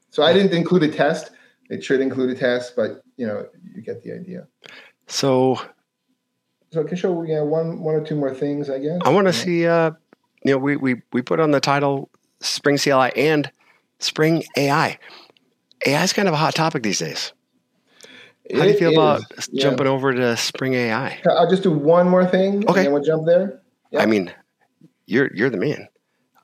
So 0.10 0.24
I 0.24 0.34
didn't 0.34 0.54
include 0.54 0.84
a 0.84 0.88
test. 0.88 1.32
It 1.70 1.84
should 1.84 2.02
include 2.02 2.32
a 2.32 2.36
test, 2.36 2.76
but 2.76 3.04
you 3.18 3.28
know 3.28 3.48
you 3.76 3.82
get 3.82 4.04
the 4.04 4.14
idea. 4.14 4.48
So. 5.08 5.62
So 6.74 6.82
I 6.82 6.84
can 6.84 6.98
show 6.98 7.24
you 7.24 7.34
yeah 7.34 7.41
one 7.41 7.80
one 7.80 7.95
or 7.95 8.04
two 8.04 8.16
more 8.16 8.34
things, 8.34 8.70
I 8.70 8.80
guess. 8.80 9.00
I 9.06 9.10
want 9.10 9.28
to 9.28 9.34
see. 9.34 9.66
Uh, 9.66 9.91
you 10.43 10.52
know, 10.52 10.58
we 10.58 10.76
we 10.76 11.02
we 11.14 11.22
put 11.22 11.39
on 11.39 11.52
the 11.52 11.60
title 11.60 12.10
Spring 12.41 12.78
CLI 12.78 13.12
and 13.16 13.50
Spring 14.00 14.43
AI. 14.58 15.00
AI 15.86 16.04
is 16.04 16.14
kind 16.14 16.28
of 16.28 16.34
a 16.34 16.38
hot 16.38 16.56
topic 16.56 16.84
these 16.84 17.00
days. 17.00 17.32
How 18.54 18.64
do 18.64 18.70
you 18.70 18.78
feel 18.78 18.93
about 18.93 19.24
yeah. 19.52 19.64
jumping 19.64 19.88
over 19.88 20.14
to 20.14 20.38
Spring 20.38 20.74
AI? 20.74 21.20
I'll 21.30 21.50
just 21.50 21.64
do 21.64 21.72
one 21.72 22.10
more 22.10 22.26
thing. 22.26 22.68
Okay. 22.70 22.86
And 22.86 22.93
we'll 22.93 23.04
jump 23.04 23.26
there. 23.26 23.62
Yeah. 23.91 24.02
I 24.02 24.06
mean, 24.06 24.34
you're 25.06 25.30
you're 25.34 25.50
the 25.50 25.58
man. 25.58 25.88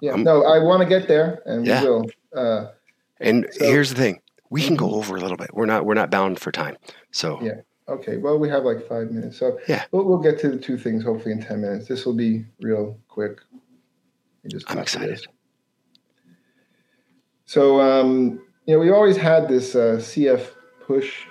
Yeah. 0.01 0.14
I'm, 0.14 0.24
no, 0.24 0.43
I 0.43 0.60
want 0.60 0.82
to 0.82 0.88
get 0.88 1.08
there, 1.08 1.41
and 1.45 1.66
yeah. 1.66 1.82
we 1.82 1.88
will. 1.89 2.06
Uh, 2.36 2.72
and 3.20 3.47
so, 3.51 3.66
here's 3.66 3.89
the 3.89 3.95
thing: 3.95 4.22
we 4.49 4.62
can 4.62 4.76
go 4.76 4.88
mm-hmm. 4.88 4.95
over 4.95 5.16
a 5.16 5.20
little 5.20 5.38
bit. 5.38 5.54
We're 5.54 5.66
not 5.66 5.86
we're 5.86 5.93
not 5.93 6.12
bound 6.12 6.39
for 6.39 6.51
time. 6.51 6.78
So 7.12 7.39
yeah. 7.41 7.62
Okay. 7.88 8.18
Well, 8.18 8.38
we 8.38 8.49
have 8.49 8.64
like 8.64 8.88
five 8.88 9.12
minutes, 9.12 9.38
so 9.38 9.60
yeah, 9.68 9.86
we'll, 9.91 10.06
we'll 10.06 10.20
get 10.20 10.39
to 10.39 10.49
the 10.49 10.58
two 10.58 10.78
things 10.78 11.04
hopefully 11.04 11.32
in 11.32 11.41
ten 11.41 11.62
minutes. 11.62 11.88
This 11.88 12.06
will 12.06 12.16
be 12.16 12.45
real 12.62 12.99
quick. 13.08 13.39
I'm 14.68 14.80
excited. 14.80 15.26
So 17.45 17.80
um, 17.80 18.41
you 18.66 18.74
know, 18.74 18.80
we 18.80 18.91
always 18.91 19.16
had 19.16 19.47
this 19.47 19.76
uh, 19.76 19.97
CF 19.99 20.49
push 20.86 21.28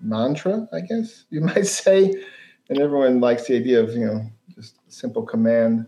mantra, 0.00 0.68
I 0.72 0.80
guess 0.80 1.24
you 1.30 1.40
might 1.52 1.66
say, 1.66 2.12
and 2.68 2.80
everyone 2.80 3.20
likes 3.20 3.46
the 3.46 3.56
idea 3.56 3.82
of 3.82 3.90
you 3.90 4.06
know 4.06 4.22
just 4.54 4.76
a 4.88 4.92
simple 4.92 5.22
command 5.22 5.86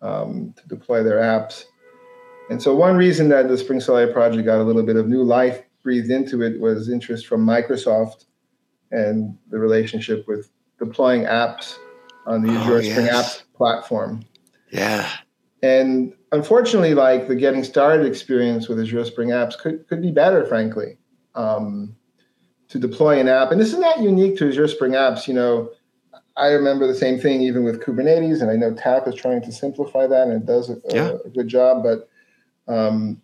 um, 0.00 0.54
to 0.56 0.68
deploy 0.68 1.02
their 1.02 1.18
apps. 1.18 1.64
And 2.50 2.60
so 2.60 2.74
one 2.74 2.96
reason 2.96 3.28
that 3.28 3.48
the 3.48 3.56
Spring 3.56 3.80
CLI 3.80 4.12
project 4.12 4.44
got 4.44 4.60
a 4.60 4.64
little 4.64 4.82
bit 4.82 4.96
of 4.96 5.08
new 5.08 5.22
life 5.22 5.62
breathed 5.82 6.10
into 6.10 6.42
it 6.42 6.60
was 6.60 6.88
interest 6.88 7.26
from 7.26 7.46
Microsoft 7.46 8.26
and 8.90 9.36
the 9.50 9.58
relationship 9.58 10.26
with 10.28 10.50
deploying 10.78 11.22
apps 11.22 11.76
on 12.26 12.42
the 12.42 12.50
oh, 12.50 12.58
Azure 12.58 12.82
yes. 12.82 12.92
Spring 12.92 13.06
Apps 13.06 13.42
platform. 13.54 14.22
Yeah. 14.70 15.08
And 15.62 16.12
unfortunately, 16.32 16.94
like 16.94 17.28
the 17.28 17.36
getting 17.36 17.64
started 17.64 18.06
experience 18.06 18.68
with 18.68 18.80
Azure 18.80 19.04
Spring 19.04 19.28
Apps 19.28 19.56
could, 19.56 19.86
could 19.88 20.02
be 20.02 20.10
better, 20.10 20.44
frankly, 20.46 20.98
um, 21.34 21.96
to 22.72 22.78
deploy 22.78 23.20
an 23.20 23.28
app. 23.28 23.52
And 23.52 23.60
this 23.60 23.70
is 23.72 23.78
not 23.78 24.00
unique 24.00 24.38
to 24.38 24.48
Azure 24.48 24.66
Spring 24.66 24.92
Apps. 24.92 25.28
You 25.28 25.34
know, 25.34 25.70
I 26.38 26.48
remember 26.48 26.86
the 26.86 26.94
same 26.94 27.20
thing 27.20 27.42
even 27.42 27.64
with 27.64 27.82
Kubernetes, 27.82 28.40
and 28.40 28.50
I 28.50 28.56
know 28.56 28.72
TAP 28.72 29.06
is 29.06 29.14
trying 29.14 29.42
to 29.42 29.52
simplify 29.52 30.06
that, 30.06 30.28
and 30.28 30.32
it 30.32 30.46
does 30.46 30.70
a, 30.70 30.76
yeah. 30.88 31.12
a 31.22 31.28
good 31.28 31.48
job. 31.48 31.84
But 31.84 32.08
um, 32.66 33.20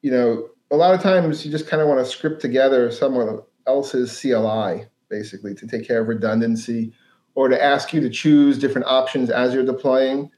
you 0.00 0.12
know, 0.12 0.48
a 0.70 0.76
lot 0.76 0.94
of 0.94 1.02
times 1.02 1.44
you 1.44 1.50
just 1.50 1.66
kind 1.66 1.82
of 1.82 1.88
want 1.88 1.98
to 2.04 2.10
script 2.10 2.40
together 2.40 2.88
someone 2.92 3.40
else's 3.66 4.18
CLI, 4.20 4.86
basically, 5.08 5.52
to 5.56 5.66
take 5.66 5.84
care 5.84 6.00
of 6.00 6.06
redundancy, 6.06 6.92
or 7.34 7.48
to 7.48 7.60
ask 7.60 7.92
you 7.92 8.00
to 8.00 8.08
choose 8.08 8.58
different 8.58 8.86
options 8.86 9.28
as 9.28 9.52
you're 9.52 9.66
deploying. 9.66 10.30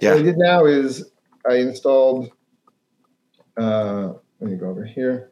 Yeah. 0.00 0.14
What 0.14 0.20
I 0.20 0.22
did 0.24 0.36
now 0.36 0.64
is 0.64 1.04
I 1.48 1.58
installed, 1.58 2.28
uh, 3.56 4.14
let 4.40 4.50
me 4.50 4.56
go 4.56 4.66
over 4.66 4.84
here, 4.84 5.31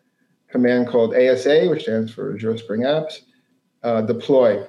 command 0.50 0.88
called 0.88 1.14
ASA, 1.14 1.66
which 1.68 1.82
stands 1.82 2.12
for 2.12 2.34
Azure 2.34 2.58
Spring 2.58 2.82
Apps, 2.82 3.22
uh, 3.82 4.02
deploy. 4.02 4.66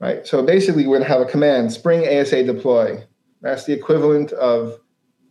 Right. 0.00 0.26
So 0.26 0.42
basically, 0.42 0.86
we're 0.86 0.98
going 0.98 1.08
to 1.08 1.12
have 1.12 1.20
a 1.20 1.30
command 1.30 1.72
Spring 1.72 2.06
ASA 2.08 2.44
deploy. 2.44 3.04
That's 3.40 3.64
the 3.64 3.72
equivalent 3.72 4.32
of 4.32 4.78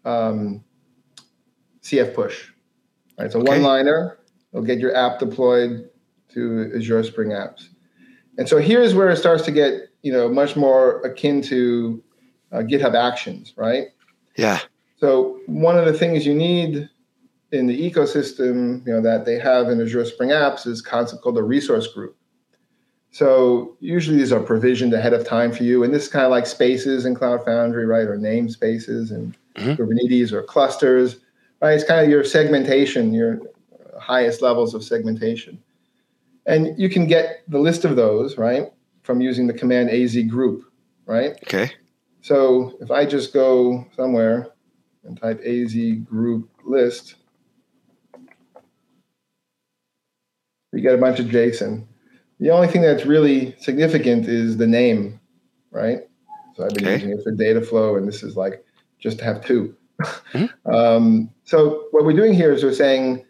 um, 0.06 0.64
CF 1.84 2.14
push. 2.14 2.52
Right. 3.20 3.32
So 3.32 3.40
okay. 3.40 3.50
one 3.50 3.64
liner 3.64 4.18
It'll 4.52 4.66
get 4.66 4.80
your 4.80 4.96
app 4.96 5.20
deployed 5.20 5.90
to 6.34 6.72
Azure 6.76 7.04
Spring 7.04 7.30
Apps. 7.30 7.68
And 8.38 8.48
so 8.48 8.58
here's 8.58 8.94
where 8.94 9.10
it 9.10 9.18
starts 9.18 9.44
to 9.44 9.52
get 9.52 9.90
you 10.02 10.12
know 10.12 10.30
much 10.30 10.56
more 10.56 11.02
akin 11.02 11.42
to 11.44 12.04
uh, 12.52 12.58
GitHub 12.58 12.96
Actions, 12.96 13.54
right? 13.56 13.88
Yeah. 14.38 14.60
So 14.98 15.40
one 15.48 15.78
of 15.78 15.86
the 15.86 15.94
things 15.94 16.26
you 16.26 16.34
need 16.34 16.90
in 17.52 17.68
the 17.68 17.92
ecosystem, 17.92 18.86
you 18.86 18.94
know, 18.94 19.02
that 19.02 19.26
they 19.26 19.38
have 19.38 19.70
in 19.70 19.82
Azure 19.82 20.06
Spring 20.06 20.30
Apps 20.30 20.66
is 20.66 20.80
a 20.80 20.84
concept 20.84 21.22
called 21.22 21.38
a 21.38 21.44
resource 21.44 21.88
group. 21.88 22.16
So 23.12 23.76
usually 23.82 24.18
these 24.18 24.32
are 24.32 24.40
provisioned 24.40 24.94
ahead 24.94 25.14
of 25.14 25.28
time 25.28 25.52
for 25.52 25.64
you. 25.64 25.84
And 25.84 25.94
this 25.94 26.04
is 26.04 26.10
kind 26.10 26.26
of 26.26 26.32
like 26.32 26.48
spaces 26.48 27.06
in 27.06 27.14
Cloud 27.14 27.44
Foundry, 27.44 27.86
right? 27.86 28.08
Or 28.08 28.18
namespaces 28.18 29.12
and 29.12 29.36
mm-hmm. 29.56 29.72
Kubernetes 29.72 30.32
or 30.32 30.44
clusters, 30.44 31.18
right? 31.62 31.74
It's 31.74 31.84
kind 31.84 32.02
of 32.02 32.10
your 32.10 32.24
segmentation, 32.24 33.14
your 33.14 33.42
highest 34.00 34.42
levels 34.42 34.74
of 34.74 34.84
segmentation. 34.84 35.62
And 36.46 36.78
you 36.80 36.90
can 36.90 37.06
get 37.06 37.44
the 37.50 37.60
list 37.60 37.84
of 37.84 37.98
those, 37.98 38.38
right, 38.38 38.72
from 39.04 39.20
using 39.22 39.46
the 39.46 39.54
command 39.54 39.90
az 39.90 40.18
group, 40.30 40.64
right? 41.06 41.32
Okay. 41.44 41.70
So 42.22 42.78
if 42.80 42.92
I 42.92 43.06
just 43.06 43.34
go 43.34 43.86
somewhere 43.96 44.48
and 45.04 45.20
type 45.20 45.42
az 45.44 45.76
group 46.06 46.50
list, 46.66 47.16
we 50.72 50.82
get 50.82 50.94
a 50.94 50.98
bunch 50.98 51.20
of 51.20 51.28
JSON. 51.28 51.86
The 52.40 52.50
only 52.50 52.68
thing 52.68 52.82
that's 52.82 53.06
really 53.06 53.56
significant 53.60 54.28
is 54.28 54.58
the 54.58 54.68
name, 54.68 55.20
right? 55.72 56.00
So 56.56 56.66
I've 56.66 56.74
been 56.74 56.86
okay. 56.86 56.94
using 56.94 57.12
it 57.12 57.24
for 57.24 57.32
data 57.32 57.62
flow, 57.62 57.96
and 57.96 58.08
this 58.08 58.24
is 58.24 58.36
like 58.36 58.64
just 59.00 59.20
to 59.20 59.24
have 59.24 59.46
2 59.46 59.76
mm-hmm. 60.02 60.72
um, 60.74 61.30
so 61.44 61.88
what 61.92 62.06
we're 62.06 62.16
doing 62.16 62.34
here 62.34 62.52
is 62.52 62.64
we're 62.64 62.74
saying 62.74 63.26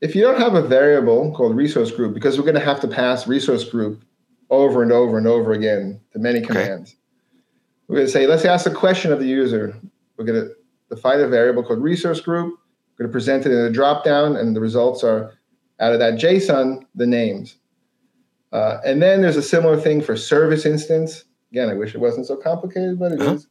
if 0.00 0.14
you 0.14 0.22
don't 0.22 0.38
have 0.38 0.54
a 0.54 0.62
variable 0.62 1.32
called 1.34 1.56
resource 1.56 1.90
group, 1.90 2.14
because 2.14 2.38
we're 2.38 2.44
going 2.44 2.54
to 2.54 2.60
have 2.60 2.80
to 2.80 2.88
pass 2.88 3.26
resource 3.26 3.64
group 3.64 4.04
over 4.50 4.82
and 4.82 4.92
over 4.92 5.18
and 5.18 5.26
over 5.26 5.52
again 5.52 6.00
to 6.12 6.18
many 6.18 6.40
commands, 6.40 6.92
okay. 6.92 6.98
we're 7.88 7.96
going 7.96 8.06
to 8.06 8.12
say, 8.12 8.26
let's 8.26 8.44
ask 8.44 8.66
a 8.66 8.74
question 8.74 9.12
of 9.12 9.18
the 9.18 9.26
user. 9.26 9.76
We're 10.16 10.24
going 10.24 10.40
to 10.40 10.54
define 10.94 11.20
a 11.20 11.28
variable 11.28 11.62
called 11.62 11.82
resource 11.82 12.20
group. 12.20 12.58
We're 12.98 13.04
going 13.04 13.10
to 13.10 13.12
present 13.12 13.46
it 13.46 13.52
in 13.52 13.66
a 13.66 13.70
dropdown, 13.70 14.38
and 14.38 14.54
the 14.54 14.60
results 14.60 15.02
are 15.02 15.37
out 15.80 15.92
of 15.92 15.98
that 15.98 16.14
JSON, 16.14 16.84
the 16.94 17.06
names. 17.06 17.56
Uh, 18.52 18.78
and 18.84 19.02
then 19.02 19.22
there's 19.22 19.36
a 19.36 19.42
similar 19.42 19.78
thing 19.78 20.00
for 20.00 20.16
service 20.16 20.64
instance. 20.64 21.24
Again, 21.52 21.68
I 21.68 21.74
wish 21.74 21.94
it 21.94 22.00
wasn't 22.00 22.26
so 22.26 22.36
complicated, 22.36 22.98
but 22.98 23.12
it 23.12 23.20
uh-huh. 23.20 23.34
is. 23.34 23.46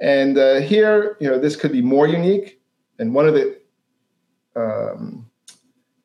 And 0.00 0.38
uh, 0.38 0.60
here, 0.60 1.16
you 1.20 1.28
know, 1.28 1.38
this 1.38 1.56
could 1.56 1.72
be 1.72 1.82
more 1.82 2.06
unique. 2.06 2.60
And 2.98 3.14
one 3.14 3.26
of 3.26 3.34
the 3.34 3.58
um, 4.56 5.30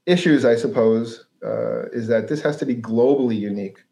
issues, 0.06 0.46
I 0.46 0.56
suppose, 0.56 1.26
uh, 1.44 1.88
is 1.90 2.08
that 2.08 2.28
this 2.28 2.42
has 2.42 2.58
to 2.58 2.66
be 2.66 2.76
globally 2.76 3.40
unique, 3.40 3.84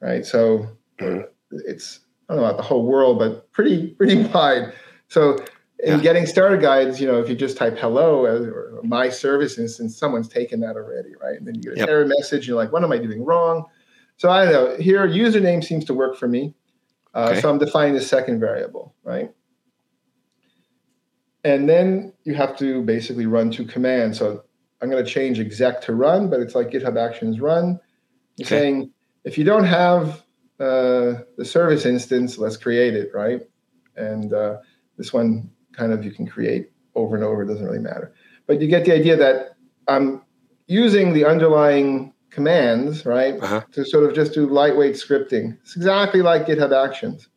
right? 0.00 0.24
So 0.24 0.68
mm-hmm. 1.00 1.22
it's 1.50 2.00
I 2.28 2.34
don't 2.34 2.42
know 2.42 2.48
about 2.48 2.56
the 2.56 2.64
whole 2.64 2.84
world, 2.84 3.18
but 3.18 3.50
pretty 3.52 3.88
pretty 3.88 4.22
wide. 4.34 4.72
So 5.08 5.38
in 5.80 5.96
yeah. 5.96 6.00
getting 6.00 6.26
started 6.26 6.60
guides, 6.60 7.00
you 7.00 7.06
know, 7.06 7.20
if 7.20 7.28
you 7.28 7.34
just 7.34 7.56
type 7.56 7.78
hello 7.78 8.24
or 8.24 8.80
my 8.82 9.08
service 9.10 9.58
instance, 9.58 9.96
someone's 9.96 10.28
taken 10.28 10.60
that 10.60 10.76
already, 10.76 11.10
right? 11.22 11.36
And 11.36 11.46
then 11.46 11.56
you 11.56 11.62
get 11.62 11.72
an 11.72 11.78
yep. 11.78 11.88
error 11.88 12.06
message. 12.06 12.48
You're 12.48 12.56
like, 12.56 12.72
what 12.72 12.82
am 12.82 12.92
I 12.92 12.98
doing 12.98 13.24
wrong? 13.24 13.64
So 14.16 14.30
I 14.30 14.44
don't 14.44 14.52
know. 14.52 14.76
Here, 14.82 15.06
username 15.06 15.62
seems 15.62 15.84
to 15.86 15.94
work 15.94 16.16
for 16.16 16.28
me. 16.28 16.54
Uh, 17.14 17.30
okay. 17.30 17.40
So 17.40 17.50
I'm 17.50 17.58
defining 17.58 17.94
the 17.94 18.00
second 18.00 18.40
variable, 18.40 18.94
right? 19.04 19.30
And 21.44 21.68
then 21.68 22.12
you 22.24 22.34
have 22.34 22.56
to 22.58 22.82
basically 22.82 23.26
run 23.26 23.50
two 23.50 23.66
commands. 23.66 24.18
So 24.18 24.42
I'm 24.80 24.90
going 24.90 25.04
to 25.04 25.10
change 25.10 25.38
exec 25.38 25.82
to 25.82 25.94
run, 25.94 26.30
but 26.30 26.40
it's 26.40 26.54
like 26.54 26.70
GitHub 26.70 26.98
Actions 26.98 27.38
run. 27.38 27.78
You're 28.36 28.46
okay. 28.46 28.58
saying 28.58 28.90
if 29.24 29.36
you 29.36 29.44
don't 29.44 29.64
have 29.64 30.22
uh, 30.58 31.20
the 31.36 31.44
service 31.44 31.84
instance, 31.84 32.38
let's 32.38 32.56
create 32.56 32.94
it, 32.94 33.10
right? 33.14 33.42
And 33.96 34.32
uh, 34.32 34.58
this 34.96 35.12
one 35.12 35.50
kind 35.76 35.92
of 35.92 36.04
you 36.04 36.10
can 36.10 36.26
create 36.26 36.70
over 36.94 37.14
and 37.14 37.24
over. 37.24 37.42
It 37.42 37.46
doesn't 37.46 37.64
really 37.64 37.78
matter, 37.78 38.14
but 38.46 38.60
you 38.60 38.68
get 38.68 38.84
the 38.84 38.92
idea 38.92 39.16
that 39.16 39.56
I'm 39.88 40.22
using 40.66 41.12
the 41.12 41.24
underlying 41.24 42.12
commands, 42.30 43.06
right, 43.06 43.40
uh-huh. 43.42 43.62
to 43.72 43.84
sort 43.84 44.04
of 44.04 44.14
just 44.14 44.34
do 44.34 44.46
lightweight 44.46 44.94
scripting. 44.94 45.56
It's 45.62 45.76
exactly 45.76 46.22
like 46.22 46.46
GitHub 46.46 46.72
Actions, 46.72 47.28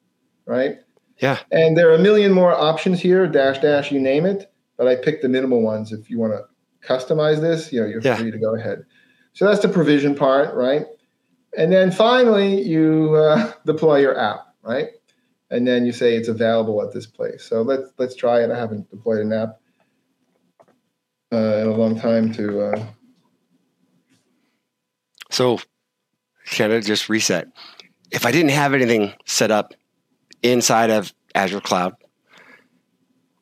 right? 0.45 0.77
Yeah. 1.19 1.39
And 1.51 1.77
there 1.77 1.89
are 1.89 1.95
a 1.95 1.99
million 1.99 2.31
more 2.31 2.53
options 2.53 2.99
here, 2.99 3.27
dash 3.27 3.59
dash, 3.59 3.91
you 3.91 3.99
name 3.99 4.25
it. 4.25 4.51
But 4.77 4.87
I 4.87 4.95
picked 4.95 5.21
the 5.21 5.29
minimal 5.29 5.61
ones. 5.61 5.91
If 5.91 6.09
you 6.09 6.17
want 6.17 6.33
to 6.33 6.43
customize 6.87 7.41
this, 7.41 7.71
you 7.73 7.81
know, 7.81 7.87
you're 7.87 8.01
yeah. 8.01 8.15
free 8.15 8.31
to 8.31 8.37
go 8.37 8.55
ahead. 8.55 8.83
So 9.33 9.45
that's 9.45 9.61
the 9.61 9.69
provision 9.69 10.15
part, 10.15 10.55
right? 10.55 10.85
And 11.57 11.71
then 11.71 11.91
finally, 11.91 12.61
you 12.61 13.15
uh, 13.15 13.51
deploy 13.65 13.99
your 13.99 14.17
app, 14.17 14.53
right? 14.61 14.89
And 15.51 15.67
then 15.67 15.85
you 15.85 15.91
say 15.91 16.15
it's 16.15 16.27
available 16.27 16.81
at 16.83 16.93
this 16.93 17.07
place. 17.07 17.43
So 17.43 17.61
let's 17.61 17.91
let's 17.97 18.15
try 18.15 18.43
it. 18.43 18.51
I 18.51 18.57
haven't 18.57 18.89
deployed 18.89 19.19
an 19.19 19.33
app 19.33 19.59
uh, 21.31 21.37
in 21.37 21.67
a 21.67 21.75
long 21.75 21.99
time 21.99 22.31
to. 22.33 22.61
Uh... 22.61 22.85
So, 25.31 25.59
kind 26.51 26.73
of 26.73 26.83
just 26.85 27.09
reset. 27.09 27.47
If 28.11 28.25
I 28.25 28.31
didn't 28.31 28.51
have 28.51 28.73
anything 28.73 29.13
set 29.25 29.51
up 29.51 29.73
inside 30.41 30.89
of 30.89 31.13
Azure 31.35 31.61
Cloud, 31.61 31.95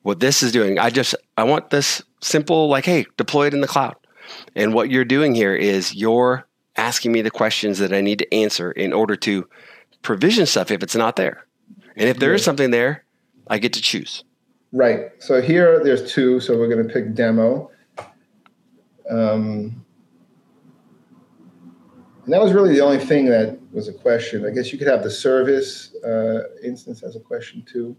what 0.02 0.20
this 0.20 0.42
is 0.42 0.52
doing, 0.52 0.78
I 0.78 0.90
just 0.90 1.14
I 1.36 1.44
want 1.44 1.70
this 1.70 2.02
simple, 2.20 2.68
like, 2.68 2.84
hey, 2.84 3.06
deploy 3.16 3.46
it 3.46 3.54
in 3.54 3.60
the 3.60 3.66
cloud. 3.66 3.96
And 4.54 4.74
what 4.74 4.90
you're 4.90 5.04
doing 5.04 5.34
here 5.34 5.54
is 5.54 5.94
you're 5.94 6.46
asking 6.76 7.12
me 7.12 7.22
the 7.22 7.30
questions 7.30 7.78
that 7.78 7.92
I 7.92 8.00
need 8.00 8.18
to 8.20 8.34
answer 8.34 8.70
in 8.70 8.92
order 8.92 9.16
to 9.16 9.48
provision 10.02 10.46
stuff 10.46 10.70
if 10.70 10.82
it's 10.82 10.94
not 10.96 11.16
there. 11.16 11.47
And 11.98 12.08
if 12.08 12.18
there 12.18 12.32
is 12.32 12.44
something 12.44 12.70
there, 12.70 13.04
I 13.48 13.58
get 13.58 13.72
to 13.74 13.82
choose. 13.82 14.24
Right. 14.72 15.10
So 15.18 15.40
here 15.40 15.82
there's 15.82 16.12
two. 16.12 16.40
So 16.40 16.56
we're 16.56 16.68
going 16.68 16.86
to 16.86 16.92
pick 16.92 17.14
demo. 17.14 17.70
Um, 19.10 19.84
and 22.24 22.34
that 22.34 22.42
was 22.42 22.52
really 22.52 22.74
the 22.74 22.82
only 22.82 22.98
thing 22.98 23.24
that 23.26 23.58
was 23.72 23.88
a 23.88 23.92
question. 23.92 24.44
I 24.44 24.50
guess 24.50 24.70
you 24.70 24.78
could 24.78 24.86
have 24.86 25.02
the 25.02 25.10
service 25.10 25.94
uh, 26.04 26.40
instance 26.62 27.02
as 27.02 27.16
a 27.16 27.20
question 27.20 27.62
too. 27.62 27.96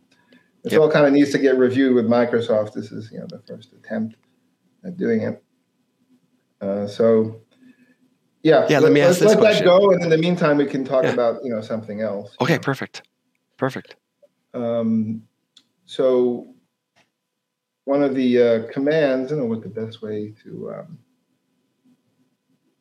This 0.64 0.74
yep. 0.74 0.82
all 0.82 0.92
kind 0.92 1.08
of 1.08 1.14
needs 1.14 1.32
to 1.32 1.40
get 1.40 1.58
reviewed 1.58 1.96
with 1.96 2.06
Microsoft. 2.06 2.74
This 2.74 2.92
is 2.92 3.12
you 3.12 3.20
know 3.20 3.26
the 3.28 3.42
first 3.48 3.74
attempt 3.74 4.18
at 4.86 4.98
doing 4.98 5.22
it. 5.22 5.44
Uh, 6.62 6.86
so 6.86 7.42
yeah, 8.44 8.68
yeah. 8.70 8.78
Let, 8.78 8.84
let 8.84 8.92
me 8.92 9.02
ask 9.02 9.20
this 9.20 9.30
let 9.30 9.40
question. 9.40 9.66
that 9.66 9.80
go, 9.80 9.92
and 9.92 10.04
in 10.04 10.10
the 10.10 10.18
meantime, 10.18 10.58
we 10.58 10.66
can 10.66 10.86
talk 10.86 11.06
yeah. 11.06 11.12
about 11.12 11.44
you 11.44 11.50
know 11.50 11.62
something 11.62 12.02
else. 12.02 12.36
Okay, 12.40 12.60
perfect, 12.60 13.02
perfect. 13.60 13.96
Um, 14.56 15.22
so 15.86 16.56
one 17.86 18.02
of 18.02 18.16
the 18.16 18.42
uh, 18.42 18.72
commands, 18.72 19.32
I 19.32 19.36
don't 19.36 19.44
know 19.44 19.50
what 19.50 19.62
the 19.62 19.70
best 19.70 20.02
way 20.02 20.34
to 20.44 20.72
um, 20.76 21.00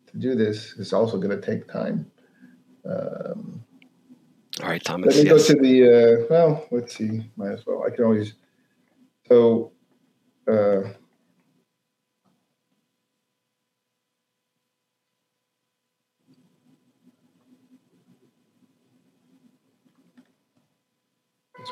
to 0.07 0.17
do 0.19 0.35
this 0.35 0.73
is 0.75 0.93
also 0.93 1.19
going 1.19 1.39
to 1.39 1.47
take 1.47 1.71
time. 1.71 2.11
Um, 2.89 3.63
all 4.63 4.69
right, 4.69 4.83
Thomas. 4.83 5.15
Let 5.15 5.25
me 5.25 5.31
yes. 5.31 5.49
go 5.49 5.55
to 5.55 5.61
the, 5.61 5.85
uh, 5.85 6.27
well, 6.31 6.67
let's 6.71 6.97
see, 6.97 7.31
might 7.37 7.53
as 7.53 7.67
well. 7.67 7.85
I 7.87 7.95
can 7.95 8.05
always, 8.05 8.35
so, 9.29 9.73
uh, 10.51 10.81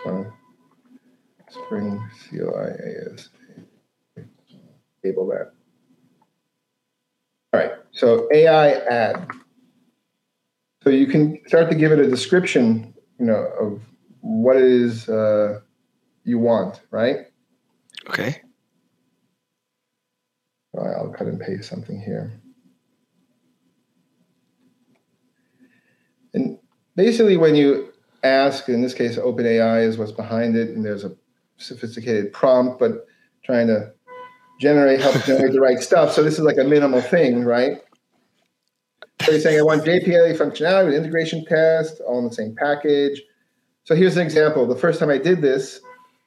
one, 0.04 0.32
Spring 1.48 2.10
CLIAS, 2.28 3.30
Table 5.02 5.26
that. 5.28 5.52
All 7.52 7.60
right, 7.60 7.72
so 7.92 8.28
AI 8.32 8.72
add. 8.72 9.28
So 10.82 10.90
you 10.90 11.06
can 11.06 11.40
start 11.46 11.70
to 11.70 11.76
give 11.76 11.92
it 11.92 11.98
a 11.98 12.08
description, 12.08 12.94
you 13.18 13.26
know, 13.26 13.46
of 13.60 13.80
what 14.20 14.56
it 14.56 14.64
is 14.64 15.08
uh, 15.08 15.60
you 16.24 16.38
want, 16.38 16.80
right? 16.90 17.26
Okay. 18.08 18.40
Right, 20.72 20.94
I'll 20.96 21.12
cut 21.12 21.26
and 21.26 21.40
paste 21.40 21.68
something 21.68 22.00
here. 22.00 22.40
And 26.34 26.58
basically, 26.96 27.36
when 27.36 27.56
you 27.56 27.92
ask, 28.26 28.68
in 28.68 28.82
this 28.82 28.94
case, 28.94 29.16
OpenAI 29.16 29.86
is 29.86 29.98
what's 29.98 30.12
behind 30.12 30.56
it, 30.56 30.70
and 30.70 30.84
there's 30.84 31.04
a 31.04 31.14
sophisticated 31.56 32.32
prompt, 32.32 32.78
but 32.78 33.06
trying 33.44 33.66
to 33.68 33.92
generate, 34.60 35.00
help 35.00 35.22
generate 35.24 35.52
the 35.52 35.60
right 35.60 35.78
stuff. 35.78 36.12
So 36.12 36.22
this 36.22 36.34
is 36.34 36.40
like 36.40 36.58
a 36.58 36.64
minimal 36.64 37.00
thing, 37.00 37.44
right? 37.44 37.82
So 39.22 39.32
you're 39.32 39.40
saying 39.40 39.58
I 39.58 39.62
want 39.62 39.84
JPA 39.84 40.36
functionality 40.36 40.86
with 40.86 40.94
integration 40.94 41.44
test 41.46 42.00
all 42.00 42.18
in 42.18 42.26
the 42.28 42.34
same 42.34 42.54
package. 42.54 43.22
So 43.84 43.94
here's 43.94 44.16
an 44.16 44.22
example. 44.22 44.66
The 44.66 44.76
first 44.76 45.00
time 45.00 45.10
I 45.10 45.18
did 45.18 45.40
this, 45.40 45.80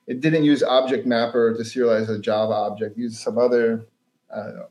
it 0.07 0.21
didn't 0.21 0.43
use 0.43 0.63
object 0.63 1.05
mapper 1.05 1.55
to 1.55 1.61
serialize 1.61 2.09
a 2.09 2.17
Java 2.17 2.53
object. 2.53 2.97
It 2.97 3.01
used 3.01 3.17
some 3.17 3.37
other, 3.37 3.85
I 4.33 4.39
don't 4.39 4.55
know, 4.55 4.69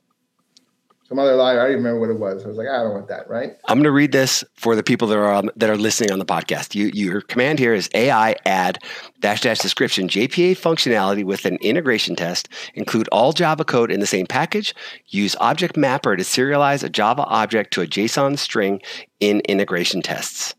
some 1.09 1.19
other 1.19 1.37
line. 1.37 1.57
I 1.57 1.63
don't 1.63 1.71
even 1.71 1.85
remember 1.85 2.01
what 2.01 2.11
it 2.11 2.19
was. 2.19 2.45
I 2.45 2.49
was 2.49 2.59
like, 2.59 2.69
I 2.69 2.83
don't 2.83 2.93
want 2.93 3.09
that, 3.09 3.29
right? 3.31 3.57
I'm 3.67 3.79
going 3.79 3.85
to 3.85 3.91
read 3.91 4.13
this 4.13 4.45
for 4.55 4.77
the 4.77 4.83
people 4.83 5.09
that 5.09 5.17
are 5.17 5.33
on, 5.33 5.49
that 5.57 5.71
are 5.71 5.77
listening 5.77 6.13
on 6.13 6.19
the 6.19 6.27
podcast. 6.27 6.75
You, 6.75 6.91
your 6.93 7.23
command 7.23 7.59
here 7.59 7.73
is 7.73 7.89
AI 7.95 8.37
add 8.45 8.79
dash 9.21 9.41
dash 9.41 9.59
description 9.59 10.09
JPA 10.09 10.53
functionality 10.53 11.25
with 11.25 11.47
an 11.47 11.57
integration 11.63 12.15
test. 12.15 12.51
Include 12.75 13.09
all 13.11 13.33
Java 13.33 13.65
code 13.65 13.91
in 13.91 14.01
the 14.01 14.07
same 14.07 14.27
package. 14.27 14.75
Use 15.07 15.35
Object 15.41 15.79
Mapper 15.79 16.15
to 16.15 16.23
serialize 16.23 16.85
a 16.85 16.91
Java 16.91 17.23
object 17.23 17.73
to 17.75 17.81
a 17.81 17.87
JSON 17.87 18.37
string 18.37 18.83
in 19.19 19.41
integration 19.49 20.03
tests. 20.03 20.55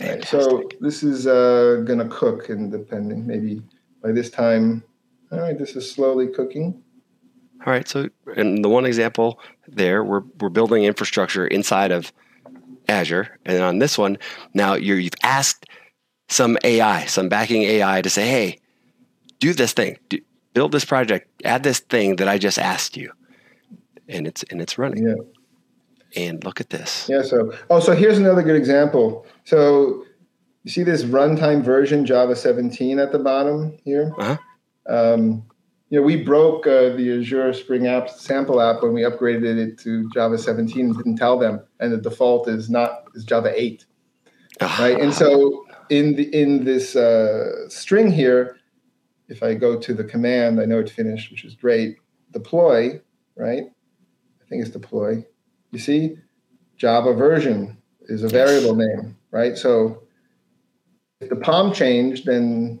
Right, 0.00 0.24
so 0.24 0.68
this 0.80 1.02
is 1.02 1.26
uh, 1.26 1.82
going 1.84 1.98
to 1.98 2.08
cook, 2.08 2.48
and 2.48 2.72
depending 2.72 3.26
maybe 3.26 3.62
by 4.02 4.10
this 4.10 4.30
time, 4.30 4.82
all 5.30 5.40
right, 5.40 5.56
this 5.56 5.76
is 5.76 5.88
slowly 5.88 6.28
cooking. 6.28 6.82
All 7.64 7.72
right. 7.72 7.86
So, 7.86 8.08
in 8.36 8.62
the 8.62 8.68
one 8.68 8.84
example 8.84 9.38
there, 9.68 10.02
we're 10.02 10.22
we're 10.40 10.48
building 10.48 10.84
infrastructure 10.84 11.46
inside 11.46 11.92
of 11.92 12.12
Azure, 12.88 13.38
and 13.44 13.62
on 13.62 13.78
this 13.78 13.96
one, 13.96 14.18
now 14.52 14.74
you 14.74 14.96
have 14.96 15.12
asked 15.22 15.66
some 16.28 16.58
AI, 16.64 17.04
some 17.06 17.28
backing 17.28 17.62
AI, 17.62 18.02
to 18.02 18.10
say, 18.10 18.26
"Hey, 18.26 18.58
do 19.38 19.52
this 19.52 19.72
thing, 19.72 19.98
do, 20.08 20.18
build 20.54 20.72
this 20.72 20.84
project, 20.84 21.28
add 21.44 21.62
this 21.62 21.78
thing 21.78 22.16
that 22.16 22.28
I 22.28 22.38
just 22.38 22.58
asked 22.58 22.96
you," 22.96 23.12
and 24.08 24.26
it's 24.26 24.42
and 24.44 24.60
it's 24.60 24.76
running. 24.76 25.06
Yeah. 25.06 25.14
And 26.14 26.44
look 26.44 26.60
at 26.60 26.68
this. 26.68 27.08
Yeah. 27.08 27.22
So, 27.22 27.54
oh, 27.70 27.80
so 27.80 27.94
here's 27.94 28.18
another 28.18 28.42
good 28.42 28.56
example. 28.56 29.24
So, 29.44 30.04
you 30.64 30.70
see 30.70 30.82
this 30.82 31.04
runtime 31.04 31.62
version 31.62 32.04
Java 32.04 32.36
17 32.36 32.98
at 32.98 33.12
the 33.12 33.18
bottom 33.18 33.78
here. 33.84 34.12
Uh-huh. 34.18 34.36
Um, 34.86 35.44
you 35.92 36.00
know, 36.00 36.06
we 36.06 36.16
broke 36.16 36.66
uh, 36.66 36.88
the 36.96 37.18
Azure 37.18 37.52
Spring 37.52 37.86
App 37.86 38.08
sample 38.08 38.62
app 38.62 38.82
when 38.82 38.94
we 38.94 39.02
upgraded 39.02 39.58
it 39.58 39.78
to 39.80 40.08
Java 40.14 40.38
17 40.38 40.86
and 40.86 40.96
didn't 40.96 41.18
tell 41.18 41.38
them, 41.38 41.62
and 41.80 41.92
the 41.92 41.98
default 41.98 42.48
is 42.48 42.70
not 42.70 43.04
is 43.14 43.24
Java 43.24 43.52
8, 43.54 43.84
right? 44.78 44.98
And 44.98 45.12
so 45.12 45.66
in 45.90 46.16
the 46.16 46.34
in 46.34 46.64
this 46.64 46.96
uh, 46.96 47.68
string 47.68 48.10
here, 48.10 48.56
if 49.28 49.42
I 49.42 49.52
go 49.52 49.78
to 49.78 49.92
the 49.92 50.02
command, 50.02 50.62
I 50.62 50.64
know 50.64 50.78
it's 50.78 50.90
finished, 50.90 51.30
which 51.30 51.44
is 51.44 51.54
great. 51.54 51.98
Deploy, 52.30 52.98
right? 53.36 53.64
I 53.64 54.44
think 54.48 54.62
it's 54.62 54.70
deploy. 54.70 55.22
You 55.72 55.78
see, 55.78 56.16
Java 56.78 57.12
version 57.12 57.76
is 58.08 58.22
a 58.22 58.28
variable 58.28 58.76
name, 58.76 59.14
right? 59.30 59.58
So 59.58 60.04
if 61.20 61.28
the 61.28 61.36
POM 61.36 61.74
changed, 61.74 62.24
then 62.24 62.80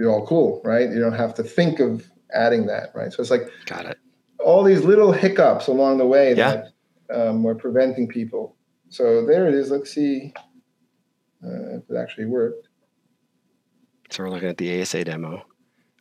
you're 0.00 0.10
all 0.10 0.26
cool, 0.26 0.62
right? 0.64 0.88
You 0.88 0.98
don't 0.98 1.12
have 1.12 1.34
to 1.34 1.42
think 1.42 1.78
of 1.78 2.10
adding 2.32 2.66
that, 2.66 2.90
right? 2.94 3.12
So 3.12 3.20
it's 3.20 3.30
like 3.30 3.50
got 3.66 3.84
it. 3.84 3.98
All 4.42 4.64
these 4.64 4.82
little 4.82 5.12
hiccups 5.12 5.66
along 5.66 5.98
the 5.98 6.06
way 6.06 6.34
yeah. 6.34 6.62
that 7.10 7.28
um, 7.28 7.42
were 7.42 7.54
preventing 7.54 8.08
people. 8.08 8.56
So 8.88 9.26
there 9.26 9.46
it 9.46 9.54
is. 9.54 9.70
Let's 9.70 9.92
see 9.92 10.32
uh, 11.44 11.76
if 11.76 11.90
it 11.90 11.96
actually 11.98 12.24
worked. 12.24 12.68
So 14.08 14.24
we're 14.24 14.30
looking 14.30 14.48
at 14.48 14.56
the 14.56 14.80
ASA 14.80 15.04
demo 15.04 15.44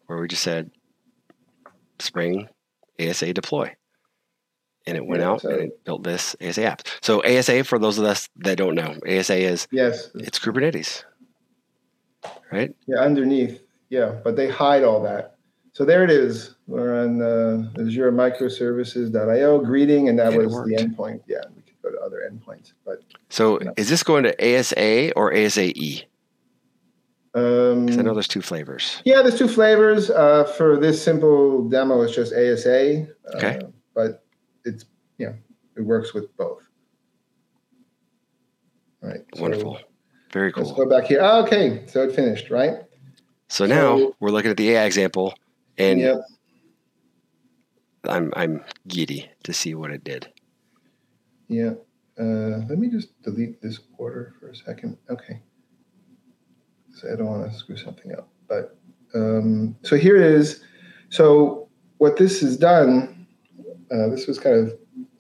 where 0.08 0.18
we 0.18 0.30
just 0.30 0.44
said 0.44 0.72
Spring 2.00 2.48
ASA 3.02 3.34
deploy. 3.34 3.76
And 4.88 4.96
it 4.96 5.06
went 5.06 5.22
yeah, 5.22 5.30
out 5.30 5.42
so, 5.42 5.50
and 5.50 5.60
it 5.64 5.84
built 5.84 6.04
this 6.04 6.38
ASA 6.42 6.64
app. 6.64 6.84
So 7.02 7.22
ASA, 7.24 7.66
for 7.66 7.78
those 7.78 8.00
of 8.00 8.06
us 8.06 8.30
that 8.38 8.58
don't 8.58 8.76
know, 8.76 8.96
ASA 9.06 9.36
is 9.36 9.68
yes, 9.72 10.10
it's 10.16 10.40
Kubernetes, 10.40 11.04
right? 12.50 12.74
Yeah, 12.88 13.00
underneath. 13.00 13.62
Yeah, 13.90 14.20
but 14.24 14.36
they 14.36 14.48
hide 14.50 14.84
all 14.84 15.02
that. 15.04 15.36
So 15.74 15.86
there 15.86 16.04
it 16.04 16.10
is. 16.10 16.56
We're 16.68 17.04
on 17.04 17.22
uh, 17.22 17.82
Azure 17.82 18.12
Microservices.io 18.12 19.60
greeting, 19.60 20.10
and 20.10 20.20
that 20.20 20.34
and 20.34 20.44
was 20.46 20.54
the 20.54 20.76
endpoint. 20.76 21.22
Yeah, 21.28 21.42
we 21.56 21.62
could 21.62 21.82
go 21.82 21.90
to 21.92 22.00
other 22.00 22.30
endpoints. 22.30 22.74
But 22.86 23.02
so 23.30 23.60
is 23.78 23.90
this 23.90 24.04
going 24.04 24.24
to 24.24 24.34
ASA 24.58 25.14
or 25.14 25.32
ASAE? 25.32 26.06
Um, 27.36 27.88
I 27.90 28.02
know 28.02 28.14
there's 28.14 28.28
two 28.28 28.42
flavors. 28.42 29.02
Yeah, 29.06 29.22
there's 29.22 29.38
two 29.38 29.48
flavors. 29.48 30.10
Uh, 30.10 30.46
for 30.58 30.78
this 30.78 31.02
simple 31.02 31.70
demo, 31.70 32.02
it's 32.02 32.16
just 32.16 32.34
ASA. 32.34 33.08
Okay. 33.36 33.60
Uh, 33.60 33.68
but 33.94 34.24
it's 34.66 34.86
yeah, 35.18 35.34
it 35.78 35.82
works 35.82 36.14
with 36.14 36.36
both. 36.38 36.68
All 39.04 39.10
right. 39.10 39.22
Wonderful. 39.38 39.78
So 39.78 39.84
Very 40.34 40.52
cool. 40.52 40.64
Let's 40.64 40.76
go 40.76 40.90
back 40.90 41.06
here. 41.06 41.20
Oh, 41.22 41.44
okay, 41.44 41.86
so 41.88 42.04
it 42.04 42.16
finished, 42.16 42.50
right? 42.50 42.80
So 43.50 43.66
now 43.66 44.14
we're 44.20 44.30
looking 44.30 44.52
at 44.52 44.58
the 44.58 44.70
AI 44.72 44.86
example, 44.86 45.34
and 45.78 46.00
yep. 46.00 46.22
I'm 48.08 48.32
I'm 48.36 48.64
giddy 48.88 49.30
to 49.44 49.54
see 49.54 49.74
what 49.74 49.92
it 49.92 50.04
did. 50.04 50.32
Yeah. 51.48 51.74
Uh, 52.20 52.62
let 52.70 52.78
me 52.78 52.90
just 52.90 53.22
delete 53.24 53.62
this 53.62 53.80
order 53.98 54.36
for 54.40 54.50
a 54.50 54.56
second. 54.56 54.98
Okay. 55.10 55.42
So 56.94 57.12
I 57.12 57.16
don't 57.16 57.28
want 57.28 57.52
to 57.52 57.58
screw 57.58 57.76
something 57.76 58.12
up. 58.14 58.30
But 58.48 58.78
um, 59.16 59.76
so 59.82 59.96
here 59.96 60.16
it 60.18 60.24
is. 60.24 60.62
So 61.10 61.70
what 61.98 62.18
this 62.18 62.42
has 62.42 62.56
done, 62.56 63.26
uh, 63.92 64.10
this 64.10 64.28
was 64.28 64.38
kind 64.38 64.56
of 64.58 64.78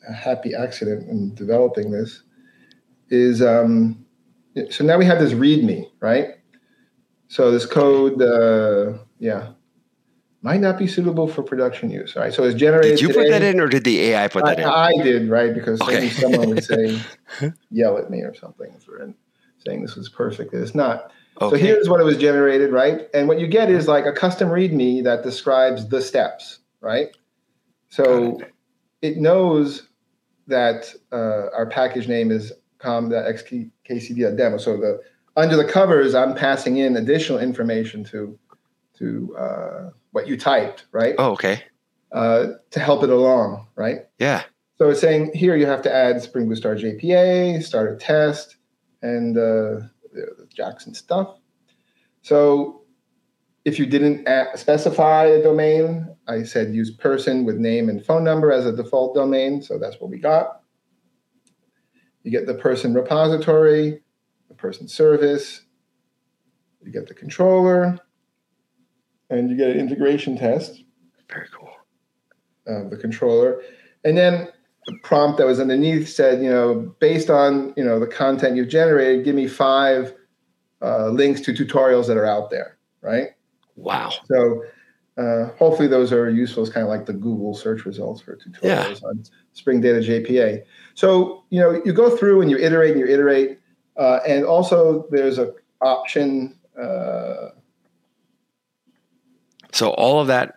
a 0.07 0.13
happy 0.13 0.53
accident 0.53 1.09
in 1.09 1.33
developing 1.33 1.89
this, 1.89 2.23
is 3.09 3.41
um, 3.41 4.05
so 4.69 4.83
now 4.83 4.97
we 4.97 5.05
have 5.05 5.19
this 5.19 5.33
README, 5.33 5.89
right? 5.99 6.38
So 7.29 7.51
this 7.51 7.65
code, 7.67 8.21
uh, 8.21 8.97
yeah, 9.19 9.51
might 10.41 10.59
not 10.61 10.77
be 10.77 10.87
suitable 10.87 11.27
for 11.27 11.43
production 11.43 11.91
use. 11.91 12.15
Right. 12.15 12.33
So 12.33 12.43
it's 12.43 12.59
generated. 12.59 12.97
Did 12.97 13.01
you 13.01 13.07
today. 13.09 13.19
put 13.19 13.29
that 13.29 13.43
in, 13.43 13.59
or 13.59 13.67
did 13.67 13.83
the 13.83 14.01
AI 14.01 14.27
put 14.27 14.45
that 14.45 14.59
I, 14.59 14.89
in? 14.91 14.99
I 14.99 15.03
did, 15.03 15.29
right? 15.29 15.53
Because 15.53 15.79
okay. 15.81 16.09
someone 16.09 16.49
would 16.49 16.63
say, 16.63 16.99
yell 17.69 17.97
at 17.97 18.09
me 18.09 18.21
or 18.21 18.33
something 18.33 18.75
for 18.79 19.13
saying 19.65 19.81
this 19.83 19.95
was 19.95 20.09
perfect. 20.09 20.53
It's 20.53 20.73
not. 20.73 21.11
Okay. 21.39 21.55
So 21.55 21.63
here's 21.63 21.87
what 21.87 22.01
it 22.01 22.03
was 22.03 22.17
generated, 22.17 22.71
right? 22.71 23.01
And 23.13 23.27
what 23.27 23.39
you 23.39 23.47
get 23.47 23.69
is 23.69 23.87
like 23.87 24.05
a 24.05 24.11
custom 24.11 24.49
README 24.49 25.03
that 25.03 25.23
describes 25.23 25.87
the 25.87 26.01
steps, 26.01 26.59
right? 26.81 27.15
So 27.89 28.39
it. 28.39 28.53
it. 29.01 29.17
knows 29.17 29.87
that 30.47 30.93
uh, 31.11 31.55
our 31.55 31.67
package 31.69 32.07
name 32.07 32.31
is 32.31 32.51
com.xkcd.demo. 32.79 34.57
So 34.57 34.77
the 34.77 35.01
under 35.39 35.55
the 35.55 35.65
covers, 35.65 36.13
I'm 36.13 36.35
passing 36.35 36.77
in 36.77 36.97
additional 36.97 37.39
information 37.39 38.03
to 38.05 38.37
to 38.97 39.35
uh, 39.37 39.89
what 40.11 40.27
you 40.27 40.37
typed, 40.37 40.85
right? 40.91 41.15
Oh, 41.17 41.31
okay. 41.31 41.63
Uh, 42.11 42.47
to 42.71 42.79
help 42.79 43.03
it 43.03 43.09
along, 43.09 43.67
right? 43.75 43.99
Yeah. 44.17 44.43
So 44.77 44.89
it's 44.89 44.99
saying 44.99 45.31
here 45.33 45.55
you 45.55 45.65
have 45.65 45.81
to 45.83 45.93
add 45.93 46.21
Spring 46.21 46.47
Boot 46.47 46.57
Star 46.57 46.75
JPA, 46.75 47.63
start 47.63 47.93
a 47.93 47.95
test, 47.95 48.57
and 49.01 49.37
uh, 49.37 49.87
the 50.11 50.47
Jackson 50.53 50.93
stuff. 50.93 51.37
So 52.21 52.81
if 53.65 53.79
you 53.79 53.85
didn't 53.85 54.27
specify 54.57 55.25
a 55.25 55.43
domain, 55.43 56.07
I 56.27 56.43
said 56.43 56.73
use 56.73 56.91
person 56.91 57.45
with 57.45 57.57
name 57.57 57.89
and 57.89 58.03
phone 58.03 58.23
number 58.23 58.51
as 58.51 58.65
a 58.65 58.75
default 58.75 59.15
domain. 59.15 59.61
So 59.61 59.77
that's 59.77 59.99
what 59.99 60.09
we 60.09 60.17
got. 60.17 60.61
You 62.23 62.31
get 62.31 62.47
the 62.47 62.53
person 62.53 62.93
repository, 62.93 64.01
person 64.59 64.87
service, 64.87 65.61
you 66.83 66.91
get 66.91 67.07
the 67.07 67.13
controller, 67.13 67.97
and 69.29 69.49
you 69.49 69.57
get 69.57 69.71
an 69.71 69.79
integration 69.79 70.37
test. 70.37 70.83
Very 71.29 71.47
cool. 71.57 71.71
Of 72.67 72.91
the 72.91 72.97
controller, 72.97 73.61
and 74.03 74.17
then 74.17 74.47
the 74.85 74.97
prompt 75.03 75.37
that 75.37 75.47
was 75.47 75.59
underneath 75.59 76.09
said, 76.09 76.43
you 76.43 76.49
know, 76.49 76.95
based 76.99 77.29
on 77.29 77.73
you 77.75 77.83
know 77.83 77.99
the 77.99 78.07
content 78.07 78.55
you've 78.55 78.69
generated, 78.69 79.25
give 79.25 79.35
me 79.35 79.47
five 79.47 80.13
uh, 80.81 81.09
links 81.09 81.41
to 81.41 81.53
tutorials 81.53 82.07
that 82.07 82.17
are 82.17 82.25
out 82.25 82.49
there, 82.49 82.77
right? 83.01 83.29
Wow. 83.75 84.11
So 84.25 84.63
uh, 85.17 85.49
hopefully 85.57 85.87
those 85.87 86.11
are 86.11 86.29
useful. 86.29 86.63
It's 86.63 86.71
kind 86.71 86.83
of 86.83 86.89
like 86.89 87.05
the 87.05 87.13
Google 87.13 87.53
search 87.55 87.85
results 87.85 88.21
for 88.21 88.37
tutorials 88.37 89.01
yeah. 89.01 89.07
on 89.07 89.23
Spring 89.53 89.81
Data 89.81 89.99
JPA. 89.99 90.63
So 90.93 91.43
you 91.49 91.59
know 91.59 91.81
you 91.85 91.93
go 91.93 92.15
through 92.15 92.41
and 92.41 92.49
you 92.49 92.57
iterate 92.57 92.91
and 92.91 92.99
you 92.99 93.07
iterate, 93.07 93.58
uh, 93.99 94.19
and 94.27 94.43
also 94.45 95.05
there's 95.11 95.37
an 95.37 95.53
option 95.81 96.57
uh, 96.81 97.49
so 99.71 99.91
all 99.91 100.19
of 100.19 100.27
that 100.27 100.55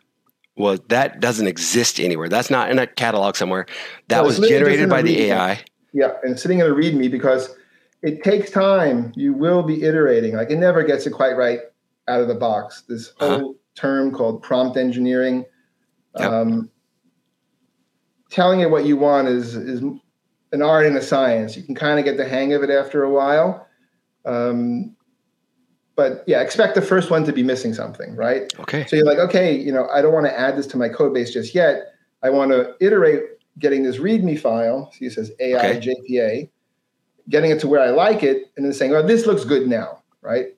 was 0.56 0.80
that 0.88 1.20
doesn't 1.20 1.46
exist 1.46 2.00
anywhere. 2.00 2.28
That's 2.28 2.50
not 2.50 2.70
in 2.70 2.78
a 2.78 2.86
catalog 2.86 3.36
somewhere. 3.36 3.66
That 4.08 4.18
no, 4.18 4.24
was 4.24 4.38
generated 4.38 4.88
by 4.88 5.02
the 5.02 5.22
AI. 5.22 5.60
Yeah, 5.92 6.12
and 6.22 6.38
sitting 6.38 6.60
in 6.60 6.66
a 6.66 6.70
README 6.70 7.10
because 7.10 7.54
it 8.02 8.22
takes 8.22 8.50
time. 8.50 9.12
You 9.14 9.32
will 9.34 9.62
be 9.62 9.82
iterating. 9.82 10.34
Like 10.34 10.50
it 10.50 10.56
never 10.56 10.82
gets 10.82 11.06
it 11.06 11.10
quite 11.10 11.36
right 11.36 11.60
out 12.08 12.20
of 12.20 12.28
the 12.28 12.34
box. 12.34 12.82
This 12.88 13.12
uh-huh. 13.20 13.38
whole 13.38 13.50
uh-huh. 13.50 13.58
term 13.74 14.12
called 14.12 14.42
prompt 14.42 14.76
engineering. 14.76 15.44
Yep. 16.18 16.30
Um, 16.30 16.70
telling 18.30 18.60
it 18.60 18.70
what 18.70 18.84
you 18.84 18.96
want 18.96 19.28
is 19.28 19.54
is 19.54 19.82
an 20.52 20.62
art 20.62 20.86
and 20.86 20.96
a 20.96 21.02
science. 21.02 21.56
You 21.56 21.62
can 21.62 21.74
kind 21.74 21.98
of 21.98 22.04
get 22.04 22.16
the 22.16 22.28
hang 22.28 22.52
of 22.52 22.62
it 22.62 22.70
after 22.70 23.02
a 23.02 23.10
while. 23.10 23.66
Um, 24.24 24.94
but 25.96 26.24
yeah, 26.26 26.40
expect 26.40 26.74
the 26.74 26.82
first 26.82 27.10
one 27.10 27.24
to 27.24 27.32
be 27.32 27.42
missing 27.42 27.74
something, 27.74 28.14
right? 28.16 28.52
Okay. 28.60 28.86
So 28.86 28.96
you're 28.96 29.04
like, 29.04 29.18
okay, 29.18 29.54
you 29.54 29.72
know, 29.72 29.88
I 29.88 30.00
don't 30.00 30.12
want 30.12 30.26
to 30.26 30.38
add 30.38 30.56
this 30.56 30.66
to 30.68 30.76
my 30.76 30.88
code 30.88 31.12
base 31.12 31.32
just 31.32 31.54
yet. 31.54 31.94
I 32.22 32.30
want 32.30 32.50
to 32.52 32.74
iterate 32.80 33.22
getting 33.58 33.82
this 33.82 33.98
README 33.98 34.40
file. 34.40 34.90
See, 34.92 35.06
it 35.06 35.12
says 35.12 35.32
AI 35.40 35.58
Okay. 35.58 35.94
JPA, 36.08 36.50
getting 37.28 37.50
it 37.50 37.60
to 37.60 37.68
where 37.68 37.80
I 37.80 37.90
like 37.90 38.22
it, 38.22 38.50
and 38.56 38.64
then 38.64 38.72
saying, 38.72 38.94
"Oh, 38.94 39.02
this 39.02 39.26
looks 39.26 39.44
good 39.44 39.68
now," 39.68 40.02
right? 40.22 40.56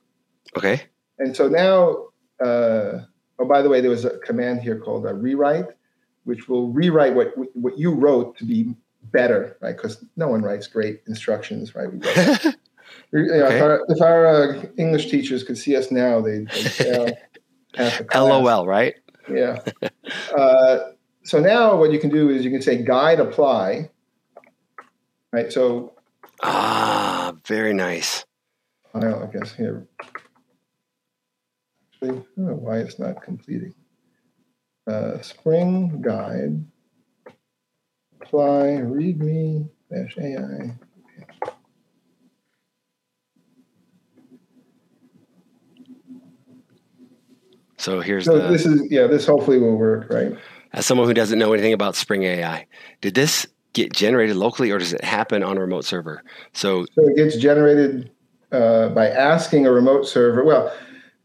Okay. 0.57 0.83
And 1.19 1.35
so 1.35 1.49
now, 1.49 2.09
uh, 2.45 3.01
oh, 3.39 3.45
by 3.49 3.63
the 3.63 3.69
way, 3.69 3.81
there 3.81 3.91
was 3.91 4.05
a 4.05 4.19
command 4.19 4.61
here 4.63 4.79
called 4.79 5.07
a 5.07 5.15
rewrite, 5.15 5.67
which 6.25 6.49
will 6.49 6.69
rewrite 6.71 7.15
what 7.15 7.33
what 7.55 7.77
you 7.79 7.93
wrote 7.93 8.37
to 8.39 8.45
be 8.45 8.75
better, 9.15 9.57
right? 9.63 9.75
Because 9.75 10.05
no 10.17 10.29
one 10.29 10.43
writes 10.43 10.67
great 10.67 11.01
instructions, 11.07 11.75
right? 11.75 11.89
You 13.13 13.27
know, 13.27 13.45
Okay. 13.47 13.57
If 13.57 13.63
our, 13.63 13.85
if 13.89 14.03
our 14.03 14.27
uh, 14.27 14.63
English 14.77 15.09
teachers 15.11 15.43
could 15.43 15.57
see 15.57 15.75
us 15.75 15.91
now, 15.91 16.21
they'd, 16.21 16.49
they'd 16.49 17.17
the. 17.77 18.07
LOL, 18.15 18.67
right? 18.67 18.95
Yeah. 19.31 19.63
Uh, 20.37 20.91
so 21.23 21.41
now 21.41 21.77
what 21.77 21.91
you 21.93 21.99
can 21.99 22.11
do 22.11 22.29
is 22.29 22.45
you 22.45 22.51
can 22.51 22.61
say 22.61 22.83
guide 22.83 23.21
apply. 23.21 23.89
Right. 25.33 25.51
So 25.51 25.95
Ah, 26.43 27.33
very 27.47 27.73
nice. 27.73 28.25
I 28.95 28.99
know, 28.99 29.23
I 29.23 29.37
guess 29.37 29.53
here. 29.55 29.87
Actually, 31.93 32.19
I 32.19 32.23
don't 32.37 32.39
know 32.39 32.55
why 32.55 32.79
it's 32.79 32.99
not 32.99 33.23
completing. 33.23 33.75
Uh, 34.87 35.21
spring 35.23 36.03
guide 36.03 36.65
apply 38.25 38.81
readme 38.83 39.69
dash 39.91 40.17
AI. 40.19 40.75
So 47.77 48.01
here's 48.01 48.25
So 48.25 48.39
the 48.39 48.49
this 48.49 48.65
is 48.65 48.91
yeah, 48.91 49.07
this 49.07 49.27
hopefully 49.27 49.59
will 49.59 49.77
work, 49.77 50.11
right? 50.11 50.33
as 50.75 50.85
someone 50.85 51.07
who 51.07 51.15
doesn't 51.15 51.39
know 51.39 51.53
anything 51.53 51.73
about 51.73 51.95
Spring 51.95 52.25
AI, 52.25 52.67
did 53.01 53.15
this 53.15 53.47
get 53.75 53.93
generated 53.93 54.37
locally 54.37 54.71
or 54.71 54.79
does 54.79 54.93
it 54.93 55.05
happen 55.05 55.43
on 55.43 55.57
a 55.57 55.61
remote 55.61 55.85
server? 55.85 56.23
So 56.53 56.85
So 56.95 57.07
it 57.09 57.17
gets 57.17 57.37
generated 57.37 58.11
uh, 58.51 58.89
by 58.89 59.09
asking 59.09 59.67
a 59.67 59.73
remote 59.73 60.07
server. 60.07 60.45
Well, 60.45 60.75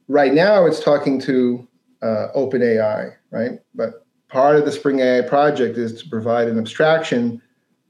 right 0.08 0.34
now 0.34 0.66
it's 0.66 0.80
talking 0.80 1.20
to 1.22 1.68
uh, 2.02 2.28
OpenAI, 2.36 3.16
right? 3.32 3.60
But 3.74 4.06
part 4.30 4.56
of 4.56 4.66
the 4.66 4.72
Spring 4.72 5.00
AI 5.00 5.22
project 5.22 5.78
is 5.78 6.02
to 6.02 6.10
provide 6.10 6.48
an 6.48 6.58
abstraction 6.58 7.42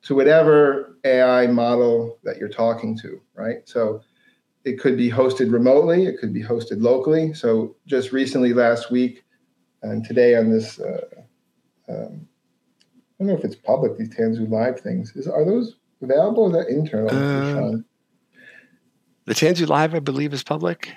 to 0.02 0.16
whatever 0.16 0.98
AI 1.04 1.48
model 1.48 2.18
that 2.24 2.38
you're 2.38 2.50
talking 2.50 2.98
to, 3.00 3.22
right? 3.36 3.58
So 3.66 4.02
it 4.64 4.80
could 4.80 4.98
be 4.98 5.10
hosted 5.10 5.52
remotely, 5.52 6.06
it 6.06 6.18
could 6.20 6.34
be 6.34 6.44
hosted 6.44 6.82
locally. 6.82 7.34
So 7.34 7.76
just 7.86 8.12
recently, 8.12 8.54
last 8.54 8.92
week, 8.92 9.24
and 9.82 10.04
today 10.04 10.36
on 10.36 10.50
this, 10.50 10.80
uh, 10.80 11.06
um, 11.88 12.28
I 12.28 13.24
don't 13.24 13.28
know 13.28 13.34
if 13.34 13.44
it's 13.44 13.56
public. 13.56 13.98
These 13.98 14.10
Tanzu 14.10 14.50
Live 14.50 14.80
things 14.80 15.16
is 15.16 15.28
are 15.28 15.46
those 15.46 15.76
available? 16.02 16.44
Or 16.44 16.60
is 16.60 16.66
that 16.66 16.74
internal? 16.74 17.10
Sean? 17.10 17.86
the 19.26 19.34
Tanzu 19.34 19.68
Live, 19.68 19.94
I 19.94 20.00
believe, 20.00 20.34
is 20.34 20.44
public. 20.44 20.92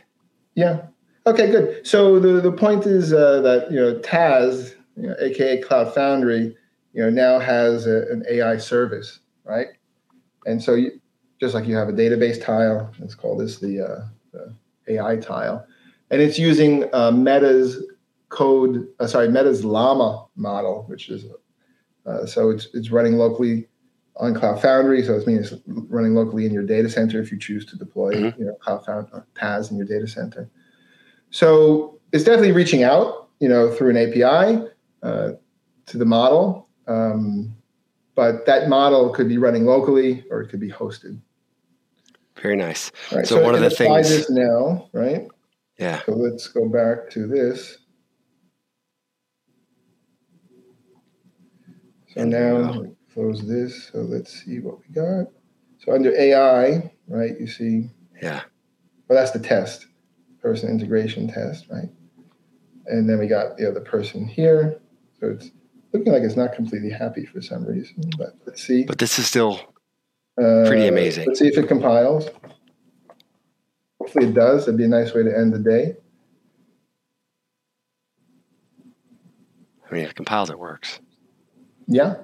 Yeah. 0.55 0.83
Okay, 1.27 1.51
good. 1.51 1.87
So 1.87 2.19
the, 2.19 2.41
the 2.41 2.53
point 2.53 2.87
is 2.87 3.13
uh, 3.13 3.41
that 3.43 3.71
you 3.71 3.79
know 3.79 3.99
TAS, 4.01 4.75
you 4.97 5.09
know, 5.09 5.17
aka 5.21 5.61
Cloud 5.63 5.95
Foundry, 5.95 6.57
you 6.93 7.03
know 7.03 7.11
now 7.11 7.39
has 7.39 7.87
a, 7.87 8.03
an 8.11 8.25
AI 8.29 8.59
service, 8.59 9.21
right? 9.45 9.69
And 10.47 10.63
so 10.63 10.75
you, 10.75 11.01
just 11.41 11.55
like 11.55 11.67
you 11.67 11.77
have 11.77 11.89
a 11.89 11.93
database 11.93 12.43
tile, 12.43 12.93
let's 12.99 13.15
call 13.15 13.37
this 13.37 13.59
the, 13.59 13.81
uh, 13.81 14.07
the 14.33 14.55
AI 14.89 15.17
tile, 15.17 15.67
and 16.11 16.21
it's 16.21 16.39
using 16.39 16.89
uh, 16.93 17.11
Meta's 17.11 17.85
code, 18.29 18.89
uh, 19.01 19.07
sorry, 19.07 19.29
Meta's 19.29 19.65
Llama 19.65 20.27
model, 20.37 20.85
which 20.89 21.09
is 21.09 21.27
uh, 22.07 22.27
so 22.27 22.51
it's 22.51 22.69
it's 22.75 22.91
running 22.91 23.17
locally 23.17 23.69
on 24.17 24.35
Cloud 24.35 24.61
Foundry. 24.61 25.03
So 25.03 25.15
it 25.15 25.27
means 25.27 25.53
it's 25.53 25.63
running 25.67 26.15
locally 26.15 26.45
in 26.47 26.53
your 26.53 26.65
data 26.65 26.89
center 26.89 27.21
if 27.21 27.31
you 27.33 27.39
choose 27.39 27.65
to 27.67 27.77
deploy 27.77 28.13
Mhm. 28.13 28.39
you 28.39 28.45
know 28.45 28.55
Cloud 28.55 28.85
Foundry 28.85 29.21
TAS 29.35 29.71
in 29.71 29.77
your 29.77 29.87
data 29.87 30.07
center. 30.07 30.49
So 31.31 31.99
it's 32.13 32.25
definitely 32.25 32.53
reaching 32.53 32.83
out, 32.83 33.29
you 33.41 33.49
know, 33.49 33.71
through 33.73 33.91
an 33.91 33.97
API 33.97 34.69
uh, 35.03 35.33
to 35.87 35.99
the 35.99 36.05
model. 36.05 36.69
Um, 36.87 37.55
but 38.15 38.45
that 38.47 38.69
model 38.69 39.11
could 39.11 39.29
be 39.29 39.39
running 39.39 39.65
locally 39.65 40.25
or 40.31 40.43
it 40.43 40.49
could 40.49 40.61
be 40.61 40.71
hosted. 40.71 41.19
Very 42.41 42.57
nice. 42.57 42.91
Right. 43.13 43.27
So 43.27 43.41
one 43.43 43.55
it 43.55 43.59
of 43.59 43.63
the 43.63 43.71
things- 43.71 44.09
this 44.09 44.31
now, 44.31 44.89
right? 44.93 45.29
Yeah. 45.79 46.03
So 46.07 46.13
let's 46.13 46.49
go 46.49 46.69
back 46.69 47.09
to 47.11 47.27
this. 47.27 47.79
So 52.09 52.21
And 52.21 52.31
now 52.31 52.85
close 53.15 53.47
this. 53.47 53.89
So 53.93 54.01
let's 54.01 54.45
see 54.45 54.61
what 54.61 54.79
we 54.81 54.95
got. 54.95 55.27
So 55.79 55.93
under 55.93 56.15
AI, 56.15 56.93
right, 57.09 57.39
you 57.41 57.47
see, 57.47 57.91
Yeah. 58.21 58.43
well, 59.09 59.19
that's 59.19 59.31
the 59.31 59.39
test, 59.41 59.87
person 60.41 60.69
integration 60.71 61.27
test, 61.29 61.67
right? 61.71 61.89
And 62.87 63.09
then 63.09 63.19
we 63.19 63.27
got 63.27 63.57
the 63.57 63.69
other 63.69 63.81
person 63.81 64.27
here. 64.27 64.82
So 65.23 65.29
it's 65.31 65.53
looking 65.93 66.13
like 66.13 66.23
it's 66.25 66.35
not 66.35 66.53
completely 66.53 66.91
happy 66.91 67.25
for 67.25 67.41
some 67.41 67.65
reason, 67.65 68.11
but 68.19 68.35
let's 68.45 68.61
see. 68.61 68.83
But 68.83 68.99
this 68.99 69.21
is 69.21 69.27
still 69.27 69.61
Uh, 70.37 70.65
pretty 70.67 70.89
amazing. 70.89 71.27
Let's 71.29 71.39
see 71.39 71.47
if 71.47 71.57
it 71.57 71.69
compiles. 71.69 72.29
Hopefully 74.01 74.27
it 74.27 74.35
does. 74.35 74.65
It'd 74.65 74.77
be 74.77 74.85
a 74.85 74.89
nice 74.89 75.15
way 75.15 75.23
to 75.23 75.31
end 75.39 75.53
the 75.53 75.61
day. 75.61 75.95
I 79.89 79.95
mean 79.95 80.03
if 80.05 80.11
it 80.11 80.17
compiles 80.17 80.51
it 80.51 80.59
works. 80.59 80.99
Yeah. 81.87 82.17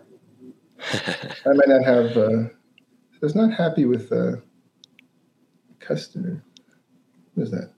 I 0.93 1.53
might 1.53 1.69
not 1.69 1.85
have. 1.85 2.17
Uh, 2.17 2.49
so 2.49 3.23
it's 3.23 3.35
not 3.37 3.53
happy 3.53 3.85
with 3.85 4.11
uh, 4.11 4.37
customer. 5.79 6.43
What 7.35 7.45
is 7.45 7.51
that? 7.53 7.71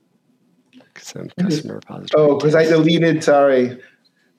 Some 0.97 1.23
Let 1.23 1.37
me 1.37 1.43
just- 1.43 1.57
customer 1.57 1.75
repository. 1.75 2.23
Oh, 2.31 2.37
because 2.37 2.55
I 2.55 2.63
deleted. 2.65 3.23
Sorry, 3.23 3.77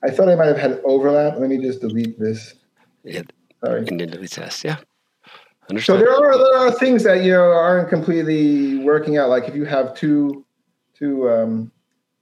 I 0.05 0.11
thought 0.11 0.27
I 0.29 0.35
might 0.35 0.47
have 0.47 0.57
had 0.57 0.81
overlap. 0.83 1.37
Let 1.37 1.49
me 1.49 1.57
just 1.57 1.81
delete 1.81 2.19
this. 2.19 2.55
Yeah, 3.03 3.21
Sorry. 3.63 3.79
independently 3.79 4.27
test. 4.27 4.63
Yeah. 4.63 4.77
So 5.79 5.97
there 5.97 6.11
are 6.13 6.37
there 6.37 6.57
are 6.67 6.71
things 6.71 7.03
that 7.05 7.23
you 7.23 7.31
know 7.31 7.51
aren't 7.51 7.89
completely 7.89 8.79
working 8.83 9.17
out. 9.17 9.29
Like 9.29 9.45
if 9.47 9.55
you 9.55 9.63
have 9.65 9.95
two, 9.95 10.45
two. 10.93 11.29
Um, 11.29 11.71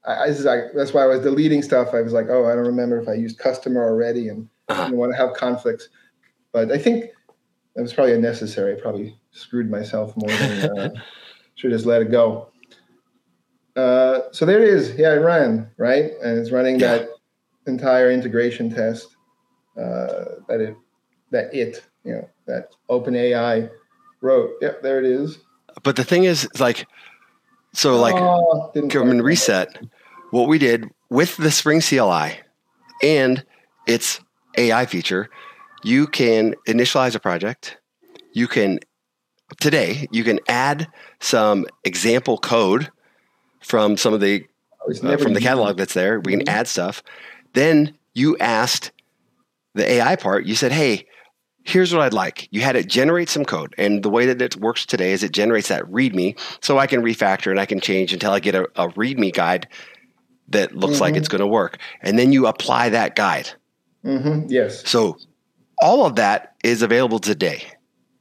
I, 0.06 0.16
I, 0.24 0.28
this 0.30 0.40
is 0.40 0.46
like, 0.46 0.60
that's 0.76 0.94
why 0.94 1.04
I 1.04 1.06
was 1.08 1.20
deleting 1.22 1.62
stuff. 1.62 1.90
I 1.94 2.02
was 2.02 2.14
like, 2.14 2.28
oh, 2.30 2.46
I 2.48 2.56
don't 2.56 2.66
remember 2.66 3.00
if 3.00 3.08
I 3.08 3.14
used 3.14 3.38
customer 3.40 3.84
already, 3.84 4.30
and 4.30 4.48
Uh-huh. 4.70 4.86
Didn't 4.86 4.98
want 4.98 5.12
to 5.12 5.18
have 5.18 5.34
conflicts. 5.34 5.90
But 6.52 6.72
I 6.72 6.78
think 6.78 7.06
that 7.76 7.82
was 7.82 7.94
probably 7.94 8.14
unnecessary. 8.14 8.76
I 8.78 8.80
probably 8.82 9.18
screwed 9.32 9.70
myself 9.72 10.16
more 10.18 10.30
than 10.30 10.78
uh, 10.80 10.90
should 11.56 11.72
just 11.72 11.86
let 11.86 12.02
it 12.02 12.12
go. 12.12 12.50
Uh, 13.76 14.22
so 14.32 14.46
there 14.46 14.58
it 14.62 14.68
is. 14.70 14.96
Yeah, 14.98 15.14
it 15.14 15.18
ran 15.20 15.70
right, 15.78 16.12
and 16.24 16.38
it's 16.38 16.52
running 16.52 16.80
Yeah. 16.80 16.98
that 16.98 17.10
entire 17.68 18.12
integration 18.12 18.70
test. 18.74 19.16
Uh, 19.78 20.36
that 20.48 20.60
it, 20.60 20.76
that 21.32 21.54
it, 21.54 21.84
you 22.04 22.14
know, 22.14 22.30
that 22.46 22.70
OpenAI 22.90 23.70
wrote. 24.22 24.52
Yep, 24.62 24.82
there 24.82 25.00
it 25.00 25.06
is. 25.06 25.40
But 25.84 25.96
the 25.96 26.04
thing 26.04 26.26
is, 26.26 26.48
like, 26.60 26.88
so 27.74 28.00
like 28.00 28.16
Oh, 28.16 28.72
and 28.74 29.24
reset. 29.24 29.86
What 30.32 30.48
we 30.48 30.58
did 30.58 30.90
with 31.10 31.38
the 31.38 31.52
Spring 31.52 31.82
CLI 31.82 32.40
and 33.02 33.46
its 33.88 34.20
AI 34.58 34.86
feature, 34.86 35.30
you 35.84 36.08
can 36.08 36.56
initialize 36.68 37.16
a 37.16 37.20
project. 37.20 37.78
You 38.34 38.48
can 38.48 38.80
today 39.60 40.08
you 40.12 40.24
can 40.24 40.40
add 40.48 40.88
some 41.20 41.66
example 41.84 42.38
code 42.38 42.90
from 43.62 43.98
some 43.98 44.14
of 44.14 44.22
the 44.22 44.46
Oh, 44.84 45.14
uh, 45.14 45.18
from 45.18 45.34
the 45.34 45.42
catalog 45.42 45.78
that's 45.78 45.94
there. 45.94 46.20
We 46.20 46.32
can 46.32 46.42
Mhm. 46.42 46.50
add 46.50 46.68
stuff. 46.68 47.04
Then 47.54 47.94
you 48.14 48.38
asked 48.38 48.92
the 49.74 49.90
AI 49.90 50.16
part. 50.16 50.46
You 50.46 50.56
said, 50.56 50.72
"Hey, 50.72 51.06
here's 51.64 51.94
what 51.94 52.02
I'd 52.02 52.14
like." 52.14 52.48
You 52.52 52.62
had 52.62 52.76
it 52.76 52.88
generate 52.88 53.30
some 53.30 53.46
code, 53.46 53.74
and 53.78 54.04
the 54.04 54.10
way 54.10 54.26
that 54.26 54.42
it 54.42 54.56
works 54.58 54.86
today 54.86 55.12
is 55.12 55.24
it 55.24 55.32
generates 55.32 55.68
that 55.70 55.84
README, 55.92 56.38
so 56.62 56.78
I 56.78 56.88
can 56.88 57.02
refactor 57.04 57.52
and 57.52 57.60
I 57.60 57.66
can 57.66 57.80
change 57.80 58.14
until 58.14 58.32
I 58.32 58.40
get 58.40 58.56
a, 58.56 58.64
a 58.76 58.88
README 58.90 59.34
guide 59.34 59.68
that 60.50 60.76
looks 60.76 61.00
like 61.00 61.14
Mhm. 61.14 61.18
it's 61.18 61.28
going 61.30 61.40
to 61.42 61.48
work, 61.48 61.78
and 62.02 62.20
then 62.20 62.32
you 62.34 62.48
apply 62.48 62.90
that 62.90 63.16
guide. 63.16 63.50
Mhm, 64.06 64.46
Yes. 64.50 64.88
So 64.90 65.18
all 65.82 66.06
of 66.06 66.16
that 66.16 66.54
is 66.64 66.82
available 66.82 67.20
today, 67.20 67.64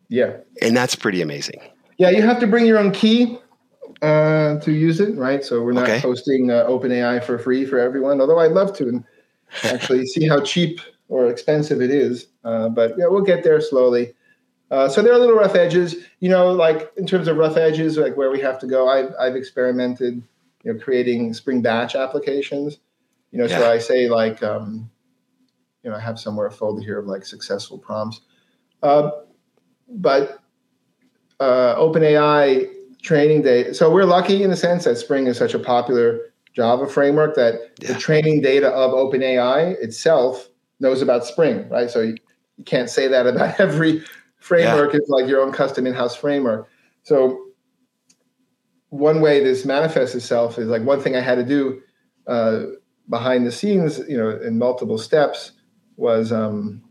Yeah. 0.08 0.34
and 0.62 0.76
that's 0.76 0.94
pretty 0.94 1.22
amazing. 1.22 1.60
Yeah, 1.98 2.10
you 2.10 2.22
have 2.22 2.38
to 2.40 2.46
bring 2.46 2.66
your 2.66 2.78
own 2.78 2.92
key 2.92 3.38
uh, 4.02 4.58
to 4.60 4.72
use 4.72 5.00
it, 5.00 5.14
right? 5.16 5.44
So 5.44 5.62
we're 5.62 5.72
not 5.72 5.84
Okay. 5.84 5.98
hosting 5.98 6.50
uh, 6.50 6.64
OpenAI 6.66 7.22
for 7.22 7.38
free 7.38 7.66
for 7.66 7.78
everyone. 7.78 8.20
Although 8.20 8.38
I'd 8.38 8.52
love 8.52 8.72
to 8.78 8.88
and 8.88 9.04
actually 9.64 10.06
see 10.06 10.28
how 10.28 10.40
cheap 10.40 10.80
or 11.08 11.28
expensive 11.28 11.82
it 11.82 11.90
is. 11.90 12.28
Uh, 12.44 12.68
but 12.68 12.94
yeah, 12.96 13.06
we'll 13.06 13.22
get 13.22 13.44
there 13.44 13.60
slowly. 13.60 14.14
Uh, 14.70 14.88
so 14.88 15.02
there 15.02 15.12
are 15.12 15.18
little 15.18 15.34
rough 15.34 15.56
edges, 15.56 15.96
you 16.20 16.28
know, 16.28 16.52
like 16.52 16.92
in 16.96 17.06
terms 17.06 17.26
of 17.26 17.36
rough 17.36 17.56
edges, 17.56 17.96
like 17.96 18.16
where 18.16 18.30
we 18.30 18.40
have 18.40 18.58
to 18.60 18.66
go. 18.66 18.88
I've, 18.88 19.12
I've 19.18 19.34
experimented, 19.34 20.22
you 20.62 20.72
know, 20.72 20.78
creating 20.78 21.34
Spring 21.34 21.60
Batch 21.60 21.96
applications. 21.96 22.78
You 23.32 23.38
know, 23.38 23.46
so 23.46 23.70
I 23.70 23.78
say 23.78 24.08
like, 24.08 24.42
um, 24.42 24.90
you 25.82 25.90
know, 25.90 25.96
I 25.96 26.00
have 26.00 26.18
somewhere 26.18 26.46
a 26.46 26.50
folder 26.50 26.82
here 26.82 26.98
of 26.98 27.06
like 27.06 27.24
successful 27.24 27.78
prompts. 27.78 28.20
Uh, 28.82 29.10
but 29.88 30.40
uh, 31.40 31.74
OpenAI 31.76 32.68
training 33.02 33.42
day. 33.42 33.72
So 33.72 33.90
we're 33.90 34.04
lucky 34.04 34.42
in 34.42 34.50
the 34.50 34.56
sense 34.56 34.84
that 34.84 34.96
Spring 34.96 35.26
is 35.26 35.38
such 35.38 35.54
a 35.54 35.58
popular 35.58 36.29
Java 36.54 36.86
framework 36.86 37.36
that 37.36 37.78
yeah. 37.80 37.92
the 37.92 37.98
training 37.98 38.40
data 38.40 38.68
of 38.68 38.92
OpenAI 38.92 39.80
itself 39.82 40.48
knows 40.80 41.02
about 41.02 41.24
Spring, 41.24 41.68
right? 41.68 41.90
So 41.90 42.00
you, 42.00 42.16
you 42.56 42.64
can't 42.64 42.90
say 42.90 43.08
that 43.08 43.26
about 43.26 43.60
every 43.60 44.02
framework. 44.38 44.92
Yeah. 44.92 44.98
It's 44.98 45.08
like 45.08 45.28
your 45.28 45.40
own 45.40 45.52
custom 45.52 45.86
in-house 45.86 46.16
framework. 46.16 46.68
So 47.02 47.46
one 48.88 49.20
way 49.20 49.42
this 49.42 49.64
manifests 49.64 50.14
itself 50.14 50.58
is 50.58 50.68
like 50.68 50.82
one 50.82 51.00
thing 51.00 51.16
I 51.16 51.20
had 51.20 51.36
to 51.36 51.44
do 51.44 51.80
uh, 52.26 52.62
behind 53.08 53.46
the 53.46 53.52
scenes, 53.52 54.00
you 54.08 54.16
know, 54.16 54.30
in 54.30 54.58
multiple 54.58 54.98
steps 54.98 55.52
was 55.96 56.32
um, 56.32 56.82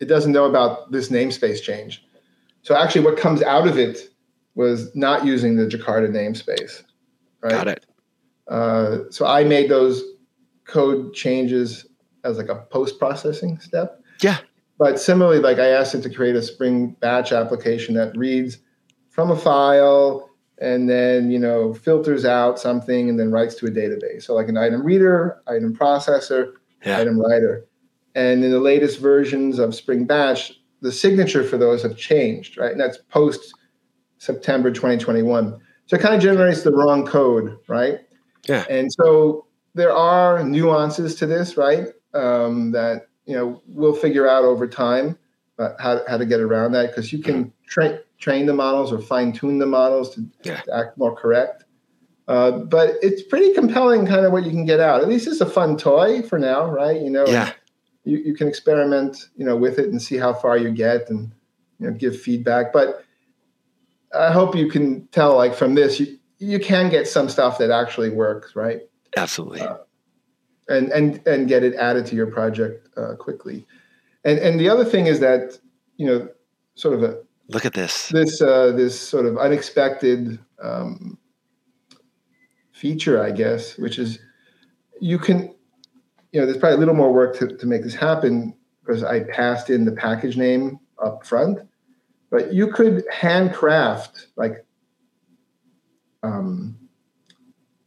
it 0.00 0.06
doesn't 0.06 0.32
know 0.32 0.44
about 0.44 0.90
this 0.92 1.08
namespace 1.08 1.62
change. 1.62 2.04
So 2.62 2.76
actually, 2.76 3.04
what 3.04 3.18
comes 3.18 3.42
out 3.42 3.66
of 3.68 3.78
it 3.78 4.08
was 4.54 4.94
not 4.94 5.26
using 5.26 5.56
the 5.56 5.66
Jakarta 5.66 6.08
namespace. 6.08 6.82
Right? 7.42 7.52
Got 7.52 7.68
it. 7.68 7.86
Uh, 8.48 8.98
so 9.10 9.26
I 9.26 9.44
made 9.44 9.70
those 9.70 10.02
code 10.64 11.14
changes 11.14 11.86
as 12.24 12.38
like 12.38 12.48
a 12.48 12.56
post 12.56 12.98
processing 12.98 13.58
step. 13.60 14.00
Yeah. 14.20 14.38
But 14.78 14.98
similarly, 14.98 15.38
like 15.38 15.58
I 15.58 15.68
asked 15.68 15.94
it 15.94 16.02
to 16.02 16.10
create 16.10 16.34
a 16.36 16.42
Spring 16.42 16.96
Batch 17.00 17.32
application 17.32 17.94
that 17.94 18.16
reads 18.16 18.58
from 19.10 19.30
a 19.30 19.36
file 19.36 20.30
and 20.58 20.88
then 20.88 21.30
you 21.30 21.38
know 21.38 21.74
filters 21.74 22.24
out 22.24 22.58
something 22.58 23.08
and 23.08 23.18
then 23.18 23.30
writes 23.30 23.54
to 23.56 23.66
a 23.66 23.70
database. 23.70 24.24
So 24.24 24.34
like 24.34 24.48
an 24.48 24.56
item 24.56 24.82
reader, 24.82 25.40
item 25.46 25.74
processor, 25.74 26.52
yeah. 26.84 26.98
item 26.98 27.20
writer. 27.20 27.66
And 28.14 28.44
in 28.44 28.50
the 28.50 28.60
latest 28.60 29.00
versions 29.00 29.58
of 29.58 29.74
Spring 29.74 30.06
Batch, 30.06 30.52
the 30.80 30.92
signature 30.92 31.42
for 31.42 31.56
those 31.56 31.82
have 31.82 31.96
changed, 31.96 32.58
right? 32.58 32.70
And 32.70 32.80
that's 32.80 32.98
post 33.10 33.54
September 34.18 34.70
2021. 34.70 35.58
So 35.86 35.96
it 35.96 36.00
kind 36.02 36.14
of 36.14 36.20
generates 36.20 36.62
the 36.62 36.72
wrong 36.72 37.04
code, 37.04 37.58
right? 37.68 38.00
Yeah. 38.46 38.64
And 38.68 38.92
so 38.92 39.46
there 39.74 39.92
are 39.92 40.44
nuances 40.44 41.14
to 41.16 41.26
this, 41.26 41.56
right? 41.56 41.88
Um, 42.12 42.72
that 42.72 43.08
you 43.26 43.34
know 43.34 43.62
we'll 43.66 43.94
figure 43.94 44.28
out 44.28 44.44
over 44.44 44.68
time 44.68 45.18
how, 45.58 46.00
how 46.08 46.16
to 46.16 46.26
get 46.26 46.40
around 46.40 46.72
that 46.72 46.88
because 46.88 47.12
you 47.12 47.20
can 47.20 47.52
train 47.66 47.98
train 48.18 48.46
the 48.46 48.54
models 48.54 48.92
or 48.92 49.00
fine 49.00 49.32
tune 49.32 49.58
the 49.58 49.66
models 49.66 50.14
to, 50.14 50.26
yeah. 50.42 50.60
to 50.62 50.76
act 50.76 50.98
more 50.98 51.14
correct. 51.14 51.64
Uh, 52.26 52.52
but 52.52 52.94
it's 53.02 53.22
pretty 53.22 53.52
compelling, 53.52 54.06
kind 54.06 54.24
of 54.24 54.32
what 54.32 54.44
you 54.44 54.50
can 54.50 54.64
get 54.64 54.80
out. 54.80 55.02
At 55.02 55.08
least 55.08 55.26
it's 55.26 55.42
a 55.42 55.46
fun 55.46 55.76
toy 55.76 56.22
for 56.22 56.38
now, 56.38 56.70
right? 56.70 57.00
You 57.00 57.10
know, 57.10 57.26
yeah 57.26 57.52
you, 58.04 58.18
you 58.18 58.34
can 58.34 58.48
experiment, 58.48 59.30
you 59.36 59.44
know, 59.44 59.56
with 59.56 59.78
it 59.78 59.88
and 59.88 60.00
see 60.00 60.16
how 60.16 60.32
far 60.32 60.56
you 60.56 60.70
get 60.70 61.08
and 61.10 61.32
you 61.78 61.90
know 61.90 61.92
give 61.92 62.20
feedback. 62.20 62.72
But 62.72 63.04
I 64.16 64.30
hope 64.30 64.54
you 64.54 64.70
can 64.70 65.06
tell, 65.08 65.36
like 65.36 65.54
from 65.54 65.74
this, 65.74 65.98
you 65.98 66.18
you 66.44 66.58
can 66.58 66.90
get 66.90 67.06
some 67.08 67.28
stuff 67.28 67.58
that 67.58 67.70
actually 67.70 68.10
works, 68.10 68.54
right? 68.54 68.80
Absolutely. 69.16 69.60
Uh, 69.60 69.78
and 70.68 70.90
and 70.90 71.26
and 71.26 71.48
get 71.48 71.62
it 71.62 71.74
added 71.74 72.06
to 72.06 72.16
your 72.16 72.26
project 72.26 72.88
uh, 72.96 73.14
quickly. 73.16 73.66
And 74.24 74.38
and 74.38 74.58
the 74.58 74.68
other 74.68 74.84
thing 74.84 75.06
is 75.06 75.20
that 75.20 75.58
you 75.96 76.06
know, 76.06 76.28
sort 76.74 76.94
of 76.94 77.02
a 77.02 77.22
look 77.48 77.66
at 77.66 77.74
this 77.74 78.08
this 78.08 78.40
uh, 78.40 78.72
this 78.72 78.98
sort 78.98 79.26
of 79.26 79.36
unexpected 79.38 80.38
um, 80.62 81.18
feature, 82.72 83.22
I 83.22 83.30
guess, 83.30 83.76
which 83.78 83.98
is 83.98 84.18
you 85.00 85.18
can 85.18 85.54
you 86.34 86.40
know, 86.40 86.46
there's 86.46 86.58
probably 86.58 86.74
a 86.74 86.78
little 86.78 86.94
more 86.94 87.12
work 87.12 87.36
to, 87.38 87.56
to 87.56 87.66
make 87.66 87.84
this 87.84 87.94
happen 87.94 88.52
because 88.80 89.04
I 89.04 89.20
passed 89.22 89.70
in 89.70 89.84
the 89.84 89.92
package 89.92 90.36
name 90.36 90.80
up 91.02 91.24
front. 91.24 91.60
But 92.28 92.52
you 92.52 92.72
could 92.72 93.04
handcraft 93.08 94.26
like 94.36 94.63
um, 96.24 96.76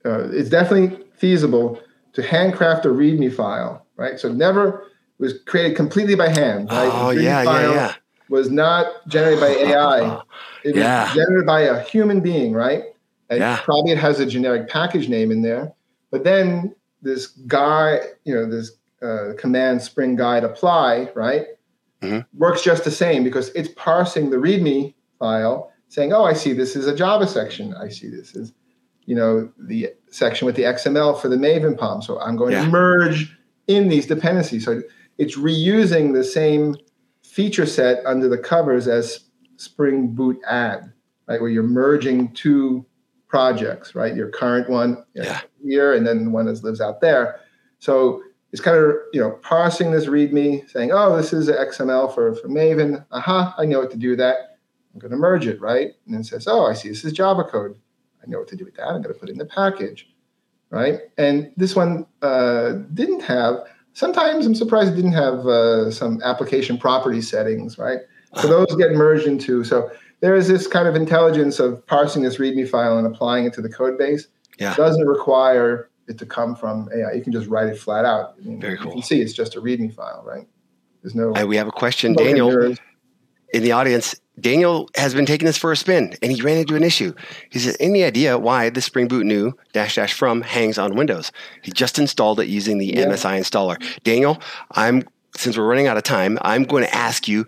uh, 0.06 0.30
it's 0.30 0.50
definitely 0.50 1.04
feasible 1.16 1.82
to 2.14 2.22
handcraft 2.22 2.86
a 2.86 2.90
README 2.90 3.34
file, 3.34 3.86
right? 3.98 4.20
So 4.20 4.32
never 4.32 4.86
was 5.20 5.34
created 5.46 5.76
completely 5.76 6.16
by 6.16 6.30
hand. 6.30 6.70
Right? 6.70 6.90
Oh 6.92 7.10
yeah, 7.10 7.44
yeah, 7.44 7.74
yeah. 7.74 7.94
Was 8.30 8.52
not 8.52 9.08
generated 9.08 9.40
by 9.40 9.48
AI. 9.48 10.22
It 10.64 10.76
yeah. 10.76 11.06
was 11.06 11.16
generated 11.16 11.46
by 11.46 11.62
a 11.62 11.82
human 11.82 12.20
being, 12.22 12.54
right? 12.54 12.84
And 13.30 13.40
yeah. 13.40 13.60
probably 13.64 13.92
it 13.92 13.98
has 13.98 14.20
a 14.20 14.26
generic 14.26 14.70
package 14.70 15.10
name 15.10 15.32
in 15.32 15.42
there. 15.42 15.74
But 16.12 16.24
then 16.24 16.76
this 17.02 17.28
guy, 17.28 18.00
you 18.26 18.34
know, 18.34 18.50
this 18.50 18.72
uh, 19.02 19.34
command 19.38 19.82
spring 19.82 20.16
guide 20.16 20.44
apply, 20.44 21.10
right? 21.16 21.46
Mm-hmm. 22.02 22.20
Works 22.38 22.64
just 22.64 22.84
the 22.84 22.92
same 22.92 23.24
because 23.24 23.50
it's 23.50 23.70
parsing 23.70 24.30
the 24.30 24.38
README 24.38 24.94
file, 25.20 25.72
saying, 25.90 26.14
"Oh, 26.14 26.24
I 26.24 26.34
see 26.34 26.54
this 26.54 26.76
is 26.76 26.88
a 26.88 26.96
Java 26.96 27.28
section. 27.28 27.74
I 27.74 27.90
see 27.90 28.10
this 28.10 28.36
is, 28.36 28.54
you 29.06 29.16
know, 29.16 29.52
the 29.58 29.94
section 30.10 30.46
with 30.46 30.56
the 30.56 30.64
XML 30.64 31.20
for 31.20 31.30
the 31.30 31.36
Maven 31.36 31.78
POM. 31.78 32.02
So 32.02 32.20
I'm 32.20 32.36
going 32.36 32.54
yeah. 32.54 32.66
to 32.66 32.70
merge 32.70 33.38
in 33.68 33.90
these 33.90 34.06
dependencies. 34.06 34.66
So 34.66 34.82
it's 35.18 35.38
reusing 35.38 36.14
the 36.14 36.24
same 36.24 36.76
feature 37.24 37.66
set 37.66 38.06
under 38.06 38.28
the 38.28 38.38
covers 38.38 38.88
as 38.88 39.26
Spring 39.58 40.08
Boot 40.08 40.40
add, 40.48 40.92
right? 41.28 41.42
Where 41.42 41.50
you're 41.50 41.64
merging 41.64 42.34
two 42.34 42.86
projects, 43.28 43.96
right? 43.96 44.16
Your 44.16 44.30
current 44.30 44.70
one 44.70 45.04
yeah. 45.14 45.42
here, 45.64 45.94
and 45.94 46.08
then 46.08 46.26
the 46.26 46.30
one 46.32 46.46
that 46.46 46.64
lives 46.64 46.82
out 46.82 47.02
there. 47.02 47.40
So 47.80 48.24
it's 48.52 48.62
kind 48.62 48.78
of 48.78 48.96
you 49.14 49.20
know 49.20 49.32
parsing 49.42 49.92
this 49.92 50.06
README, 50.06 50.70
saying, 50.70 50.92
"Oh, 50.92 51.18
this 51.18 51.34
is 51.34 51.50
XML 51.50 52.14
for 52.14 52.36
for 52.36 52.48
Maven. 52.48 53.06
Aha, 53.12 53.56
I 53.58 53.66
know 53.66 53.80
what 53.80 53.92
to 53.92 53.98
do 53.98 54.12
with 54.12 54.20
that. 54.20 54.57
I'm 54.98 55.00
going 55.00 55.12
to 55.12 55.18
merge 55.18 55.46
it, 55.46 55.62
right?" 55.62 55.92
And 56.06 56.16
then 56.16 56.24
says, 56.24 56.48
"Oh, 56.48 56.66
I 56.66 56.74
see. 56.74 56.90
This 56.90 57.06
is 57.06 57.14
Java 57.14 57.44
code. 57.44 57.78
I 58.24 58.30
know 58.30 58.40
what 58.40 58.48
to 58.50 58.56
do 58.56 58.66
with 58.66 58.76
that. 58.76 58.88
I'm 58.88 59.02
going 59.02 59.14
to 59.14 59.20
put 59.20 59.30
it 59.30 59.34
in 59.34 59.38
the 59.38 59.46
package, 59.46 60.10
right?" 60.72 61.02
And 61.18 61.52
this 61.56 61.76
one 61.76 62.06
uh, 62.22 62.74
didn't 62.94 63.22
have. 63.22 63.58
Sometimes 63.94 64.46
I'm 64.46 64.56
surprised 64.56 64.94
it 64.94 64.96
didn't 64.96 65.14
have 65.14 65.46
uh, 65.46 65.92
some 65.92 66.22
application 66.24 66.78
property 66.78 67.22
settings, 67.22 67.78
right? 67.78 68.00
So 68.42 68.48
those 68.48 68.76
get 68.76 68.92
merged 68.92 69.26
into 69.26 69.64
so 69.64 69.90
there 70.20 70.36
is 70.36 70.48
this 70.48 70.68
kind 70.68 70.88
of 70.88 70.96
intelligence 70.96 71.60
of 71.60 71.86
parsing 71.86 72.24
this 72.24 72.38
README 72.38 72.70
file 72.70 72.98
and 72.98 73.08
applying 73.08 73.46
it 73.46 73.54
to 73.54 73.62
the 73.62 73.70
code 73.70 73.98
base. 73.98 74.28
Yeah. 74.60 74.74
It 74.74 74.78
doesn't 74.78 75.06
require 75.06 75.90
it 76.08 76.18
to 76.18 76.26
come 76.26 76.56
from 76.56 76.90
AI. 76.96 77.14
You 77.14 77.22
can 77.22 77.32
just 77.32 77.48
write 77.48 77.68
it 77.68 77.78
flat 77.78 78.06
out. 78.06 78.36
I 78.40 78.46
mean, 78.46 78.60
Very 78.60 78.78
cool. 78.78 78.88
You 78.88 78.92
can 78.94 79.02
see 79.04 79.22
it's 79.22 79.34
just 79.34 79.56
a 79.56 79.62
README 79.62 79.94
file, 79.94 80.24
right? 80.26 80.48
There's 81.02 81.16
no. 81.16 81.32
we 81.46 81.56
have 81.58 81.68
a 81.68 81.72
question, 81.72 82.14
Daniel, 82.14 82.76
in 83.54 83.64
the 83.64 83.72
audience. 83.72 84.16
Daniel 84.40 84.90
has 84.96 85.14
been 85.14 85.26
taking 85.26 85.46
this 85.46 85.58
for 85.58 85.72
a 85.72 85.76
spin, 85.76 86.16
and 86.22 86.32
he 86.32 86.42
ran 86.42 86.58
into 86.58 86.76
an 86.76 86.84
issue. 86.84 87.14
He 87.50 87.60
says, 87.60 87.76
"Any 87.80 88.04
idea 88.04 88.38
why 88.38 88.70
the 88.70 88.82
Spring 88.82 89.08
Boot 89.08 89.26
new 89.26 89.54
dash 89.74 89.96
dash 89.96 90.14
from 90.14 90.42
hangs 90.42 90.78
on 90.78 90.96
Windows? 90.96 91.32
He 91.64 91.72
just 91.72 91.98
installed 91.98 92.40
it 92.40 92.48
using 92.48 92.78
the 92.78 92.86
yeah. 92.86 93.06
MSI 93.06 93.40
installer." 93.40 93.82
Daniel, 94.04 94.40
I'm 94.72 95.04
since 95.36 95.58
we're 95.58 95.68
running 95.68 95.88
out 95.88 95.98
of 95.98 96.04
time, 96.04 96.38
I'm 96.42 96.64
going 96.64 96.84
to 96.84 96.94
ask 96.94 97.28
you 97.28 97.46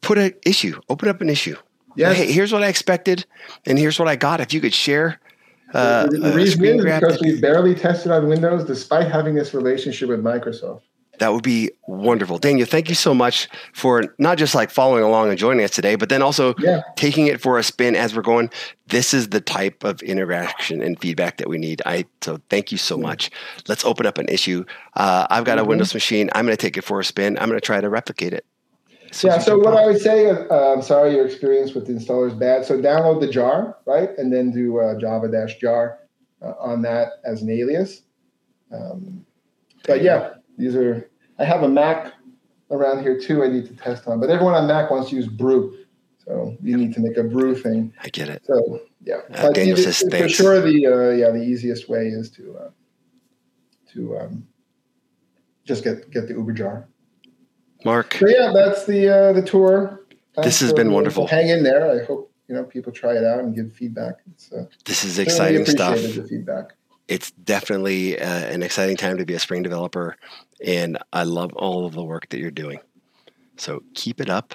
put 0.00 0.18
an 0.18 0.32
issue, 0.44 0.80
open 0.88 1.08
up 1.08 1.20
an 1.20 1.28
issue. 1.28 1.56
Yeah. 1.96 2.12
Hey, 2.12 2.30
here's 2.30 2.52
what 2.52 2.62
I 2.62 2.68
expected, 2.68 3.26
and 3.64 3.78
here's 3.78 3.98
what 3.98 4.08
I 4.08 4.16
got. 4.16 4.40
If 4.40 4.52
you 4.52 4.60
could 4.60 4.74
share. 4.74 5.20
Uh, 5.74 6.06
the, 6.06 6.32
reason 6.32 6.64
is 6.64 6.84
because 6.84 7.20
we 7.20 7.40
barely 7.40 7.74
tested 7.74 8.12
on 8.12 8.28
Windows, 8.28 8.64
despite 8.64 9.10
having 9.10 9.34
this 9.34 9.52
relationship 9.52 10.08
with 10.08 10.22
Microsoft. 10.22 10.82
That 11.18 11.32
would 11.32 11.42
be 11.42 11.70
wonderful. 11.86 12.38
Daniel, 12.38 12.66
thank 12.66 12.88
you 12.88 12.94
so 12.94 13.14
much 13.14 13.48
for 13.72 14.14
not 14.18 14.38
just 14.38 14.54
like 14.54 14.70
following 14.70 15.02
along 15.02 15.30
and 15.30 15.38
joining 15.38 15.64
us 15.64 15.70
today, 15.70 15.96
but 15.96 16.08
then 16.08 16.22
also 16.22 16.54
yeah. 16.58 16.82
taking 16.96 17.26
it 17.26 17.40
for 17.40 17.58
a 17.58 17.62
spin 17.62 17.96
as 17.96 18.14
we're 18.14 18.22
going. 18.22 18.50
This 18.88 19.12
is 19.12 19.30
the 19.30 19.40
type 19.40 19.82
of 19.84 20.02
interaction 20.02 20.82
and 20.82 20.98
feedback 21.00 21.38
that 21.38 21.48
we 21.48 21.58
need. 21.58 21.82
I 21.86 22.06
so 22.20 22.40
thank 22.50 22.70
you 22.70 22.78
so 22.78 22.96
much. 22.96 23.30
Let's 23.68 23.84
open 23.84 24.06
up 24.06 24.18
an 24.18 24.28
issue. 24.28 24.64
Uh, 24.94 25.26
I've 25.30 25.44
got 25.44 25.58
mm-hmm. 25.58 25.66
a 25.66 25.68
Windows 25.68 25.94
machine. 25.94 26.30
I'm 26.34 26.44
going 26.44 26.56
to 26.56 26.60
take 26.60 26.76
it 26.76 26.82
for 26.82 27.00
a 27.00 27.04
spin. 27.04 27.38
I'm 27.38 27.48
going 27.48 27.60
to 27.60 27.64
try 27.64 27.80
to 27.80 27.88
replicate 27.88 28.32
it 28.32 28.44
yeah. 29.22 29.38
So 29.38 29.58
what 29.58 29.74
I 29.74 29.86
would 29.86 30.00
say, 30.00 30.30
uh, 30.30 30.72
I'm 30.72 30.82
sorry, 30.82 31.14
your 31.14 31.26
experience 31.26 31.74
with 31.74 31.86
the 31.86 31.92
installer 31.92 32.28
is 32.28 32.34
bad. 32.34 32.64
So 32.64 32.78
download 32.78 33.20
the 33.20 33.28
jar, 33.28 33.76
right, 33.86 34.10
and 34.18 34.32
then 34.32 34.50
do 34.50 34.78
uh, 34.78 34.98
Java 34.98 35.28
dash 35.28 35.58
jar 35.58 36.00
uh, 36.42 36.54
on 36.58 36.82
that 36.82 37.20
as 37.24 37.42
an 37.42 37.50
alias. 37.50 38.02
Um, 38.72 39.24
but 39.86 40.02
yeah, 40.02 40.34
these 40.56 40.74
are. 40.74 41.10
I 41.38 41.44
have 41.44 41.62
a 41.62 41.68
Mac 41.68 42.14
around 42.70 43.02
here 43.02 43.18
too. 43.18 43.44
I 43.44 43.48
need 43.48 43.66
to 43.66 43.76
test 43.76 44.06
on, 44.06 44.20
but 44.20 44.30
everyone 44.30 44.54
on 44.54 44.66
Mac 44.66 44.90
wants 44.90 45.10
to 45.10 45.16
use 45.16 45.26
Brew, 45.26 45.76
so 46.24 46.56
you 46.62 46.76
need 46.76 46.94
to 46.94 47.00
make 47.00 47.16
a 47.16 47.22
Brew 47.22 47.54
thing. 47.54 47.92
I 48.02 48.08
get 48.08 48.28
it. 48.28 48.44
So 48.46 48.80
yeah, 49.02 49.20
uh, 49.34 49.50
Daniel 49.52 49.76
says 49.76 50.02
for 50.10 50.28
sure 50.28 50.60
the 50.60 50.86
uh, 50.86 51.10
yeah 51.10 51.30
the 51.30 51.42
easiest 51.42 51.88
way 51.88 52.06
is 52.06 52.30
to 52.32 52.56
uh, 52.56 52.70
to 53.92 54.18
um, 54.18 54.46
just 55.64 55.84
get 55.84 56.10
get 56.10 56.28
the 56.28 56.34
Uber 56.34 56.52
jar. 56.52 56.88
Mark. 57.84 58.14
So 58.14 58.28
yeah, 58.28 58.52
that's 58.54 58.86
the 58.86 59.08
uh, 59.08 59.32
the 59.32 59.42
tour. 59.42 60.06
This 60.42 60.60
has 60.60 60.72
been 60.72 60.92
wonderful. 60.92 61.26
Hang 61.26 61.48
in 61.48 61.62
there. 61.62 61.90
I 61.90 62.04
hope 62.04 62.32
you 62.48 62.54
know 62.54 62.64
people 62.64 62.92
try 62.92 63.12
it 63.16 63.24
out 63.24 63.40
and 63.40 63.54
give 63.54 63.72
feedback. 63.72 64.16
It's, 64.32 64.52
uh, 64.52 64.64
this 64.84 65.04
is 65.04 65.18
exciting 65.18 65.64
stuff. 65.66 65.96
The 65.96 66.26
feedback. 66.28 66.74
It's 67.08 67.30
definitely 67.32 68.18
uh, 68.18 68.46
an 68.46 68.62
exciting 68.62 68.96
time 68.96 69.18
to 69.18 69.24
be 69.24 69.34
a 69.34 69.38
Spring 69.38 69.62
developer, 69.62 70.16
and 70.64 70.98
I 71.12 71.22
love 71.22 71.52
all 71.54 71.86
of 71.86 71.94
the 71.94 72.04
work 72.04 72.28
that 72.30 72.38
you're 72.38 72.50
doing. 72.50 72.80
So 73.56 73.82
keep 73.94 74.20
it 74.20 74.28
up. 74.28 74.54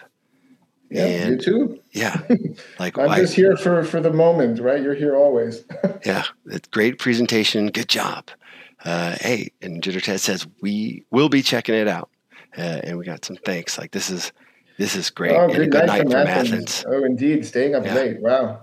Yeah, 0.90 1.06
and, 1.06 1.32
you 1.32 1.38
too. 1.38 1.80
Yeah, 1.92 2.22
like 2.80 2.98
I'm 2.98 3.16
just 3.16 3.34
here 3.34 3.56
for 3.56 3.84
for 3.84 4.02
the 4.02 4.12
moment, 4.12 4.60
right? 4.60 4.82
You're 4.82 4.96
here 4.96 5.16
always. 5.16 5.64
yeah, 6.06 6.26
it's 6.48 6.68
great 6.68 7.00
presentation. 7.00 7.68
Good 7.68 7.88
job. 7.88 8.30
Uh, 8.84 9.16
hey, 9.22 9.52
and 9.62 9.82
Jitter 9.82 10.02
Ted 10.02 10.20
says 10.20 10.46
we 10.62 11.06
will 11.12 11.30
be 11.30 11.42
checking 11.42 11.76
it 11.76 11.88
out, 11.88 12.10
uh, 12.58 12.82
and 12.84 12.98
we 12.98 13.06
got 13.06 13.24
some 13.24 13.38
thanks. 13.38 13.78
Like 13.78 13.92
this 13.92 14.10
is 14.10 14.34
this 14.78 14.96
is 14.98 15.10
great. 15.10 15.38
Oh, 15.38 15.48
good, 15.48 15.72
good 15.72 15.88
night, 15.88 16.06
night, 16.06 16.12
from 16.12 16.28
Athens. 16.28 16.52
Athens. 16.52 16.86
Oh, 16.90 17.06
indeed, 17.06 17.46
staying 17.46 17.76
up 17.76 17.86
yeah. 17.86 17.94
late. 17.94 18.22
Wow. 18.22 18.62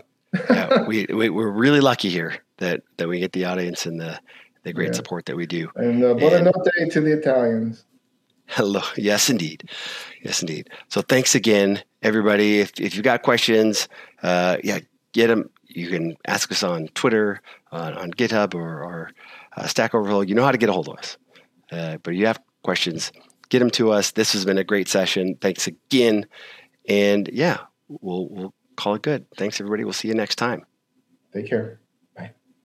yeah, 0.51 0.82
we, 0.86 1.06
we 1.09 1.31
we're 1.31 1.51
really 1.51 1.81
lucky 1.81 2.10
here 2.10 2.43
that 2.59 2.82
that 2.97 3.09
we 3.09 3.18
get 3.18 3.32
the 3.32 3.44
audience 3.44 3.86
and 3.86 4.01
the 4.01 4.18
the 4.64 4.72
great 4.72 4.89
yeah. 4.89 4.94
support 4.94 5.26
that 5.26 5.36
we 5.36 5.47
do. 5.47 5.70
And 5.76 6.05
uh, 6.05 6.14
buonanotte 6.14 6.93
to 6.93 7.01
the 7.01 7.12
Italians. 7.18 7.85
Hello. 8.47 8.80
Yes, 8.97 9.30
indeed. 9.30 9.68
Yes, 10.22 10.40
indeed. 10.40 10.70
So 10.89 11.02
thanks 11.02 11.35
again, 11.35 11.82
everybody. 12.02 12.60
If, 12.60 12.80
if 12.80 12.94
you've 12.94 13.05
got 13.05 13.22
questions, 13.22 13.89
uh, 14.22 14.56
yeah, 14.64 14.80
get 15.12 15.28
them. 15.28 15.51
You 15.66 15.89
can 15.89 16.16
ask 16.26 16.51
us 16.51 16.62
on 16.62 16.89
Twitter, 16.89 17.40
on, 17.70 17.94
on 17.94 18.10
GitHub, 18.12 18.55
or, 18.55 18.82
or 18.82 19.10
uh, 19.56 19.66
Stack 19.66 19.94
Overflow. 19.94 20.22
You 20.22 20.35
know 20.35 20.44
how 20.44 20.52
to 20.52 20.59
get 20.59 20.70
a 20.70 20.72
hold 20.72 20.89
of 20.89 20.98
us. 20.98 21.18
Uh, 21.70 21.98
but 22.02 22.14
if 22.14 22.20
you 22.20 22.26
have 22.26 22.40
questions, 22.62 23.12
get 23.51 23.60
them 23.60 23.70
to 23.70 23.93
us. 23.93 24.12
This 24.12 24.32
has 24.32 24.44
been 24.44 24.59
a 24.59 24.64
great 24.64 24.89
session. 24.89 25.36
Thanks 25.40 25.66
again. 25.66 26.26
And 26.89 27.28
yeah, 27.32 27.59
we'll, 27.89 28.28
we'll 28.28 28.55
call 28.76 28.94
it 28.94 29.02
good. 29.02 29.26
Thanks, 29.36 29.60
everybody. 29.60 29.85
We'll 29.85 29.93
see 29.93 30.09
you 30.09 30.14
next 30.14 30.36
time. 30.36 30.64
Take 31.32 31.48
care. 31.48 31.80